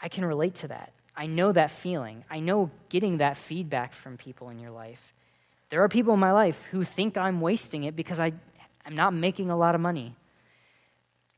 I 0.00 0.08
can 0.08 0.24
relate 0.24 0.54
to 0.56 0.68
that. 0.68 0.92
I 1.16 1.26
know 1.26 1.52
that 1.52 1.70
feeling. 1.70 2.24
I 2.30 2.40
know 2.40 2.70
getting 2.88 3.18
that 3.18 3.36
feedback 3.36 3.92
from 3.92 4.16
people 4.16 4.48
in 4.48 4.58
your 4.58 4.70
life. 4.70 5.12
There 5.68 5.82
are 5.82 5.88
people 5.88 6.14
in 6.14 6.20
my 6.20 6.32
life 6.32 6.62
who 6.70 6.84
think 6.84 7.16
I'm 7.16 7.40
wasting 7.40 7.84
it 7.84 7.96
because 7.96 8.20
I, 8.20 8.32
I'm 8.84 8.94
not 8.94 9.14
making 9.14 9.50
a 9.50 9.56
lot 9.56 9.74
of 9.74 9.80
money. 9.80 10.14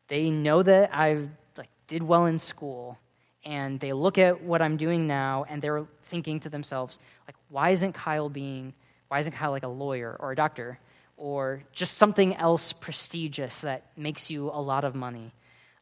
They 0.09 0.31
know 0.31 0.63
that 0.63 0.91
I 0.93 1.29
like, 1.57 1.69
did 1.87 2.03
well 2.03 2.27
in 2.27 2.39
school, 2.39 2.99
and 3.45 3.79
they 3.81 3.93
look 3.93 4.19
at 4.19 4.43
what 4.43 4.63
I'm 4.63 4.77
doing 4.77 5.07
now, 5.07 5.45
and 5.49 5.61
they're 5.61 5.87
thinking 6.05 6.41
to 6.41 6.49
themselves, 6.49 6.99
like, 7.27 7.37
why 7.49 7.71
isn't 7.71 7.93
Kyle 7.93 8.29
being, 8.29 8.75
why 9.09 9.19
isn't 9.19 9.33
Kyle 9.33 9.51
like 9.51 9.63
a 9.63 9.69
lawyer 9.69 10.17
or 10.21 10.33
a 10.33 10.37
doctor 10.37 10.79
or 11.17 11.63
just 11.73 11.97
something 11.97 12.35
else 12.37 12.73
prestigious 12.73 13.61
that 13.61 13.85
makes 13.97 14.31
you 14.31 14.51
a 14.51 14.61
lot 14.61 14.85
of 14.85 14.95
money? 14.95 15.33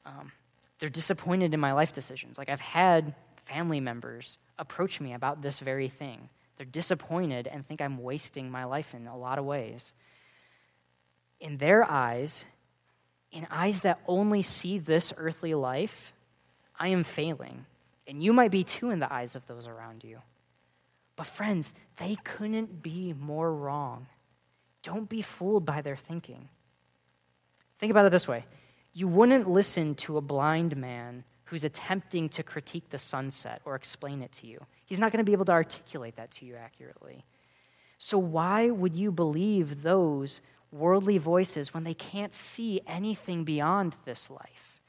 Um, 0.05 0.33
they're 0.79 0.89
disappointed 0.89 1.55
in 1.55 1.61
my 1.61 1.73
life 1.73 1.93
decisions. 1.93 2.39
Like 2.39 2.49
I've 2.49 2.61
had 2.61 3.15
family 3.45 3.81
members 3.81 4.39
approach 4.59 5.01
me 5.01 5.15
about 5.15 5.43
this 5.43 5.61
very 5.61 5.89
thing. 5.89 6.29
They're 6.57 6.67
disappointed 6.67 7.47
and 7.47 7.67
think 7.67 7.81
I'm 7.81 7.99
wasting 8.03 8.51
my 8.51 8.65
life 8.65 8.95
in 8.95 9.07
a 9.07 9.17
lot 9.17 9.39
of 9.39 9.45
ways. 9.45 9.95
In 11.43 11.59
their 11.59 11.85
eyes, 11.85 12.47
in 13.33 13.49
eyes 13.51 13.81
that 13.81 14.01
only 14.07 14.43
see 14.43 14.79
this 14.79 15.13
earthly 15.17 15.55
life, 15.55 16.13
I 16.79 16.89
am 16.89 17.03
failing. 17.03 17.67
And 18.07 18.23
you 18.23 18.33
might 18.33 18.53
be 18.53 18.63
too 18.63 18.91
in 18.91 19.01
the 19.01 19.13
eyes 19.13 19.35
of 19.35 19.47
those 19.49 19.67
around 19.67 20.05
you. 20.05 20.19
But, 21.17 21.27
friends, 21.27 21.75
they 21.99 22.17
couldn't 22.23 22.81
be 22.81 23.13
more 23.13 23.53
wrong. 23.53 24.07
Don't 24.85 25.09
be 25.09 25.21
fooled 25.21 25.65
by 25.65 25.81
their 25.81 25.97
thinking. 25.97 26.49
Think 27.79 27.91
about 27.91 28.07
it 28.07 28.13
this 28.13 28.29
way 28.29 28.45
you 28.95 29.09
wouldn't 29.09 29.51
listen 29.51 29.97
to 29.97 30.19
a 30.19 30.21
blind 30.21 30.77
man 30.77 31.25
who's 31.45 31.65
attempting 31.65 32.29
to 32.29 32.43
critique 32.43 32.89
the 32.91 32.99
sunset 32.99 33.61
or 33.65 33.75
explain 33.75 34.23
it 34.23 34.31
to 34.33 34.47
you. 34.47 34.65
He's 34.87 35.01
not 35.01 35.11
going 35.11 35.19
to 35.19 35.29
be 35.29 35.33
able 35.33 35.45
to 35.47 35.53
articulate 35.53 36.17
that 36.17 36.31
to 36.33 36.45
you 36.45 36.55
accurately. 36.55 37.25
So, 37.99 38.17
why 38.19 38.71
would 38.71 38.97
you 38.97 39.11
believe 39.11 39.83
those 39.83 40.41
worldly 40.73 41.19
voices 41.19 41.73
when 41.73 41.85
they 41.85 41.95
can't 41.95 42.35
see 42.35 42.81
anything 42.87 43.45
beyond 43.45 43.97
this 44.05 44.31
life? 44.31 44.81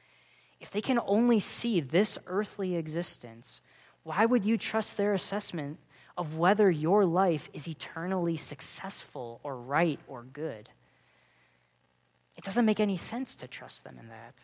If 0.60 0.72
they 0.72 0.82
can 0.82 1.00
only 1.06 1.40
see 1.40 1.82
this 1.82 2.18
earthly 2.26 2.76
existence, 2.76 3.62
why 4.04 4.26
would 4.26 4.46
you 4.46 4.58
trust 4.58 4.98
their 4.98 5.14
assessment 5.14 5.78
of 6.18 6.38
whether 6.38 6.72
your 6.72 7.06
life 7.06 7.50
is 7.54 7.68
eternally 7.68 8.38
successful 8.38 9.40
or 9.44 9.58
right 9.58 10.00
or 10.08 10.24
good? 10.24 10.70
It 12.38 12.44
doesn't 12.44 12.66
make 12.66 12.80
any 12.80 12.98
sense 12.98 13.36
to 13.36 13.48
trust 13.48 13.84
them 13.84 13.98
in 14.00 14.08
that. 14.10 14.44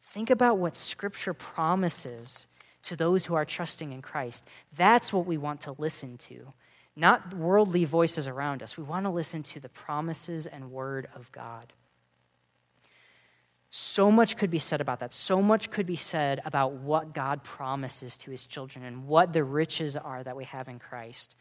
Think 0.00 0.30
about 0.30 0.58
what 0.58 0.76
Scripture 0.76 1.34
promises 1.34 2.46
to 2.84 2.96
those 2.96 3.24
who 3.24 3.34
are 3.34 3.44
trusting 3.44 3.92
in 3.92 4.02
Christ. 4.02 4.44
That's 4.76 5.12
what 5.12 5.26
we 5.26 5.38
want 5.38 5.62
to 5.62 5.74
listen 5.78 6.18
to, 6.18 6.52
not 6.94 7.34
worldly 7.34 7.84
voices 7.84 8.28
around 8.28 8.62
us. 8.62 8.76
We 8.76 8.84
want 8.84 9.06
to 9.06 9.10
listen 9.10 9.42
to 9.44 9.60
the 9.60 9.68
promises 9.68 10.46
and 10.46 10.70
word 10.70 11.08
of 11.14 11.30
God. 11.32 11.72
So 13.70 14.10
much 14.10 14.36
could 14.36 14.50
be 14.50 14.58
said 14.58 14.82
about 14.82 15.00
that. 15.00 15.14
So 15.14 15.40
much 15.40 15.70
could 15.70 15.86
be 15.86 15.96
said 15.96 16.42
about 16.44 16.74
what 16.74 17.14
God 17.14 17.42
promises 17.42 18.18
to 18.18 18.30
his 18.30 18.44
children 18.44 18.84
and 18.84 19.06
what 19.06 19.32
the 19.32 19.42
riches 19.42 19.96
are 19.96 20.22
that 20.22 20.36
we 20.36 20.44
have 20.44 20.68
in 20.68 20.78
Christ. 20.78 21.36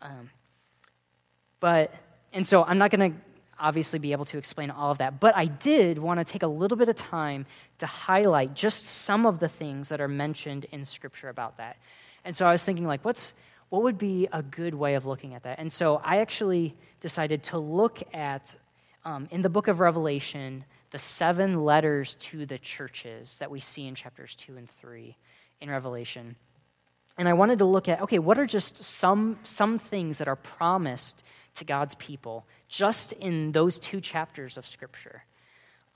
Um, 0.00 0.30
but, 1.58 1.92
and 2.32 2.46
so 2.46 2.62
I'm 2.62 2.78
not 2.78 2.92
going 2.92 3.12
to 3.12 3.18
obviously 3.58 3.98
be 3.98 4.12
able 4.12 4.24
to 4.26 4.38
explain 4.38 4.70
all 4.70 4.92
of 4.92 4.98
that, 4.98 5.18
but 5.18 5.36
I 5.36 5.46
did 5.46 5.98
want 5.98 6.20
to 6.20 6.24
take 6.24 6.44
a 6.44 6.48
little 6.48 6.76
bit 6.76 6.88
of 6.88 6.94
time 6.94 7.46
to 7.78 7.86
highlight 7.86 8.54
just 8.54 8.84
some 8.84 9.26
of 9.26 9.40
the 9.40 9.48
things 9.48 9.88
that 9.88 10.00
are 10.00 10.08
mentioned 10.08 10.66
in 10.70 10.84
Scripture 10.84 11.28
about 11.28 11.56
that. 11.56 11.76
And 12.24 12.36
so 12.36 12.46
I 12.46 12.52
was 12.52 12.64
thinking, 12.64 12.86
like, 12.86 13.04
what's 13.04 13.34
what 13.74 13.82
would 13.82 13.98
be 13.98 14.28
a 14.32 14.40
good 14.40 14.72
way 14.72 14.94
of 14.94 15.04
looking 15.04 15.34
at 15.34 15.42
that? 15.42 15.58
And 15.58 15.72
so 15.72 16.00
I 16.04 16.18
actually 16.18 16.76
decided 17.00 17.42
to 17.44 17.58
look 17.58 18.00
at 18.14 18.54
um, 19.04 19.26
in 19.32 19.42
the 19.42 19.48
book 19.48 19.66
of 19.66 19.80
Revelation 19.80 20.64
the 20.92 20.98
seven 20.98 21.64
letters 21.64 22.14
to 22.20 22.46
the 22.46 22.56
churches 22.56 23.36
that 23.38 23.50
we 23.50 23.58
see 23.58 23.88
in 23.88 23.96
chapters 23.96 24.36
two 24.36 24.56
and 24.56 24.70
three 24.70 25.16
in 25.60 25.68
Revelation. 25.68 26.36
And 27.18 27.28
I 27.28 27.32
wanted 27.32 27.58
to 27.58 27.64
look 27.64 27.88
at 27.88 28.00
okay, 28.02 28.20
what 28.20 28.38
are 28.38 28.46
just 28.46 28.76
some 28.76 29.40
some 29.42 29.80
things 29.80 30.18
that 30.18 30.28
are 30.28 30.36
promised 30.36 31.24
to 31.56 31.64
God's 31.64 31.96
people 31.96 32.46
just 32.68 33.10
in 33.14 33.50
those 33.50 33.80
two 33.80 34.00
chapters 34.00 34.56
of 34.56 34.68
Scripture. 34.68 35.24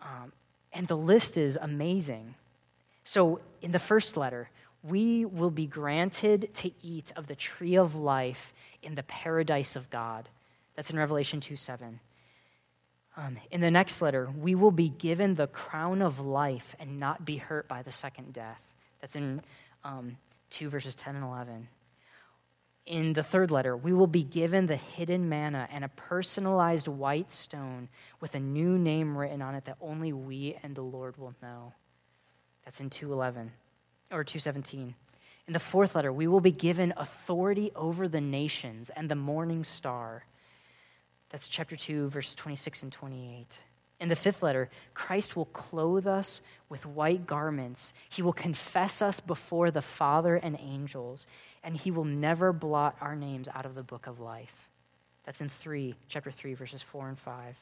Um, 0.01 0.33
and 0.72 0.89
the 0.89 0.97
list 0.97 1.37
is 1.37 1.57
amazing. 1.62 2.35
So, 3.05 3.41
in 3.62 3.70
the 3.70 3.79
first 3.79 4.16
letter, 4.16 4.51
we 4.83 5.24
will 5.24 5.51
be 5.51 5.66
granted 5.66 6.55
to 6.55 6.70
eat 6.83 7.12
of 7.16 7.26
the 7.26 7.35
tree 7.35 7.76
of 7.76 7.95
life 7.95 8.53
in 8.83 8.95
the 8.95 9.03
paradise 9.03 9.76
of 9.76 9.91
God. 9.91 10.29
That's 10.76 10.91
in 10.91 10.99
Revelation 10.99 11.41
2 11.41 11.57
7. 11.57 12.01
Um, 13.16 13.37
in 13.51 13.61
the 13.61 13.70
next 13.70 14.01
letter, 14.01 14.31
we 14.39 14.55
will 14.55 14.70
be 14.70 14.89
given 14.89 15.35
the 15.35 15.49
crown 15.49 16.03
of 16.03 16.20
life 16.20 16.76
and 16.79 17.01
not 17.01 17.24
be 17.24 17.37
hurt 17.37 17.66
by 17.66 17.83
the 17.83 17.91
second 17.91 18.33
death. 18.33 18.62
That's 19.01 19.16
in 19.16 19.43
um, 19.83 20.16
2 20.51 20.68
verses 20.68 20.95
10 20.95 21.16
and 21.16 21.24
11 21.24 21.68
in 22.89 23.12
the 23.12 23.22
third 23.22 23.51
letter, 23.51 23.76
we 23.76 23.93
will 23.93 24.07
be 24.07 24.24
given 24.24 24.66
the 24.66 24.76
hidden 24.76 25.29
manna 25.29 25.68
and 25.70 25.85
a 25.85 25.89
personalized 25.89 26.89
white 26.89 27.31
stone 27.31 27.89
with 28.18 28.35
a 28.35 28.41
new 28.41 28.79
name 28.79 29.16
written 29.16 29.43
on 29.43 29.55
it 29.55 29.66
that 29.66 29.76
only 29.81 30.12
we 30.12 30.57
and 30.62 30.74
the 30.74 30.83
Lord 30.83 31.18
will 31.18 31.35
know. 31.43 31.74
That's 32.64 32.81
in 32.81 32.89
211 32.89 33.53
or 34.11 34.25
217. 34.25 34.95
In 35.47 35.53
the 35.53 35.59
fourth 35.59 35.95
letter, 35.95 36.13
we 36.13 36.27
will 36.27 36.41
be 36.41 36.53
given 36.53 36.93
authority 36.97 37.73
over 37.75 38.07
the 38.09 38.21
nations 38.21 38.91
and 38.91 39.11
the 39.11 39.15
morning 39.15 39.65
star. 39.65 40.25
That's 41.31 41.49
chapter 41.49 41.77
2, 41.77 42.09
verses 42.09 42.35
26 42.35 42.83
and 42.85 42.93
28. 42.93 43.61
In 44.01 44.09
the 44.09 44.17
fifth 44.17 44.43
letter, 44.43 44.71
Christ 44.95 45.37
will 45.37 45.47
clothe 45.47 46.07
us 46.07 46.41
with 46.69 46.87
white 46.87 47.27
garments. 47.27 47.95
He 48.09 48.23
will 48.23 48.33
confess 48.33 49.03
us 49.03 49.21
before 49.21 49.71
the 49.71 49.83
Father 49.83 50.37
and 50.37 50.57
angels 50.61 51.27
and 51.65 51.77
he 51.77 51.91
will 51.91 52.05
never 52.05 52.53
blot 52.53 52.97
our 53.01 53.17
names 53.17 53.49
out 53.55 53.67
of 53.67 53.75
the 53.75 53.83
book 53.83 54.07
of 54.07 54.21
life. 54.21 54.71
That's 55.25 55.41
in 55.41 55.49
3, 55.49 55.95
chapter 56.09 56.31
3, 56.31 56.55
verses 56.55 56.83
4 56.83 57.09
and 57.09 57.19
5. 57.19 57.61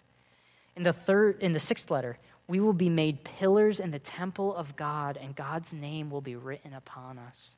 In 0.76 0.82
the 0.82 0.92
third 0.92 1.42
in 1.42 1.52
the 1.52 1.58
sixth 1.58 1.90
letter, 1.90 2.18
we 2.48 2.60
will 2.60 2.72
be 2.72 2.88
made 2.88 3.24
pillars 3.24 3.80
in 3.80 3.90
the 3.90 3.98
temple 3.98 4.54
of 4.54 4.76
God, 4.76 5.16
and 5.20 5.34
God's 5.34 5.72
name 5.72 6.10
will 6.10 6.20
be 6.20 6.36
written 6.36 6.72
upon 6.74 7.18
us. 7.18 7.56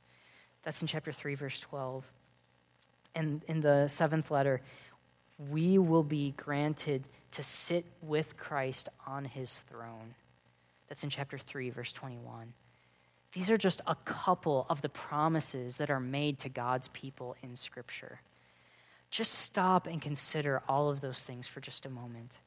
That's 0.62 0.80
in 0.80 0.88
chapter 0.88 1.12
3, 1.12 1.34
verse 1.34 1.60
12. 1.60 2.04
And 3.14 3.42
in 3.48 3.60
the 3.60 3.88
seventh 3.88 4.30
letter, 4.30 4.62
we 5.38 5.78
will 5.78 6.02
be 6.02 6.32
granted 6.36 7.04
to 7.32 7.42
sit 7.42 7.84
with 8.00 8.36
Christ 8.36 8.88
on 9.06 9.24
his 9.24 9.58
throne. 9.58 10.14
That's 10.88 11.04
in 11.04 11.10
chapter 11.10 11.38
3, 11.38 11.70
verse 11.70 11.92
21. 11.92 12.54
These 13.32 13.50
are 13.50 13.58
just 13.58 13.82
a 13.86 13.94
couple 13.94 14.66
of 14.70 14.80
the 14.80 14.88
promises 14.88 15.76
that 15.76 15.90
are 15.90 16.00
made 16.00 16.38
to 16.40 16.48
God's 16.48 16.88
people 16.88 17.36
in 17.42 17.56
Scripture. 17.56 18.20
Just 19.10 19.34
stop 19.34 19.86
and 19.86 20.00
consider 20.00 20.62
all 20.68 20.88
of 20.88 21.00
those 21.00 21.24
things 21.24 21.46
for 21.46 21.60
just 21.60 21.84
a 21.86 21.90
moment. 21.90 22.38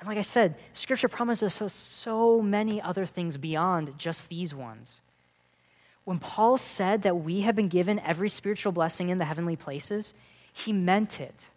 And 0.00 0.08
like 0.08 0.18
I 0.18 0.22
said, 0.22 0.56
Scripture 0.72 1.08
promises 1.08 1.60
us 1.60 1.74
so 1.74 2.40
many 2.40 2.80
other 2.80 3.04
things 3.04 3.36
beyond 3.36 3.98
just 3.98 4.30
these 4.30 4.54
ones. 4.54 5.02
When 6.04 6.18
Paul 6.18 6.56
said 6.56 7.02
that 7.02 7.18
we 7.18 7.42
have 7.42 7.54
been 7.54 7.68
given 7.68 8.00
every 8.00 8.30
spiritual 8.30 8.72
blessing 8.72 9.10
in 9.10 9.18
the 9.18 9.26
heavenly 9.26 9.56
places, 9.56 10.14
he 10.54 10.72
meant 10.72 11.20
it. 11.20 11.50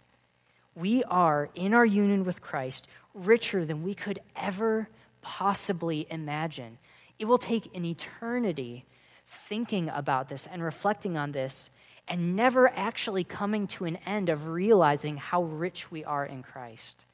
We 0.75 1.05
are, 1.05 1.49
in 1.55 1.73
our 1.73 1.85
union 1.85 2.25
with 2.25 2.41
Christ, 2.41 2.87
richer 3.13 3.63
than 3.65 3.81
we 3.81 3.95
could 3.95 4.19
ever 4.35 4.89
possibly 5.21 6.05
imagine. 6.09 6.77
It 7.17 7.25
will 7.25 7.37
take 7.37 7.73
an 7.73 7.85
eternity 7.85 8.83
thinking 9.25 9.87
about 9.87 10.27
this 10.27 10.47
and 10.51 10.61
reflecting 10.61 11.15
on 11.15 11.31
this 11.31 11.69
and 12.09 12.35
never 12.35 12.67
actually 12.67 13.23
coming 13.23 13.67
to 13.67 13.85
an 13.85 13.95
end 14.05 14.27
of 14.27 14.47
realizing 14.47 15.15
how 15.15 15.43
rich 15.43 15.89
we 15.89 16.03
are 16.03 16.25
in 16.25 16.43
Christ. 16.43 17.05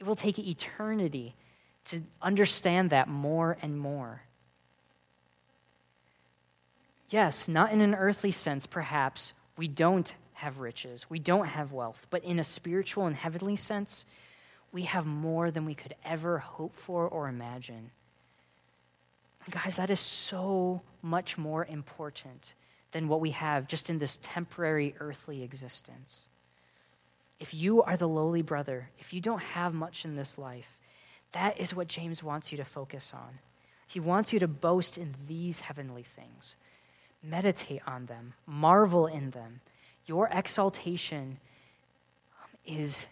It 0.00 0.06
will 0.06 0.16
take 0.16 0.38
eternity 0.38 1.34
to 1.86 2.02
understand 2.20 2.90
that 2.90 3.08
more 3.08 3.56
and 3.62 3.78
more. 3.78 4.22
Yes, 7.10 7.46
not 7.46 7.72
in 7.72 7.80
an 7.80 7.94
earthly 7.94 8.32
sense, 8.32 8.66
perhaps. 8.66 9.34
We 9.56 9.68
don't 9.68 10.12
have 10.32 10.58
riches, 10.58 11.08
we 11.08 11.18
don't 11.18 11.46
have 11.46 11.72
wealth, 11.72 12.06
but 12.10 12.24
in 12.24 12.38
a 12.38 12.44
spiritual 12.44 13.06
and 13.06 13.14
heavenly 13.14 13.56
sense, 13.56 14.04
we 14.72 14.82
have 14.82 15.06
more 15.06 15.50
than 15.50 15.64
we 15.64 15.74
could 15.74 15.94
ever 16.04 16.38
hope 16.38 16.74
for 16.74 17.06
or 17.06 17.28
imagine. 17.28 17.90
Guys, 19.50 19.76
that 19.76 19.90
is 19.90 20.00
so 20.00 20.82
much 21.02 21.38
more 21.38 21.64
important 21.66 22.54
than 22.92 23.08
what 23.08 23.20
we 23.20 23.30
have 23.30 23.68
just 23.68 23.90
in 23.90 23.98
this 23.98 24.18
temporary 24.22 24.94
earthly 24.98 25.42
existence. 25.42 26.28
If 27.40 27.52
you 27.52 27.82
are 27.82 27.96
the 27.96 28.08
lowly 28.08 28.42
brother, 28.42 28.90
if 28.98 29.12
you 29.12 29.20
don't 29.20 29.42
have 29.42 29.74
much 29.74 30.04
in 30.04 30.16
this 30.16 30.38
life, 30.38 30.78
that 31.32 31.58
is 31.58 31.74
what 31.74 31.88
James 31.88 32.22
wants 32.22 32.52
you 32.52 32.58
to 32.58 32.64
focus 32.64 33.12
on. 33.14 33.40
He 33.86 34.00
wants 34.00 34.32
you 34.32 34.38
to 34.38 34.48
boast 34.48 34.98
in 34.98 35.14
these 35.26 35.60
heavenly 35.60 36.04
things. 36.04 36.56
Meditate 37.22 37.82
on 37.86 38.06
them, 38.06 38.34
marvel 38.46 39.06
in 39.06 39.30
them. 39.30 39.60
Your 40.06 40.28
exaltation 40.30 41.38
is 42.64 43.06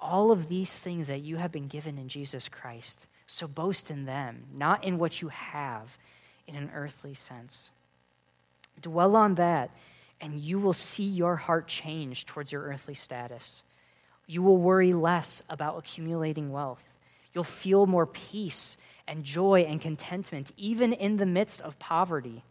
all 0.00 0.30
of 0.30 0.48
these 0.48 0.78
things 0.78 1.08
that 1.08 1.22
you 1.22 1.36
have 1.36 1.52
been 1.52 1.66
given 1.66 1.98
in 1.98 2.08
Jesus 2.08 2.48
Christ. 2.48 3.06
So 3.26 3.46
boast 3.46 3.90
in 3.90 4.04
them, 4.04 4.44
not 4.54 4.84
in 4.84 4.98
what 4.98 5.20
you 5.20 5.28
have 5.28 5.98
in 6.46 6.54
an 6.54 6.70
earthly 6.74 7.14
sense. 7.14 7.70
Dwell 8.80 9.16
on 9.16 9.34
that, 9.34 9.70
and 10.20 10.38
you 10.40 10.58
will 10.58 10.72
see 10.72 11.04
your 11.04 11.36
heart 11.36 11.68
change 11.68 12.26
towards 12.26 12.50
your 12.50 12.62
earthly 12.62 12.94
status. 12.94 13.62
You 14.26 14.42
will 14.42 14.58
worry 14.58 14.92
less 14.92 15.42
about 15.48 15.78
accumulating 15.78 16.52
wealth. 16.52 16.82
You'll 17.32 17.44
feel 17.44 17.86
more 17.86 18.06
peace 18.06 18.76
and 19.06 19.24
joy 19.24 19.62
and 19.62 19.80
contentment, 19.80 20.52
even 20.56 20.92
in 20.92 21.16
the 21.16 21.26
midst 21.26 21.60
of 21.62 21.78
poverty. 21.78 22.42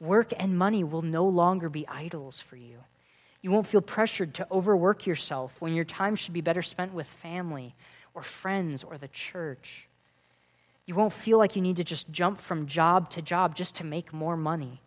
Work 0.00 0.32
and 0.38 0.58
money 0.58 0.84
will 0.84 1.02
no 1.02 1.26
longer 1.26 1.68
be 1.68 1.86
idols 1.86 2.40
for 2.40 2.56
you. 2.56 2.78
You 3.40 3.50
won't 3.50 3.66
feel 3.66 3.80
pressured 3.80 4.34
to 4.34 4.46
overwork 4.50 5.06
yourself 5.06 5.60
when 5.60 5.74
your 5.74 5.84
time 5.84 6.16
should 6.16 6.34
be 6.34 6.40
better 6.40 6.62
spent 6.62 6.92
with 6.92 7.06
family 7.06 7.74
or 8.14 8.22
friends 8.22 8.82
or 8.82 8.98
the 8.98 9.08
church. 9.08 9.86
You 10.86 10.94
won't 10.94 11.12
feel 11.12 11.38
like 11.38 11.54
you 11.54 11.62
need 11.62 11.76
to 11.76 11.84
just 11.84 12.10
jump 12.10 12.40
from 12.40 12.66
job 12.66 13.10
to 13.10 13.22
job 13.22 13.54
just 13.54 13.76
to 13.76 13.84
make 13.84 14.12
more 14.12 14.36
money. 14.36 14.80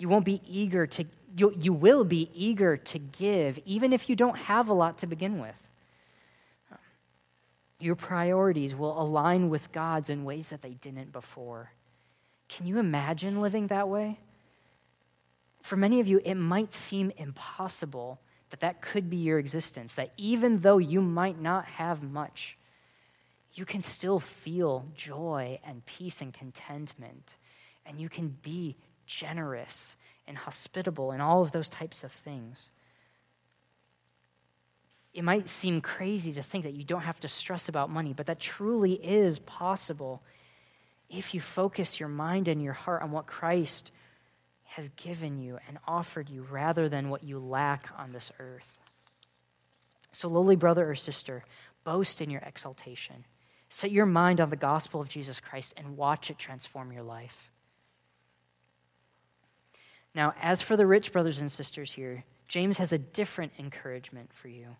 You 0.00 0.08
won't 0.08 0.24
be 0.24 0.40
eager 0.48 0.86
to, 0.86 1.04
you, 1.36 1.54
you 1.58 1.74
will 1.74 2.04
be 2.04 2.30
eager 2.34 2.78
to 2.78 2.98
give, 2.98 3.58
even 3.66 3.92
if 3.92 4.08
you 4.08 4.16
don't 4.16 4.36
have 4.36 4.70
a 4.70 4.72
lot 4.72 4.96
to 4.98 5.06
begin 5.06 5.38
with. 5.38 5.54
Your 7.78 7.96
priorities 7.96 8.74
will 8.74 8.98
align 8.98 9.50
with 9.50 9.70
God's 9.72 10.08
in 10.08 10.24
ways 10.24 10.48
that 10.48 10.62
they 10.62 10.72
didn't 10.72 11.12
before. 11.12 11.72
Can 12.48 12.66
you 12.66 12.78
imagine 12.78 13.42
living 13.42 13.66
that 13.66 13.88
way? 13.88 14.18
For 15.60 15.76
many 15.76 16.00
of 16.00 16.06
you, 16.06 16.22
it 16.24 16.36
might 16.36 16.72
seem 16.72 17.12
impossible 17.18 18.20
that 18.48 18.60
that 18.60 18.80
could 18.80 19.10
be 19.10 19.18
your 19.18 19.38
existence, 19.38 19.96
that 19.96 20.12
even 20.16 20.60
though 20.60 20.78
you 20.78 21.02
might 21.02 21.38
not 21.38 21.66
have 21.66 22.02
much, 22.02 22.56
you 23.52 23.66
can 23.66 23.82
still 23.82 24.18
feel 24.18 24.86
joy 24.96 25.60
and 25.62 25.84
peace 25.84 26.22
and 26.22 26.32
contentment. 26.32 27.36
And 27.84 28.00
you 28.00 28.08
can 28.08 28.28
be 28.42 28.76
generous 29.10 29.96
and 30.26 30.38
hospitable 30.38 31.10
and 31.10 31.20
all 31.20 31.42
of 31.42 31.50
those 31.50 31.68
types 31.68 32.04
of 32.04 32.12
things. 32.12 32.70
It 35.12 35.24
might 35.24 35.48
seem 35.48 35.80
crazy 35.80 36.32
to 36.34 36.42
think 36.42 36.64
that 36.64 36.74
you 36.74 36.84
don't 36.84 37.00
have 37.02 37.18
to 37.20 37.28
stress 37.28 37.68
about 37.68 37.90
money, 37.90 38.14
but 38.14 38.26
that 38.26 38.38
truly 38.38 38.92
is 38.92 39.40
possible 39.40 40.22
if 41.08 41.34
you 41.34 41.40
focus 41.40 41.98
your 41.98 42.08
mind 42.08 42.46
and 42.46 42.62
your 42.62 42.72
heart 42.72 43.02
on 43.02 43.10
what 43.10 43.26
Christ 43.26 43.90
has 44.62 44.88
given 44.90 45.40
you 45.40 45.58
and 45.66 45.78
offered 45.88 46.30
you 46.30 46.46
rather 46.48 46.88
than 46.88 47.10
what 47.10 47.24
you 47.24 47.40
lack 47.40 47.88
on 47.98 48.12
this 48.12 48.30
earth. 48.38 48.78
So, 50.12 50.28
lowly 50.28 50.54
brother 50.54 50.88
or 50.88 50.94
sister, 50.94 51.42
boast 51.82 52.20
in 52.20 52.30
your 52.30 52.42
exaltation. 52.42 53.24
Set 53.68 53.90
your 53.90 54.06
mind 54.06 54.40
on 54.40 54.50
the 54.50 54.56
gospel 54.56 55.00
of 55.00 55.08
Jesus 55.08 55.40
Christ 55.40 55.74
and 55.76 55.96
watch 55.96 56.30
it 56.30 56.38
transform 56.38 56.92
your 56.92 57.02
life. 57.02 57.50
Now, 60.14 60.34
as 60.40 60.62
for 60.62 60.76
the 60.76 60.86
rich 60.86 61.12
brothers 61.12 61.38
and 61.38 61.50
sisters 61.50 61.92
here, 61.92 62.24
James 62.48 62.78
has 62.78 62.92
a 62.92 62.98
different 62.98 63.52
encouragement 63.58 64.32
for 64.32 64.48
you 64.48 64.76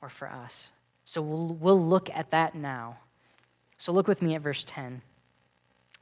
or 0.00 0.08
for 0.08 0.30
us. 0.30 0.72
So 1.04 1.20
we'll, 1.20 1.48
we'll 1.48 1.86
look 1.86 2.08
at 2.10 2.30
that 2.30 2.54
now. 2.54 2.98
So 3.76 3.92
look 3.92 4.08
with 4.08 4.22
me 4.22 4.34
at 4.34 4.42
verse 4.42 4.64
10. 4.66 5.02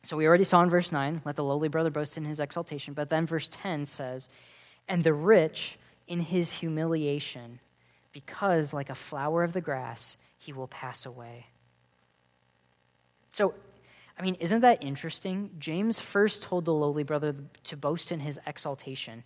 So 0.02 0.16
we 0.16 0.26
already 0.26 0.44
saw 0.44 0.62
in 0.62 0.70
verse 0.70 0.92
9, 0.92 1.22
let 1.24 1.36
the 1.36 1.44
lowly 1.44 1.68
brother 1.68 1.90
boast 1.90 2.16
in 2.16 2.24
his 2.24 2.40
exaltation. 2.40 2.94
But 2.94 3.10
then 3.10 3.26
verse 3.26 3.48
10 3.52 3.86
says, 3.86 4.28
And 4.88 5.02
the 5.02 5.12
rich 5.12 5.78
in 6.06 6.20
his 6.20 6.52
humiliation, 6.52 7.60
because 8.12 8.72
like 8.72 8.90
a 8.90 8.94
flower 8.94 9.42
of 9.42 9.52
the 9.52 9.60
grass, 9.60 10.16
he 10.38 10.52
will 10.52 10.68
pass 10.68 11.06
away. 11.06 11.46
So, 13.32 13.54
I 14.20 14.22
mean, 14.22 14.36
isn't 14.38 14.60
that 14.60 14.82
interesting? 14.82 15.48
James 15.58 15.98
first 15.98 16.42
told 16.42 16.66
the 16.66 16.74
lowly 16.74 17.04
brother 17.04 17.34
to 17.64 17.76
boast 17.78 18.12
in 18.12 18.20
his 18.20 18.38
exaltation, 18.46 19.24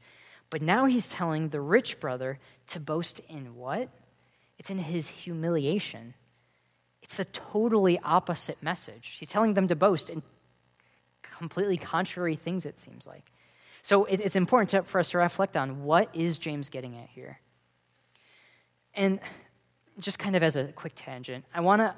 but 0.50 0.62
now 0.62 0.84
he's 0.84 1.08
telling 1.08 1.48
the 1.48 1.60
rich 1.60 1.98
brother 1.98 2.38
to 2.68 2.78
boast 2.78 3.20
in 3.28 3.56
what? 3.56 3.88
It's 4.56 4.70
in 4.70 4.78
his 4.78 5.08
humiliation. 5.08 6.14
It's 7.02 7.18
a 7.18 7.24
totally 7.24 7.98
opposite 7.98 8.62
message. 8.62 9.16
He's 9.18 9.28
telling 9.28 9.54
them 9.54 9.66
to 9.66 9.74
boast 9.74 10.10
in 10.10 10.22
completely 11.22 11.76
contrary 11.76 12.36
things, 12.36 12.64
it 12.64 12.78
seems 12.78 13.04
like. 13.04 13.32
So 13.82 14.04
it's 14.04 14.36
important 14.36 14.86
for 14.86 15.00
us 15.00 15.10
to 15.10 15.18
reflect 15.18 15.56
on 15.56 15.82
what 15.82 16.08
is 16.14 16.38
James 16.38 16.70
getting 16.70 16.96
at 16.96 17.08
here. 17.08 17.40
And 18.94 19.18
just 19.98 20.20
kind 20.20 20.36
of 20.36 20.44
as 20.44 20.54
a 20.54 20.66
quick 20.66 20.92
tangent, 20.94 21.46
I 21.52 21.62
want 21.62 21.80
to 21.80 21.96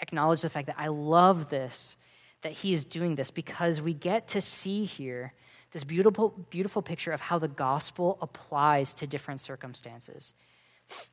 acknowledge 0.00 0.42
the 0.42 0.48
fact 0.48 0.68
that 0.68 0.76
I 0.78 0.86
love 0.86 1.48
this, 1.48 1.96
that 2.42 2.52
he 2.52 2.72
is 2.72 2.84
doing 2.84 3.14
this, 3.14 3.30
because 3.30 3.80
we 3.80 3.94
get 3.94 4.28
to 4.28 4.40
see 4.40 4.84
here 4.84 5.32
this 5.72 5.84
beautiful, 5.84 6.30
beautiful 6.50 6.82
picture 6.82 7.12
of 7.12 7.20
how 7.20 7.38
the 7.38 7.48
gospel 7.48 8.18
applies 8.22 8.94
to 8.94 9.06
different 9.06 9.40
circumstances. 9.40 10.34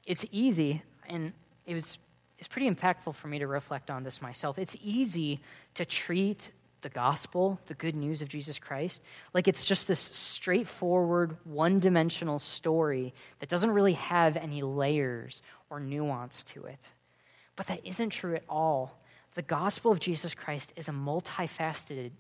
It's 0.06 0.26
easy, 0.32 0.84
and 1.08 1.34
it 1.66 1.74
was 1.74 1.98
it's 2.38 2.48
pretty 2.48 2.70
impactful 2.70 3.16
for 3.16 3.28
me 3.30 3.40
to 3.40 3.48
reflect 3.48 3.90
on 3.90 4.04
this 4.04 4.22
myself. 4.22 4.60
It's 4.60 4.76
easy 4.84 5.40
to 5.76 5.86
treat 5.86 6.52
the 6.82 6.90
gospel, 6.90 7.58
the 7.68 7.74
good 7.74 7.96
news 7.96 8.22
of 8.22 8.28
Jesus 8.28 8.60
Christ, 8.60 9.02
like 9.34 9.48
it's 9.48 9.64
just 9.64 9.88
this 9.88 10.00
straightforward, 10.00 11.38
one 11.46 11.80
dimensional 11.80 12.40
story 12.40 13.14
that 13.40 13.48
doesn't 13.48 13.72
really 13.72 13.94
have 13.94 14.36
any 14.36 14.62
layers 14.62 15.42
or 15.70 15.80
nuance 15.80 16.44
to 16.44 16.66
it. 16.66 16.92
But 17.56 17.68
that 17.68 17.86
isn't 17.86 18.10
true 18.10 18.36
at 18.36 18.44
all. 18.50 19.02
The 19.36 19.42
gospel 19.42 19.92
of 19.92 20.00
Jesus 20.00 20.36
Christ 20.36 20.74
is 20.76 20.90
a 20.90 20.92
multifaceted, 20.92 22.12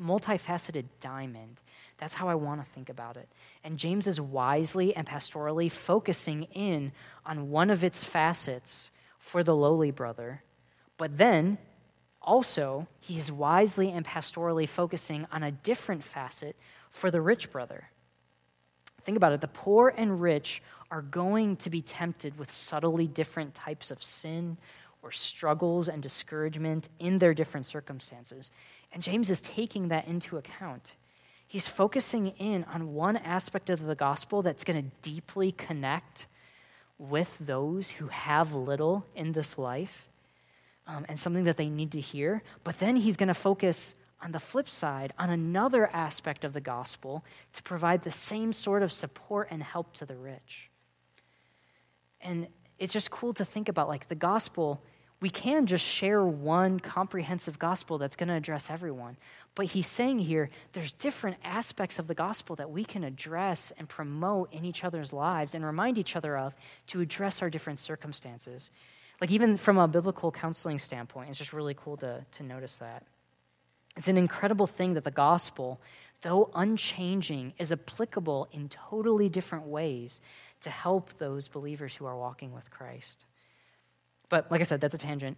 multifaceted 0.00 0.84
diamond. 1.00 1.60
That's 1.98 2.14
how 2.14 2.28
I 2.28 2.36
want 2.36 2.64
to 2.64 2.72
think 2.72 2.88
about 2.88 3.16
it. 3.16 3.28
And 3.64 3.78
James 3.78 4.06
is 4.06 4.20
wisely 4.20 4.94
and 4.94 5.06
pastorally 5.06 5.70
focusing 5.70 6.44
in 6.52 6.92
on 7.26 7.50
one 7.50 7.70
of 7.70 7.82
its 7.82 8.04
facets 8.04 8.90
for 9.18 9.42
the 9.42 9.56
lowly 9.56 9.90
brother. 9.90 10.42
But 10.96 11.18
then, 11.18 11.58
also, 12.20 12.86
he 13.00 13.18
is 13.18 13.32
wisely 13.32 13.90
and 13.90 14.06
pastorally 14.06 14.68
focusing 14.68 15.26
on 15.32 15.42
a 15.42 15.50
different 15.50 16.04
facet 16.04 16.54
for 16.90 17.10
the 17.10 17.20
rich 17.20 17.50
brother. 17.50 17.88
Think 19.04 19.16
about 19.16 19.32
it 19.32 19.40
the 19.40 19.48
poor 19.48 19.92
and 19.96 20.20
rich 20.20 20.62
are 20.90 21.02
going 21.02 21.56
to 21.56 21.70
be 21.70 21.82
tempted 21.82 22.38
with 22.38 22.50
subtly 22.52 23.06
different 23.06 23.54
types 23.54 23.90
of 23.90 24.02
sin 24.02 24.58
or 25.02 25.10
struggles 25.10 25.88
and 25.88 26.02
discouragement 26.02 26.88
in 26.98 27.18
their 27.18 27.34
different 27.34 27.66
circumstances. 27.66 28.50
And 28.92 29.02
James 29.02 29.30
is 29.30 29.40
taking 29.40 29.88
that 29.88 30.06
into 30.06 30.36
account. 30.36 30.94
He's 31.46 31.68
focusing 31.68 32.28
in 32.38 32.64
on 32.64 32.94
one 32.94 33.16
aspect 33.16 33.68
of 33.68 33.82
the 33.84 33.94
gospel 33.94 34.42
that's 34.42 34.64
going 34.64 34.82
to 34.82 34.90
deeply 35.02 35.52
connect 35.52 36.26
with 36.98 37.36
those 37.40 37.90
who 37.90 38.06
have 38.08 38.54
little 38.54 39.04
in 39.14 39.32
this 39.32 39.58
life 39.58 40.08
um, 40.86 41.04
and 41.08 41.18
something 41.18 41.44
that 41.44 41.56
they 41.56 41.68
need 41.68 41.92
to 41.92 42.00
hear. 42.00 42.42
But 42.64 42.78
then 42.78 42.96
he's 42.96 43.16
going 43.16 43.28
to 43.28 43.34
focus 43.34 43.94
on 44.22 44.32
the 44.32 44.38
flip 44.38 44.68
side 44.68 45.12
on 45.18 45.30
another 45.30 45.88
aspect 45.92 46.44
of 46.44 46.52
the 46.52 46.60
gospel 46.60 47.24
to 47.54 47.62
provide 47.62 48.02
the 48.02 48.10
same 48.10 48.52
sort 48.52 48.82
of 48.82 48.92
support 48.92 49.48
and 49.50 49.62
help 49.62 49.92
to 49.94 50.06
the 50.06 50.16
rich. 50.16 50.70
And 52.20 52.46
it's 52.78 52.92
just 52.92 53.10
cool 53.10 53.34
to 53.34 53.44
think 53.44 53.68
about 53.68 53.88
like 53.88 54.08
the 54.08 54.14
gospel 54.14 54.80
we 55.22 55.30
can 55.30 55.66
just 55.66 55.84
share 55.84 56.24
one 56.24 56.80
comprehensive 56.80 57.56
gospel 57.56 57.96
that's 57.96 58.16
going 58.16 58.28
to 58.28 58.34
address 58.34 58.68
everyone. 58.68 59.16
But 59.54 59.66
he's 59.66 59.86
saying 59.86 60.18
here 60.18 60.50
there's 60.72 60.92
different 60.92 61.36
aspects 61.44 62.00
of 62.00 62.08
the 62.08 62.14
gospel 62.14 62.56
that 62.56 62.72
we 62.72 62.84
can 62.84 63.04
address 63.04 63.72
and 63.78 63.88
promote 63.88 64.52
in 64.52 64.64
each 64.64 64.82
other's 64.82 65.12
lives 65.12 65.54
and 65.54 65.64
remind 65.64 65.96
each 65.96 66.16
other 66.16 66.36
of 66.36 66.54
to 66.88 67.00
address 67.00 67.40
our 67.40 67.50
different 67.50 67.78
circumstances. 67.78 68.72
Like, 69.20 69.30
even 69.30 69.56
from 69.56 69.78
a 69.78 69.86
biblical 69.86 70.32
counseling 70.32 70.80
standpoint, 70.80 71.30
it's 71.30 71.38
just 71.38 71.52
really 71.52 71.74
cool 71.74 71.96
to, 71.98 72.26
to 72.32 72.42
notice 72.42 72.76
that. 72.76 73.04
It's 73.96 74.08
an 74.08 74.18
incredible 74.18 74.66
thing 74.66 74.94
that 74.94 75.04
the 75.04 75.12
gospel, 75.12 75.80
though 76.22 76.50
unchanging, 76.52 77.52
is 77.60 77.70
applicable 77.70 78.48
in 78.50 78.68
totally 78.68 79.28
different 79.28 79.66
ways 79.66 80.20
to 80.62 80.70
help 80.70 81.16
those 81.18 81.46
believers 81.46 81.94
who 81.94 82.06
are 82.06 82.16
walking 82.16 82.52
with 82.52 82.68
Christ. 82.72 83.24
But 84.32 84.50
like 84.50 84.62
I 84.62 84.64
said, 84.64 84.80
that's 84.80 84.94
a 84.94 84.98
tangent. 84.98 85.36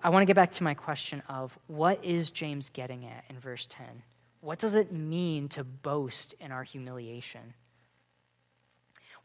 I 0.00 0.10
want 0.10 0.22
to 0.22 0.24
get 0.24 0.36
back 0.36 0.52
to 0.52 0.62
my 0.62 0.74
question 0.74 1.20
of 1.28 1.58
what 1.66 2.04
is 2.04 2.30
James 2.30 2.70
getting 2.70 3.04
at 3.06 3.24
in 3.28 3.40
verse 3.40 3.66
10? 3.68 4.04
What 4.40 4.60
does 4.60 4.76
it 4.76 4.92
mean 4.92 5.48
to 5.48 5.64
boast 5.64 6.36
in 6.38 6.52
our 6.52 6.62
humiliation? 6.62 7.54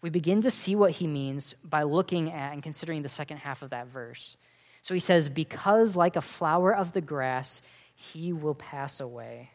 We 0.01 0.09
begin 0.09 0.41
to 0.41 0.49
see 0.49 0.75
what 0.75 0.89
he 0.89 1.05
means 1.05 1.53
by 1.63 1.83
looking 1.83 2.31
at 2.31 2.53
and 2.53 2.63
considering 2.63 3.03
the 3.03 3.09
second 3.09 3.37
half 3.37 3.61
of 3.61 3.69
that 3.69 3.89
verse. 3.89 4.37
So 4.81 4.95
he 4.95 4.99
says, 4.99 5.29
Because 5.29 5.95
like 5.95 6.15
a 6.15 6.21
flower 6.21 6.75
of 6.75 6.93
the 6.93 7.01
grass, 7.01 7.61
he 7.93 8.33
will 8.33 8.55
pass 8.55 8.99
away. 8.99 9.51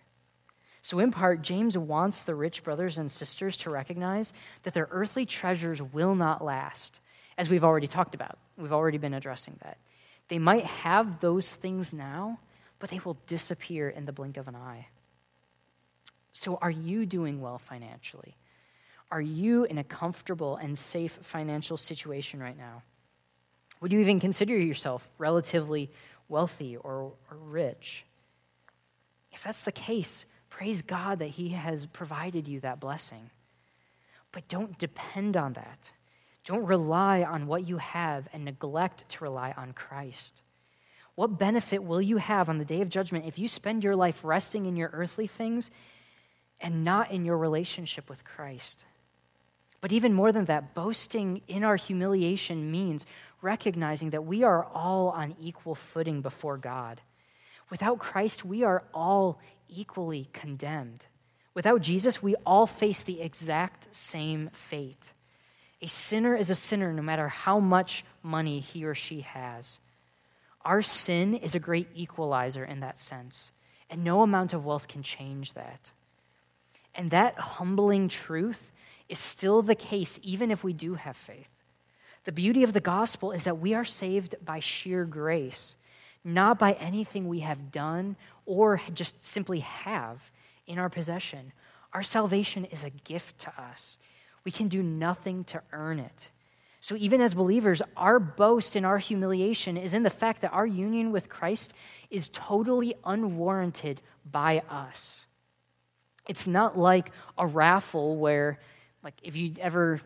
So, 0.82 1.00
in 1.00 1.10
part, 1.10 1.42
James 1.42 1.76
wants 1.76 2.22
the 2.22 2.36
rich 2.36 2.62
brothers 2.62 2.98
and 2.98 3.10
sisters 3.10 3.56
to 3.58 3.70
recognize 3.70 4.32
that 4.62 4.74
their 4.74 4.86
earthly 4.92 5.26
treasures 5.26 5.82
will 5.82 6.14
not 6.14 6.44
last, 6.44 7.00
as 7.38 7.50
we've 7.50 7.64
already 7.64 7.86
talked 7.86 8.14
about. 8.14 8.38
We've 8.56 8.72
already 8.72 8.98
been 8.98 9.14
addressing 9.14 9.56
that. 9.62 9.78
They 10.28 10.38
might 10.38 10.64
have 10.64 11.20
those 11.20 11.54
things 11.54 11.92
now, 11.92 12.38
but 12.78 12.90
they 12.90 13.00
will 13.04 13.18
disappear 13.26 13.88
in 13.88 14.06
the 14.06 14.12
blink 14.12 14.36
of 14.36 14.48
an 14.48 14.56
eye. 14.56 14.88
So, 16.32 16.58
are 16.60 16.70
you 16.70 17.06
doing 17.06 17.40
well 17.40 17.58
financially? 17.58 18.36
Are 19.10 19.20
you 19.20 19.64
in 19.64 19.78
a 19.78 19.84
comfortable 19.84 20.56
and 20.56 20.76
safe 20.76 21.12
financial 21.22 21.76
situation 21.76 22.40
right 22.40 22.58
now? 22.58 22.82
Would 23.80 23.92
you 23.92 24.00
even 24.00 24.20
consider 24.20 24.56
yourself 24.56 25.08
relatively 25.18 25.90
wealthy 26.28 26.76
or, 26.76 27.12
or 27.30 27.36
rich? 27.36 28.04
If 29.32 29.44
that's 29.44 29.62
the 29.62 29.72
case, 29.72 30.24
praise 30.50 30.82
God 30.82 31.20
that 31.20 31.28
He 31.28 31.50
has 31.50 31.86
provided 31.86 32.48
you 32.48 32.60
that 32.60 32.80
blessing. 32.80 33.30
But 34.32 34.48
don't 34.48 34.76
depend 34.78 35.36
on 35.36 35.52
that. 35.54 35.92
Don't 36.46 36.64
rely 36.64 37.24
on 37.24 37.48
what 37.48 37.66
you 37.66 37.78
have 37.78 38.28
and 38.32 38.44
neglect 38.44 39.08
to 39.10 39.24
rely 39.24 39.52
on 39.56 39.72
Christ. 39.72 40.44
What 41.16 41.38
benefit 41.38 41.82
will 41.82 42.00
you 42.00 42.18
have 42.18 42.48
on 42.48 42.58
the 42.58 42.64
day 42.64 42.82
of 42.82 42.88
judgment 42.88 43.26
if 43.26 43.38
you 43.38 43.48
spend 43.48 43.82
your 43.82 43.96
life 43.96 44.24
resting 44.24 44.66
in 44.66 44.76
your 44.76 44.90
earthly 44.92 45.26
things 45.26 45.72
and 46.60 46.84
not 46.84 47.10
in 47.10 47.24
your 47.24 47.36
relationship 47.36 48.08
with 48.08 48.24
Christ? 48.24 48.84
But 49.80 49.90
even 49.90 50.14
more 50.14 50.30
than 50.30 50.44
that, 50.44 50.72
boasting 50.72 51.42
in 51.48 51.64
our 51.64 51.76
humiliation 51.76 52.70
means 52.70 53.06
recognizing 53.42 54.10
that 54.10 54.24
we 54.24 54.44
are 54.44 54.64
all 54.64 55.08
on 55.08 55.34
equal 55.40 55.74
footing 55.74 56.22
before 56.22 56.58
God. 56.58 57.00
Without 57.70 57.98
Christ, 57.98 58.44
we 58.44 58.62
are 58.62 58.84
all 58.94 59.40
equally 59.68 60.28
condemned. 60.32 61.06
Without 61.54 61.82
Jesus, 61.82 62.22
we 62.22 62.36
all 62.46 62.66
face 62.66 63.02
the 63.02 63.20
exact 63.20 63.88
same 63.90 64.50
fate. 64.52 65.12
A 65.82 65.88
sinner 65.88 66.34
is 66.34 66.50
a 66.50 66.54
sinner 66.54 66.92
no 66.92 67.02
matter 67.02 67.28
how 67.28 67.60
much 67.60 68.04
money 68.22 68.60
he 68.60 68.84
or 68.84 68.94
she 68.94 69.20
has. 69.20 69.78
Our 70.64 70.82
sin 70.82 71.34
is 71.34 71.54
a 71.54 71.60
great 71.60 71.88
equalizer 71.94 72.64
in 72.64 72.80
that 72.80 72.98
sense, 72.98 73.52
and 73.90 74.02
no 74.02 74.22
amount 74.22 74.52
of 74.52 74.64
wealth 74.64 74.88
can 74.88 75.02
change 75.02 75.52
that. 75.52 75.92
And 76.94 77.10
that 77.10 77.38
humbling 77.38 78.08
truth 78.08 78.72
is 79.08 79.18
still 79.18 79.62
the 79.62 79.74
case 79.74 80.18
even 80.22 80.50
if 80.50 80.64
we 80.64 80.72
do 80.72 80.94
have 80.94 81.16
faith. 81.16 81.48
The 82.24 82.32
beauty 82.32 82.64
of 82.64 82.72
the 82.72 82.80
gospel 82.80 83.30
is 83.30 83.44
that 83.44 83.58
we 83.58 83.74
are 83.74 83.84
saved 83.84 84.34
by 84.44 84.58
sheer 84.58 85.04
grace, 85.04 85.76
not 86.24 86.58
by 86.58 86.72
anything 86.72 87.28
we 87.28 87.40
have 87.40 87.70
done 87.70 88.16
or 88.46 88.80
just 88.94 89.22
simply 89.22 89.60
have 89.60 90.30
in 90.66 90.78
our 90.78 90.88
possession. 90.88 91.52
Our 91.92 92.02
salvation 92.02 92.64
is 92.64 92.82
a 92.82 92.90
gift 92.90 93.38
to 93.40 93.52
us. 93.60 93.98
We 94.46 94.52
can 94.52 94.68
do 94.68 94.80
nothing 94.80 95.42
to 95.46 95.60
earn 95.72 95.98
it. 95.98 96.30
So, 96.78 96.94
even 96.94 97.20
as 97.20 97.34
believers, 97.34 97.82
our 97.96 98.20
boast 98.20 98.76
and 98.76 98.86
our 98.86 98.96
humiliation 98.96 99.76
is 99.76 99.92
in 99.92 100.04
the 100.04 100.08
fact 100.08 100.42
that 100.42 100.52
our 100.52 100.64
union 100.64 101.10
with 101.10 101.28
Christ 101.28 101.74
is 102.10 102.30
totally 102.32 102.94
unwarranted 103.04 104.00
by 104.24 104.62
us. 104.70 105.26
It's 106.28 106.46
not 106.46 106.78
like 106.78 107.10
a 107.36 107.44
raffle 107.44 108.18
where, 108.18 108.60
like, 109.02 109.14
if 109.24 109.34
you 109.34 109.54
ever 109.60 110.00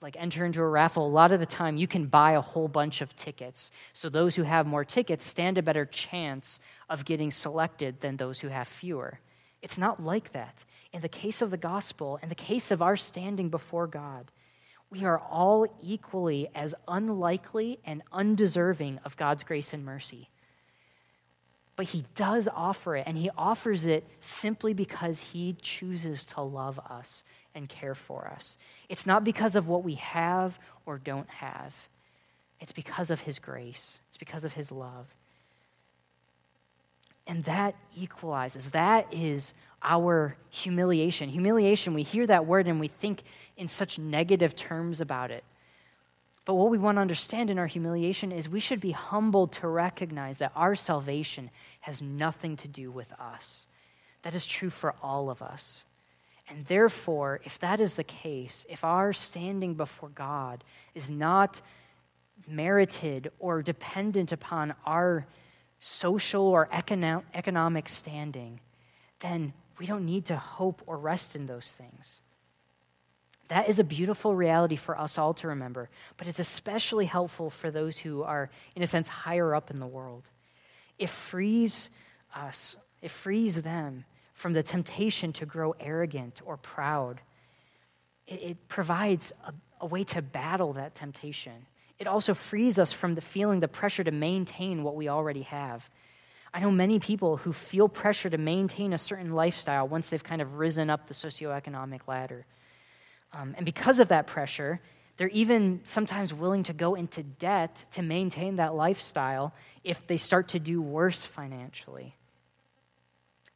like 0.00 0.16
enter 0.20 0.44
into 0.44 0.60
a 0.60 0.68
raffle, 0.68 1.04
a 1.04 1.08
lot 1.08 1.32
of 1.32 1.40
the 1.40 1.46
time 1.46 1.76
you 1.76 1.88
can 1.88 2.06
buy 2.06 2.32
a 2.32 2.40
whole 2.40 2.68
bunch 2.68 3.00
of 3.00 3.16
tickets. 3.16 3.72
So 3.92 4.08
those 4.08 4.36
who 4.36 4.44
have 4.44 4.68
more 4.68 4.84
tickets 4.84 5.24
stand 5.24 5.58
a 5.58 5.62
better 5.62 5.86
chance 5.86 6.60
of 6.88 7.04
getting 7.04 7.32
selected 7.32 8.00
than 8.02 8.18
those 8.18 8.38
who 8.38 8.48
have 8.48 8.68
fewer. 8.68 9.18
It's 9.64 9.78
not 9.78 10.04
like 10.04 10.32
that. 10.32 10.62
In 10.92 11.00
the 11.00 11.08
case 11.08 11.40
of 11.40 11.50
the 11.50 11.56
gospel, 11.56 12.20
in 12.22 12.28
the 12.28 12.34
case 12.34 12.70
of 12.70 12.82
our 12.82 12.98
standing 12.98 13.48
before 13.48 13.86
God, 13.86 14.30
we 14.90 15.04
are 15.04 15.18
all 15.18 15.66
equally 15.82 16.48
as 16.54 16.74
unlikely 16.86 17.78
and 17.86 18.02
undeserving 18.12 19.00
of 19.06 19.16
God's 19.16 19.42
grace 19.42 19.72
and 19.72 19.82
mercy. 19.82 20.28
But 21.76 21.86
He 21.86 22.04
does 22.14 22.46
offer 22.54 22.94
it, 22.96 23.04
and 23.06 23.16
He 23.16 23.30
offers 23.38 23.86
it 23.86 24.04
simply 24.20 24.74
because 24.74 25.20
He 25.20 25.56
chooses 25.62 26.26
to 26.26 26.42
love 26.42 26.78
us 26.78 27.24
and 27.54 27.66
care 27.66 27.94
for 27.94 28.28
us. 28.28 28.58
It's 28.90 29.06
not 29.06 29.24
because 29.24 29.56
of 29.56 29.66
what 29.66 29.82
we 29.82 29.94
have 29.94 30.58
or 30.84 30.98
don't 30.98 31.30
have, 31.30 31.72
it's 32.60 32.72
because 32.72 33.10
of 33.10 33.22
His 33.22 33.38
grace, 33.38 34.00
it's 34.10 34.18
because 34.18 34.44
of 34.44 34.52
His 34.52 34.70
love. 34.70 35.06
And 37.26 37.44
that 37.44 37.74
equalizes. 37.96 38.70
That 38.70 39.12
is 39.12 39.54
our 39.82 40.36
humiliation. 40.50 41.28
Humiliation, 41.28 41.94
we 41.94 42.02
hear 42.02 42.26
that 42.26 42.46
word 42.46 42.68
and 42.68 42.80
we 42.80 42.88
think 42.88 43.22
in 43.56 43.68
such 43.68 43.98
negative 43.98 44.54
terms 44.56 45.00
about 45.00 45.30
it. 45.30 45.44
But 46.44 46.54
what 46.54 46.70
we 46.70 46.78
want 46.78 46.96
to 46.96 47.02
understand 47.02 47.48
in 47.48 47.58
our 47.58 47.66
humiliation 47.66 48.30
is 48.30 48.48
we 48.48 48.60
should 48.60 48.80
be 48.80 48.90
humbled 48.90 49.52
to 49.52 49.68
recognize 49.68 50.38
that 50.38 50.52
our 50.54 50.74
salvation 50.74 51.50
has 51.80 52.02
nothing 52.02 52.56
to 52.58 52.68
do 52.68 52.90
with 52.90 53.10
us. 53.18 53.66
That 54.22 54.34
is 54.34 54.44
true 54.44 54.70
for 54.70 54.94
all 55.02 55.30
of 55.30 55.40
us. 55.40 55.84
And 56.48 56.66
therefore, 56.66 57.40
if 57.44 57.58
that 57.60 57.80
is 57.80 57.94
the 57.94 58.04
case, 58.04 58.66
if 58.68 58.84
our 58.84 59.14
standing 59.14 59.74
before 59.74 60.10
God 60.10 60.62
is 60.94 61.10
not 61.10 61.62
merited 62.46 63.30
or 63.38 63.62
dependent 63.62 64.32
upon 64.32 64.74
our 64.84 65.26
social 65.86 66.46
or 66.46 66.66
economic 66.72 67.90
standing, 67.90 68.58
then 69.20 69.52
we 69.78 69.84
don't 69.84 70.06
need 70.06 70.24
to 70.24 70.34
hope 70.34 70.80
or 70.86 70.96
rest 70.96 71.36
in 71.36 71.44
those 71.44 71.72
things. 71.72 72.22
That 73.48 73.68
is 73.68 73.78
a 73.78 73.84
beautiful 73.84 74.34
reality 74.34 74.76
for 74.76 74.98
us 74.98 75.18
all 75.18 75.34
to 75.34 75.48
remember, 75.48 75.90
but 76.16 76.26
it's 76.26 76.38
especially 76.38 77.04
helpful 77.04 77.50
for 77.50 77.70
those 77.70 77.98
who 77.98 78.22
are, 78.22 78.48
in 78.74 78.82
a 78.82 78.86
sense, 78.86 79.08
higher 79.08 79.54
up 79.54 79.70
in 79.70 79.78
the 79.78 79.86
world. 79.86 80.30
It 80.98 81.10
frees 81.10 81.90
us, 82.34 82.76
it 83.02 83.10
frees 83.10 83.60
them 83.60 84.06
from 84.32 84.54
the 84.54 84.62
temptation 84.62 85.34
to 85.34 85.44
grow 85.44 85.74
arrogant 85.78 86.40
or 86.46 86.56
proud. 86.56 87.20
It, 88.26 88.42
it 88.42 88.68
provides 88.68 89.34
a, 89.46 89.52
a 89.82 89.86
way 89.86 90.04
to 90.04 90.22
battle 90.22 90.72
that 90.72 90.94
temptation. 90.94 91.66
It 91.98 92.06
also 92.06 92.34
frees 92.34 92.78
us 92.78 92.92
from 92.92 93.14
the 93.14 93.20
feeling 93.20 93.60
the 93.60 93.68
pressure 93.68 94.04
to 94.04 94.10
maintain 94.10 94.82
what 94.82 94.96
we 94.96 95.08
already 95.08 95.42
have. 95.42 95.88
I 96.52 96.60
know 96.60 96.70
many 96.70 96.98
people 96.98 97.36
who 97.36 97.52
feel 97.52 97.88
pressure 97.88 98.30
to 98.30 98.38
maintain 98.38 98.92
a 98.92 98.98
certain 98.98 99.32
lifestyle 99.32 99.88
once 99.88 100.08
they've 100.08 100.22
kind 100.22 100.42
of 100.42 100.58
risen 100.58 100.90
up 100.90 101.06
the 101.08 101.14
socioeconomic 101.14 102.00
ladder. 102.06 102.46
Um, 103.32 103.54
and 103.56 103.66
because 103.66 103.98
of 103.98 104.08
that 104.08 104.26
pressure, 104.26 104.80
they're 105.16 105.28
even 105.28 105.80
sometimes 105.84 106.32
willing 106.32 106.64
to 106.64 106.72
go 106.72 106.94
into 106.94 107.22
debt 107.22 107.84
to 107.92 108.02
maintain 108.02 108.56
that 108.56 108.74
lifestyle 108.74 109.52
if 109.82 110.06
they 110.06 110.16
start 110.16 110.48
to 110.48 110.58
do 110.58 110.80
worse 110.80 111.24
financially. 111.24 112.16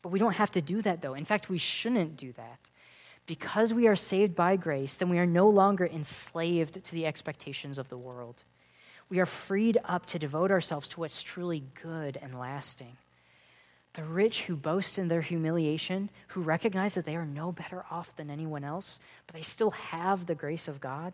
But 0.03 0.11
we 0.11 0.19
don't 0.19 0.35
have 0.35 0.53
to 0.53 0.61
do 0.61 0.83
that, 0.83 1.03
though. 1.03 1.15
In 1.15 1.25
fact, 1.25 1.49
we 1.49 1.59
shouldn't 1.59 2.17
do 2.17 2.33
that 2.33 2.71
because 3.29 3.75
we 3.75 3.87
are 3.87 3.95
saved 3.95 4.35
by 4.35 4.57
grace, 4.57 4.97
then 4.97 5.11
we 5.11 5.19
are 5.19 5.27
no 5.27 5.49
longer 5.51 5.87
enslaved 5.87 6.83
to 6.83 6.93
the 6.93 7.07
expectations 7.07 7.77
of 7.77 7.91
the 7.91 7.99
world. 7.99 8.43
We 9.11 9.21
are 9.21 9.27
freed 9.27 9.79
up 9.85 10.07
to 10.07 10.19
devote 10.19 10.51
ourselves 10.51 10.89
to 10.89 11.01
what's 11.01 11.23
truly 11.23 11.63
good 11.83 12.19
and 12.21 12.39
lasting. 12.39 12.97
The 13.93 14.03
rich 14.05 14.45
who 14.45 14.57
boast 14.57 14.99
in 14.99 15.09
their 15.09 15.21
humiliation, 15.21 16.09
who 16.29 16.41
recognize 16.41 16.95
that 16.95 17.05
they 17.05 17.17
are 17.17 17.27
no 17.27 17.53
better 17.53 17.85
off 17.91 18.17
than 18.17 18.31
anyone 18.31 18.65
else, 18.65 18.99
but 19.27 19.37
they 19.37 19.43
still 19.43 19.73
have 19.73 20.25
the 20.25 20.35
grace 20.35 20.67
of 20.67 20.81
God, 20.81 21.13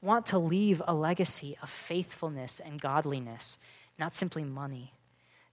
want 0.00 0.26
to 0.26 0.38
leave 0.38 0.80
a 0.86 0.94
legacy 0.94 1.58
of 1.60 1.68
faithfulness 1.68 2.60
and 2.60 2.80
godliness, 2.80 3.58
not 3.98 4.14
simply 4.14 4.44
money. 4.44 4.92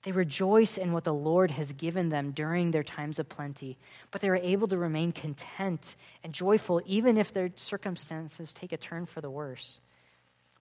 They 0.05 0.11
rejoice 0.11 0.77
in 0.77 0.91
what 0.91 1.03
the 1.03 1.13
Lord 1.13 1.49
has 1.49 1.73
given 1.73 2.09
them 2.09 2.29
during 2.29 2.69
their 2.69 2.83
times 2.83 3.17
of 3.17 3.27
plenty, 3.27 3.75
but 4.11 4.21
they 4.21 4.29
are 4.29 4.35
able 4.35 4.67
to 4.67 4.77
remain 4.77 5.11
content 5.11 5.95
and 6.23 6.31
joyful 6.31 6.79
even 6.85 7.17
if 7.17 7.33
their 7.33 7.49
circumstances 7.55 8.53
take 8.53 8.71
a 8.71 8.77
turn 8.77 9.07
for 9.07 9.19
the 9.19 9.31
worse. 9.31 9.79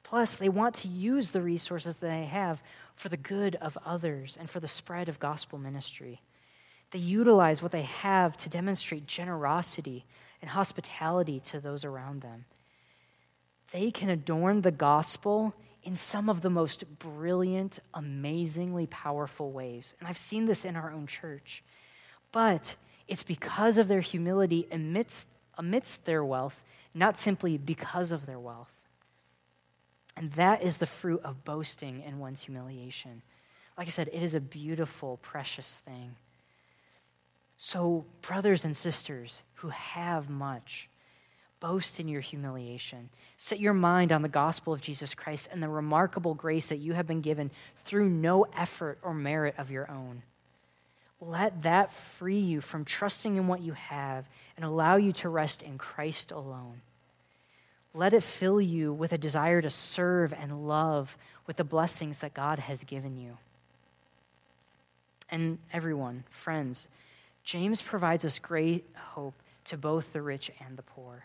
Plus, 0.03 0.37
they 0.37 0.49
want 0.49 0.75
to 0.77 0.89
use 0.89 1.31
the 1.31 1.43
resources 1.43 1.99
that 1.99 2.09
they 2.09 2.25
have 2.25 2.63
for 2.97 3.11
the 3.11 3.19
good 3.19 3.57
of 3.57 3.77
others 3.85 4.39
and 4.41 4.49
for 4.49 4.61
the 4.61 4.69
spread 4.69 5.11
of 5.11 5.21
gospel 5.21 5.59
ministry. 5.59 6.23
They 6.93 7.01
utilize 7.01 7.61
what 7.61 7.73
they 7.73 7.83
have 7.83 8.39
to 8.39 8.49
demonstrate 8.49 9.07
generosity 9.07 10.07
and 10.41 10.51
hospitality 10.51 11.41
to 11.41 11.61
those 11.61 11.85
around 11.85 12.23
them. 12.23 12.47
They 13.73 13.91
can 13.91 14.09
adorn 14.09 14.63
the 14.63 14.71
gospel 14.71 15.55
in 15.85 15.97
some 15.97 16.29
of 16.29 16.41
the 16.41 16.51
most 16.51 16.85
brilliant, 16.99 17.79
amazingly 17.93 18.87
powerful 18.87 19.53
ways. 19.53 19.95
And 20.01 20.09
I've 20.09 20.19
seen 20.19 20.47
this 20.47 20.65
in 20.65 20.77
our 20.77 20.91
own 20.91 21.07
church. 21.07 21.63
But 22.33 22.75
it's 23.07 23.23
because 23.23 23.79
of 23.79 23.87
their 23.87 24.01
humility 24.01 24.67
amidst, 24.73 25.29
amidst 25.57 26.05
their 26.05 26.25
wealth, 26.25 26.63
not 26.95 27.19
simply 27.19 27.59
because 27.59 28.13
of 28.13 28.27
their 28.27 28.41
wealth. 28.41 28.73
And 30.17 30.33
that 30.33 30.63
is 30.63 30.79
the 30.79 30.87
fruit 30.87 31.21
of 31.23 31.45
boasting 31.45 32.03
in 32.03 32.19
one's 32.19 32.43
humiliation. 32.43 33.23
Like 33.77 33.89
I 33.89 33.91
said, 33.91 34.09
it 34.09 34.23
is 34.23 34.35
a 34.35 34.41
beautiful, 34.41 35.19
precious 35.19 35.83
thing. 35.85 36.15
So, 37.57 38.05
brothers 38.23 38.65
and 38.65 38.77
sisters 38.77 39.43
who 39.55 39.69
have 39.69 40.29
much, 40.29 40.89
boast 41.65 41.99
in 41.99 42.09
your 42.09 42.21
humiliation. 42.21 43.09
Set 43.39 43.59
your 43.59 43.73
mind 43.73 44.13
on 44.13 44.21
the 44.21 44.29
gospel 44.29 44.75
of 44.75 44.83
Jesus 44.83 45.15
Christ 45.15 45.49
and 45.51 45.63
the 45.63 45.69
remarkable 45.71 46.35
grace 46.35 46.67
that 46.67 46.77
you 46.77 46.93
have 46.93 47.07
been 47.07 47.23
given 47.23 47.51
through 47.87 48.11
no 48.11 48.45
effort 48.55 48.99
or 49.03 49.15
merit 49.15 49.55
of 49.57 49.71
your 49.71 49.91
own. 49.91 50.23
Let 51.23 51.63
that 51.63 51.91
free 51.91 52.39
you 52.39 52.61
from 52.61 52.85
trusting 52.85 53.37
in 53.37 53.47
what 53.47 53.63
you 53.63 53.73
have 53.73 54.27
and 54.57 54.65
allow 54.67 54.97
you 54.97 55.13
to 55.15 55.31
rest 55.31 55.63
in 55.63 55.79
Christ 55.79 56.33
alone. 56.33 56.83
Let 57.95 58.13
it 58.13 58.23
fill 58.23 58.61
you 58.61 58.93
with 58.93 59.15
a 59.15 59.19
desire 59.19 59.63
to 59.63 59.71
serve 59.71 60.35
and 60.35 60.69
love 60.69 61.17
with 61.47 61.57
the 61.57 61.65
blessings 61.65 62.19
that 62.19 62.35
God 62.35 62.59
has 62.59 62.85
given 62.85 63.17
you. 63.17 63.39
And 65.31 65.57
everyone, 65.73 66.25
friends, 66.29 66.89
James 67.43 67.81
provides 67.81 68.27
us 68.27 68.39
great 68.39 68.85
hope 68.95 69.35
to 69.65 69.79
both 69.79 70.13
the 70.13 70.21
rich 70.21 70.51
and 70.61 70.77
the 70.77 70.83
poor. 70.83 71.25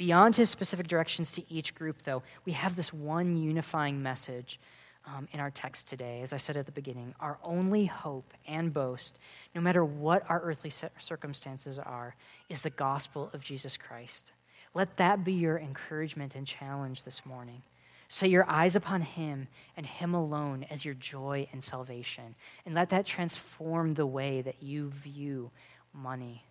Beyond 0.00 0.34
his 0.34 0.48
specific 0.48 0.88
directions 0.88 1.30
to 1.32 1.52
each 1.52 1.74
group, 1.74 2.00
though, 2.04 2.22
we 2.46 2.52
have 2.52 2.74
this 2.74 2.90
one 2.90 3.36
unifying 3.36 4.02
message 4.02 4.58
um, 5.04 5.28
in 5.30 5.40
our 5.40 5.50
text 5.50 5.88
today. 5.88 6.22
As 6.22 6.32
I 6.32 6.38
said 6.38 6.56
at 6.56 6.64
the 6.64 6.72
beginning, 6.72 7.14
our 7.20 7.36
only 7.44 7.84
hope 7.84 8.32
and 8.48 8.72
boast, 8.72 9.18
no 9.54 9.60
matter 9.60 9.84
what 9.84 10.22
our 10.30 10.40
earthly 10.40 10.70
circumstances 10.70 11.78
are, 11.78 12.16
is 12.48 12.62
the 12.62 12.70
gospel 12.70 13.28
of 13.34 13.44
Jesus 13.44 13.76
Christ. 13.76 14.32
Let 14.72 14.96
that 14.96 15.22
be 15.22 15.34
your 15.34 15.58
encouragement 15.58 16.34
and 16.34 16.46
challenge 16.46 17.04
this 17.04 17.26
morning. 17.26 17.60
Set 18.08 18.30
your 18.30 18.48
eyes 18.48 18.76
upon 18.76 19.02
Him 19.02 19.48
and 19.76 19.84
Him 19.84 20.14
alone 20.14 20.64
as 20.70 20.82
your 20.82 20.94
joy 20.94 21.46
and 21.52 21.62
salvation. 21.62 22.34
And 22.64 22.74
let 22.74 22.88
that 22.88 23.04
transform 23.04 23.92
the 23.92 24.06
way 24.06 24.40
that 24.40 24.62
you 24.62 24.88
view 24.88 25.50
money. 25.92 26.46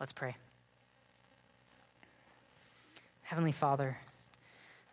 Let's 0.00 0.12
pray. 0.12 0.34
Heavenly 3.26 3.50
Father, 3.50 3.98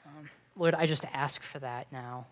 um, 0.07 0.27
Lord, 0.57 0.73
I 0.73 0.87
just 0.87 1.05
ask 1.13 1.43
for 1.43 1.59
that 1.59 1.91
now 1.91 2.25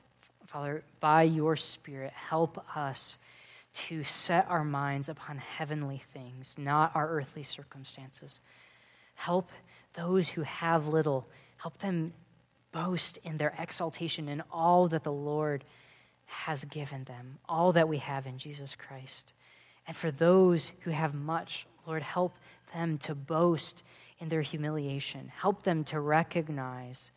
Father, 0.47 0.83
by 0.99 1.23
your 1.23 1.55
Spirit, 1.55 2.11
help 2.11 2.61
us 2.75 3.19
to 3.73 4.03
set 4.03 4.49
our 4.49 4.65
minds 4.65 5.07
upon 5.07 5.37
heavenly 5.37 6.01
things, 6.13 6.57
not 6.57 6.91
our 6.95 7.07
earthly 7.07 7.43
circumstances. 7.43 8.41
Help 9.13 9.49
those 9.93 10.27
who 10.27 10.41
have 10.41 10.87
little, 10.87 11.25
help 11.57 11.77
them 11.77 12.11
boast 12.73 13.17
in 13.23 13.37
their 13.37 13.53
exaltation 13.59 14.27
in 14.27 14.43
all 14.51 14.87
that 14.89 15.03
the 15.03 15.11
Lord 15.11 15.63
has 16.25 16.65
given 16.65 17.03
them, 17.03 17.37
all 17.47 17.71
that 17.73 17.87
we 17.87 17.99
have 17.99 18.25
in 18.25 18.37
Jesus 18.37 18.75
Christ. 18.75 19.31
And 19.87 19.95
for 19.95 20.11
those 20.11 20.73
who 20.81 20.91
have 20.91 21.13
much, 21.13 21.65
Lord, 21.85 22.01
help 22.01 22.33
them 22.73 22.97
to 22.99 23.15
boast 23.15 23.83
in 24.21 24.29
their 24.29 24.43
humiliation. 24.43 25.29
Help 25.35 25.63
them 25.63 25.83
to 25.85 25.99
recognize 25.99 27.11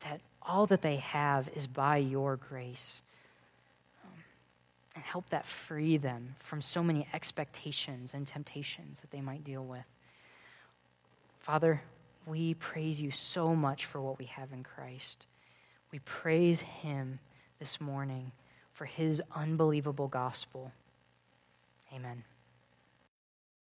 that 0.00 0.20
all 0.42 0.66
that 0.66 0.82
they 0.82 0.96
have 0.96 1.48
is 1.54 1.66
by 1.66 1.96
your 1.96 2.36
grace. 2.36 3.02
And 4.96 5.04
help 5.04 5.30
that 5.30 5.46
free 5.46 5.96
them 5.96 6.34
from 6.40 6.60
so 6.60 6.82
many 6.82 7.06
expectations 7.14 8.12
and 8.12 8.26
temptations 8.26 9.00
that 9.00 9.12
they 9.12 9.20
might 9.20 9.44
deal 9.44 9.64
with. 9.64 9.84
Father, 11.38 11.80
we 12.26 12.54
praise 12.54 13.00
you 13.00 13.12
so 13.12 13.54
much 13.54 13.86
for 13.86 14.00
what 14.00 14.18
we 14.18 14.24
have 14.26 14.52
in 14.52 14.64
Christ. 14.64 15.26
We 15.92 16.00
praise 16.00 16.60
him 16.60 17.20
this 17.60 17.80
morning 17.80 18.32
for 18.72 18.84
his 18.84 19.22
unbelievable 19.34 20.08
gospel. 20.08 20.72
Amen. 21.94 22.24